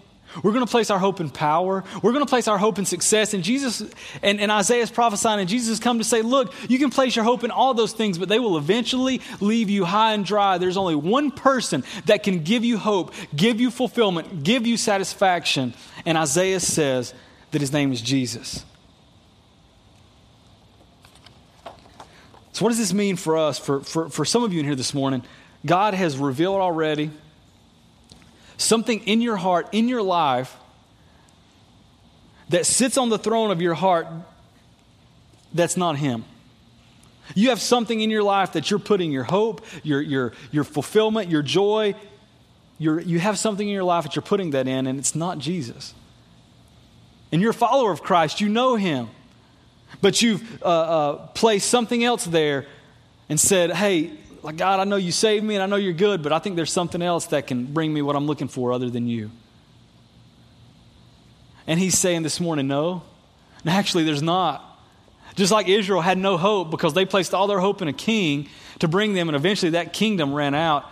We're 0.43 0.51
going 0.51 0.65
to 0.65 0.69
place 0.69 0.89
our 0.89 0.99
hope 0.99 1.19
in 1.19 1.29
power. 1.29 1.83
We're 2.01 2.11
going 2.11 2.25
to 2.25 2.29
place 2.29 2.47
our 2.47 2.57
hope 2.57 2.77
in 2.79 2.85
success. 2.85 3.33
And 3.33 3.43
Jesus 3.43 3.81
and, 4.21 4.39
and 4.39 4.51
Isaiah 4.51 4.83
is 4.83 4.91
prophesying, 4.91 5.39
and 5.39 5.49
Jesus 5.49 5.69
has 5.69 5.79
come 5.79 5.97
to 5.97 6.03
say, 6.03 6.21
Look, 6.21 6.53
you 6.69 6.79
can 6.79 6.89
place 6.89 7.15
your 7.15 7.25
hope 7.25 7.43
in 7.43 7.51
all 7.51 7.73
those 7.73 7.93
things, 7.93 8.17
but 8.17 8.29
they 8.29 8.39
will 8.39 8.57
eventually 8.57 9.21
leave 9.39 9.69
you 9.69 9.85
high 9.85 10.13
and 10.13 10.25
dry. 10.25 10.57
There's 10.57 10.77
only 10.77 10.95
one 10.95 11.31
person 11.31 11.83
that 12.05 12.23
can 12.23 12.43
give 12.43 12.63
you 12.63 12.77
hope, 12.77 13.13
give 13.35 13.59
you 13.59 13.71
fulfillment, 13.71 14.43
give 14.43 14.67
you 14.67 14.77
satisfaction. 14.77 15.73
And 16.05 16.17
Isaiah 16.17 16.59
says 16.59 17.13
that 17.51 17.61
his 17.61 17.73
name 17.73 17.91
is 17.91 18.01
Jesus. 18.01 18.65
So, 22.51 22.65
what 22.65 22.69
does 22.69 22.77
this 22.77 22.93
mean 22.93 23.15
for 23.15 23.37
us? 23.37 23.57
For, 23.57 23.81
for, 23.81 24.09
for 24.09 24.25
some 24.25 24.43
of 24.43 24.53
you 24.53 24.59
in 24.59 24.65
here 24.65 24.75
this 24.75 24.93
morning, 24.93 25.23
God 25.65 25.93
has 25.93 26.17
revealed 26.17 26.59
already 26.59 27.09
something 28.59 28.99
in 29.07 29.21
your 29.21 29.37
heart, 29.37 29.69
in 29.71 29.87
your 29.87 30.03
life, 30.03 30.55
that 32.49 32.65
sits 32.65 32.97
on 32.97 33.09
the 33.09 33.17
throne 33.17 33.51
of 33.51 33.61
your 33.61 33.73
heart 33.73 34.07
that's 35.53 35.77
not 35.77 35.97
Him. 35.97 36.25
You 37.35 37.49
have 37.49 37.61
something 37.61 38.01
in 38.01 38.09
your 38.09 38.23
life 38.23 38.53
that 38.53 38.69
you're 38.69 38.79
putting 38.79 39.11
your 39.11 39.23
hope, 39.23 39.65
your, 39.83 40.01
your, 40.01 40.33
your 40.51 40.63
fulfillment, 40.63 41.29
your 41.29 41.43
joy, 41.43 41.95
your, 42.79 42.99
you 42.99 43.19
have 43.19 43.37
something 43.37 43.67
in 43.67 43.73
your 43.73 43.83
life 43.83 44.03
that 44.03 44.15
you're 44.15 44.23
putting 44.23 44.51
that 44.51 44.67
in, 44.67 44.87
and 44.87 44.97
it's 44.97 45.15
not 45.15 45.37
Jesus. 45.37 45.93
And 47.31 47.41
you're 47.41 47.51
a 47.51 47.53
follower 47.53 47.91
of 47.91 48.01
Christ, 48.01 48.41
you 48.41 48.49
know 48.49 48.75
Him, 48.75 49.09
but 50.01 50.21
you've 50.21 50.63
uh, 50.63 50.65
uh, 50.65 51.27
placed 51.27 51.69
something 51.69 52.03
else 52.03 52.25
there 52.25 52.65
and 53.27 53.39
said, 53.39 53.71
hey, 53.71 54.11
like, 54.43 54.57
God, 54.57 54.79
I 54.79 54.83
know 54.83 54.95
you 54.95 55.11
saved 55.11 55.43
me 55.43 55.55
and 55.55 55.63
I 55.63 55.65
know 55.65 55.75
you're 55.75 55.93
good, 55.93 56.21
but 56.23 56.31
I 56.31 56.39
think 56.39 56.55
there's 56.55 56.71
something 56.71 57.01
else 57.01 57.27
that 57.27 57.47
can 57.47 57.65
bring 57.65 57.93
me 57.93 58.01
what 58.01 58.15
I'm 58.15 58.25
looking 58.25 58.47
for 58.47 58.71
other 58.71 58.89
than 58.89 59.07
you. 59.07 59.31
And 61.67 61.79
he's 61.79 61.97
saying 61.97 62.23
this 62.23 62.39
morning, 62.39 62.67
no. 62.67 63.03
And 63.61 63.69
actually, 63.69 64.03
there's 64.03 64.23
not. 64.23 64.65
Just 65.35 65.51
like 65.51 65.67
Israel 65.67 66.01
had 66.01 66.17
no 66.17 66.37
hope 66.37 66.71
because 66.71 66.93
they 66.93 67.05
placed 67.05 67.33
all 67.33 67.47
their 67.47 67.59
hope 67.59 67.81
in 67.81 67.87
a 67.87 67.93
king 67.93 68.49
to 68.79 68.87
bring 68.87 69.13
them, 69.13 69.29
and 69.29 69.35
eventually 69.35 69.71
that 69.71 69.93
kingdom 69.93 70.33
ran 70.33 70.55
out. 70.55 70.85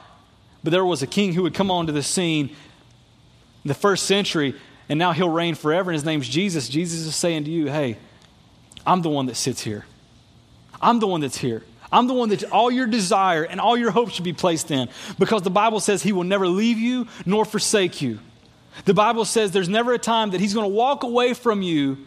But 0.63 0.71
there 0.71 0.85
was 0.85 1.01
a 1.01 1.07
king 1.07 1.33
who 1.33 1.43
would 1.43 1.53
come 1.53 1.71
onto 1.71 1.91
the 1.91 2.03
scene 2.03 2.49
in 2.49 3.67
the 3.67 3.73
first 3.73 4.05
century, 4.05 4.53
and 4.89 4.99
now 4.99 5.11
he'll 5.13 5.29
reign 5.29 5.55
forever, 5.55 5.89
and 5.89 5.95
his 5.95 6.05
name's 6.05 6.29
Jesus. 6.29 6.69
Jesus 6.69 7.05
is 7.07 7.15
saying 7.15 7.45
to 7.45 7.51
you, 7.51 7.67
hey, 7.67 7.97
I'm 8.85 9.01
the 9.01 9.09
one 9.09 9.25
that 9.25 9.35
sits 9.35 9.61
here. 9.61 9.85
I'm 10.81 10.99
the 10.99 11.07
one 11.07 11.21
that's 11.21 11.37
here. 11.37 11.63
I'm 11.91 12.07
the 12.07 12.13
one 12.13 12.29
that 12.29 12.43
all 12.51 12.69
your 12.69 12.87
desire 12.87 13.43
and 13.43 13.61
all 13.61 13.77
your 13.77 13.91
hope 13.91 14.09
should 14.09 14.25
be 14.25 14.33
placed 14.33 14.71
in 14.71 14.89
because 15.17 15.41
the 15.43 15.49
Bible 15.49 15.79
says 15.79 16.03
He 16.03 16.11
will 16.11 16.23
never 16.23 16.47
leave 16.47 16.77
you 16.77 17.07
nor 17.25 17.45
forsake 17.45 18.01
you. 18.01 18.19
The 18.85 18.93
Bible 18.93 19.25
says 19.25 19.51
there's 19.51 19.69
never 19.69 19.93
a 19.93 19.99
time 19.99 20.31
that 20.31 20.41
He's 20.41 20.53
going 20.53 20.69
to 20.69 20.73
walk 20.73 21.03
away 21.03 21.33
from 21.33 21.61
you. 21.61 21.97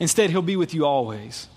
Instead, 0.00 0.30
He'll 0.30 0.42
be 0.42 0.56
with 0.56 0.74
you 0.74 0.86
always. 0.86 1.48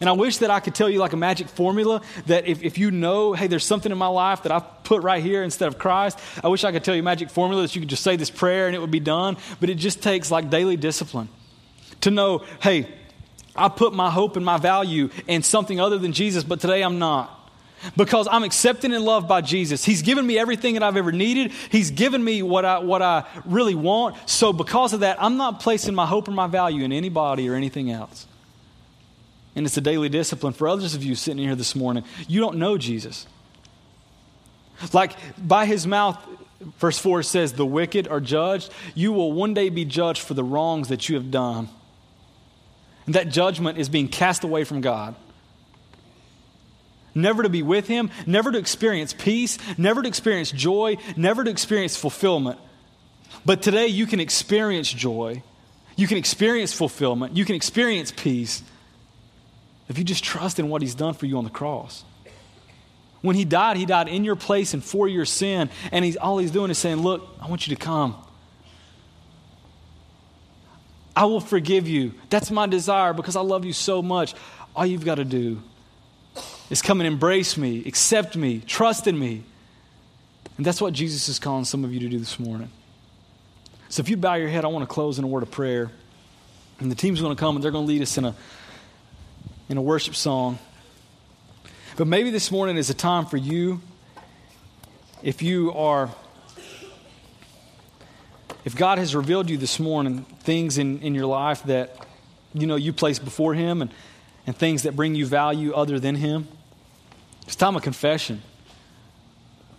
And 0.00 0.08
I 0.08 0.12
wish 0.12 0.38
that 0.38 0.50
I 0.50 0.60
could 0.60 0.74
tell 0.74 0.88
you 0.88 0.98
like 0.98 1.12
a 1.12 1.18
magic 1.18 1.48
formula 1.48 2.00
that 2.26 2.46
if, 2.46 2.62
if 2.62 2.78
you 2.78 2.90
know, 2.90 3.34
hey, 3.34 3.48
there's 3.48 3.66
something 3.66 3.92
in 3.92 3.98
my 3.98 4.06
life 4.06 4.44
that 4.44 4.52
I've 4.52 4.82
put 4.82 5.02
right 5.02 5.22
here 5.22 5.42
instead 5.42 5.68
of 5.68 5.78
Christ, 5.78 6.18
I 6.42 6.48
wish 6.48 6.64
I 6.64 6.72
could 6.72 6.82
tell 6.82 6.94
you 6.94 7.00
a 7.00 7.04
magic 7.04 7.28
formula 7.28 7.62
that 7.62 7.74
you 7.74 7.82
could 7.82 7.90
just 7.90 8.02
say 8.02 8.16
this 8.16 8.30
prayer 8.30 8.66
and 8.66 8.74
it 8.74 8.78
would 8.78 8.90
be 8.90 9.00
done. 9.00 9.36
But 9.60 9.68
it 9.68 9.74
just 9.74 10.02
takes 10.02 10.30
like 10.30 10.48
daily 10.48 10.78
discipline 10.78 11.28
to 12.00 12.10
know, 12.10 12.44
hey, 12.62 12.88
I 13.60 13.68
put 13.68 13.92
my 13.92 14.10
hope 14.10 14.36
and 14.36 14.44
my 14.44 14.56
value 14.56 15.10
in 15.28 15.42
something 15.42 15.78
other 15.78 15.98
than 15.98 16.12
Jesus, 16.12 16.42
but 16.44 16.60
today 16.60 16.82
I'm 16.82 16.98
not. 16.98 17.36
Because 17.96 18.28
I'm 18.30 18.42
accepted 18.42 18.92
and 18.92 19.04
loved 19.04 19.26
by 19.26 19.40
Jesus. 19.40 19.84
He's 19.84 20.02
given 20.02 20.26
me 20.26 20.38
everything 20.38 20.74
that 20.74 20.82
I've 20.82 20.96
ever 20.96 21.12
needed. 21.12 21.52
He's 21.70 21.90
given 21.90 22.22
me 22.22 22.42
what 22.42 22.64
I, 22.64 22.78
what 22.78 23.00
I 23.00 23.24
really 23.46 23.74
want. 23.74 24.16
So, 24.28 24.52
because 24.52 24.92
of 24.92 25.00
that, 25.00 25.22
I'm 25.22 25.38
not 25.38 25.60
placing 25.60 25.94
my 25.94 26.04
hope 26.04 26.28
or 26.28 26.32
my 26.32 26.46
value 26.46 26.84
in 26.84 26.92
anybody 26.92 27.48
or 27.48 27.54
anything 27.54 27.90
else. 27.90 28.26
And 29.56 29.66
it's 29.66 29.76
a 29.76 29.80
daily 29.80 30.08
discipline 30.08 30.52
for 30.52 30.68
others 30.68 30.94
of 30.94 31.02
you 31.02 31.14
sitting 31.14 31.42
here 31.42 31.56
this 31.56 31.74
morning. 31.74 32.04
You 32.28 32.40
don't 32.40 32.58
know 32.58 32.78
Jesus. 32.78 33.26
Like 34.92 35.16
by 35.38 35.66
his 35.66 35.86
mouth, 35.86 36.18
verse 36.78 36.98
4 36.98 37.22
says, 37.22 37.54
The 37.54 37.66
wicked 37.66 38.08
are 38.08 38.20
judged. 38.20 38.70
You 38.94 39.12
will 39.12 39.32
one 39.32 39.54
day 39.54 39.68
be 39.68 39.84
judged 39.84 40.22
for 40.22 40.34
the 40.34 40.44
wrongs 40.44 40.88
that 40.88 41.08
you 41.08 41.16
have 41.16 41.30
done. 41.30 41.68
That 43.10 43.28
judgment 43.28 43.78
is 43.78 43.88
being 43.88 44.08
cast 44.08 44.44
away 44.44 44.64
from 44.64 44.80
God. 44.80 45.14
Never 47.14 47.42
to 47.42 47.48
be 47.48 47.62
with 47.62 47.88
Him, 47.88 48.10
never 48.26 48.52
to 48.52 48.58
experience 48.58 49.12
peace, 49.12 49.58
never 49.76 50.02
to 50.02 50.08
experience 50.08 50.52
joy, 50.52 50.96
never 51.16 51.42
to 51.42 51.50
experience 51.50 51.96
fulfillment. 51.96 52.58
But 53.44 53.62
today 53.62 53.88
you 53.88 54.06
can 54.06 54.20
experience 54.20 54.92
joy, 54.92 55.42
you 55.96 56.06
can 56.06 56.18
experience 56.18 56.72
fulfillment, 56.72 57.36
you 57.36 57.44
can 57.44 57.56
experience 57.56 58.12
peace 58.12 58.62
if 59.88 59.98
you 59.98 60.04
just 60.04 60.22
trust 60.22 60.60
in 60.60 60.68
what 60.68 60.82
He's 60.82 60.94
done 60.94 61.14
for 61.14 61.26
you 61.26 61.36
on 61.36 61.44
the 61.44 61.50
cross. 61.50 62.04
When 63.22 63.34
He 63.34 63.44
died, 63.44 63.76
He 63.76 63.86
died 63.86 64.06
in 64.06 64.22
your 64.22 64.36
place 64.36 64.72
and 64.72 64.84
for 64.84 65.08
your 65.08 65.24
sin. 65.24 65.68
And 65.90 66.04
he's, 66.04 66.16
all 66.16 66.38
He's 66.38 66.52
doing 66.52 66.70
is 66.70 66.78
saying, 66.78 66.98
Look, 66.98 67.26
I 67.40 67.48
want 67.48 67.66
you 67.66 67.74
to 67.74 67.80
come. 67.80 68.16
I 71.20 71.24
will 71.24 71.40
forgive 71.42 71.86
you. 71.86 72.14
That's 72.30 72.50
my 72.50 72.66
desire 72.66 73.12
because 73.12 73.36
I 73.36 73.42
love 73.42 73.66
you 73.66 73.74
so 73.74 74.00
much. 74.00 74.32
All 74.74 74.86
you've 74.86 75.04
got 75.04 75.16
to 75.16 75.24
do 75.26 75.60
is 76.70 76.80
come 76.80 76.98
and 76.98 77.06
embrace 77.06 77.58
me, 77.58 77.84
accept 77.84 78.36
me, 78.36 78.60
trust 78.60 79.06
in 79.06 79.18
me. 79.18 79.44
And 80.56 80.64
that's 80.64 80.80
what 80.80 80.94
Jesus 80.94 81.28
is 81.28 81.38
calling 81.38 81.66
some 81.66 81.84
of 81.84 81.92
you 81.92 82.00
to 82.00 82.08
do 82.08 82.18
this 82.18 82.38
morning. 82.38 82.70
So 83.90 84.00
if 84.00 84.08
you 84.08 84.16
bow 84.16 84.36
your 84.36 84.48
head, 84.48 84.64
I 84.64 84.68
want 84.68 84.88
to 84.88 84.90
close 84.90 85.18
in 85.18 85.24
a 85.26 85.28
word 85.28 85.42
of 85.42 85.50
prayer. 85.50 85.90
And 86.78 86.90
the 86.90 86.94
team's 86.94 87.20
going 87.20 87.36
to 87.36 87.38
come 87.38 87.54
and 87.54 87.62
they're 87.62 87.70
going 87.70 87.84
to 87.84 87.92
lead 87.92 88.00
us 88.00 88.16
in 88.16 88.24
a, 88.24 88.34
in 89.68 89.76
a 89.76 89.82
worship 89.82 90.14
song. 90.14 90.58
But 91.98 92.06
maybe 92.06 92.30
this 92.30 92.50
morning 92.50 92.78
is 92.78 92.88
a 92.88 92.94
time 92.94 93.26
for 93.26 93.36
you, 93.36 93.82
if 95.22 95.42
you 95.42 95.70
are 95.74 96.08
if 98.64 98.76
God 98.76 98.98
has 98.98 99.14
revealed 99.14 99.48
you 99.48 99.56
this 99.56 99.80
morning 99.80 100.24
things 100.40 100.78
in, 100.78 101.00
in 101.00 101.14
your 101.14 101.26
life 101.26 101.62
that 101.64 101.96
you 102.52 102.66
know 102.66 102.76
you 102.76 102.92
place 102.92 103.18
before 103.18 103.54
Him 103.54 103.82
and, 103.82 103.92
and 104.46 104.56
things 104.56 104.82
that 104.82 104.96
bring 104.96 105.14
you 105.14 105.26
value 105.26 105.72
other 105.72 105.98
than 105.98 106.14
Him, 106.14 106.48
it's 107.46 107.56
time 107.56 107.76
of 107.76 107.82
confession. 107.82 108.42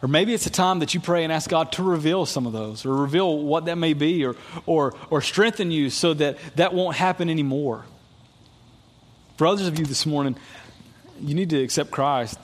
Or 0.01 0.07
maybe 0.07 0.33
it's 0.33 0.47
a 0.47 0.51
time 0.51 0.79
that 0.79 0.95
you 0.95 0.99
pray 0.99 1.23
and 1.23 1.31
ask 1.31 1.49
God 1.49 1.71
to 1.73 1.83
reveal 1.83 2.25
some 2.25 2.47
of 2.47 2.53
those, 2.53 2.85
or 2.85 2.95
reveal 2.95 3.37
what 3.37 3.65
that 3.65 3.77
may 3.77 3.93
be, 3.93 4.25
or, 4.25 4.35
or, 4.65 4.95
or 5.11 5.21
strengthen 5.21 5.69
you 5.69 5.91
so 5.91 6.15
that 6.15 6.37
that 6.55 6.73
won't 6.73 6.95
happen 6.95 7.29
anymore. 7.29 7.85
For 9.37 9.45
others 9.45 9.67
of 9.67 9.77
you 9.77 9.85
this 9.85 10.07
morning, 10.07 10.35
you 11.19 11.35
need 11.35 11.51
to 11.51 11.61
accept 11.61 11.91
Christ. 11.91 12.39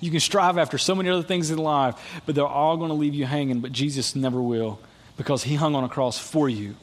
You 0.00 0.10
can 0.10 0.20
strive 0.20 0.58
after 0.58 0.78
so 0.78 0.94
many 0.94 1.10
other 1.10 1.22
things 1.22 1.50
in 1.50 1.58
life, 1.58 2.20
but 2.26 2.34
they're 2.34 2.46
all 2.46 2.76
going 2.76 2.88
to 2.88 2.94
leave 2.94 3.14
you 3.14 3.26
hanging, 3.26 3.60
but 3.60 3.72
Jesus 3.72 4.16
never 4.16 4.40
will 4.40 4.78
because 5.16 5.44
he 5.44 5.54
hung 5.54 5.74
on 5.74 5.84
a 5.84 5.88
cross 5.88 6.18
for 6.18 6.48
you. 6.48 6.74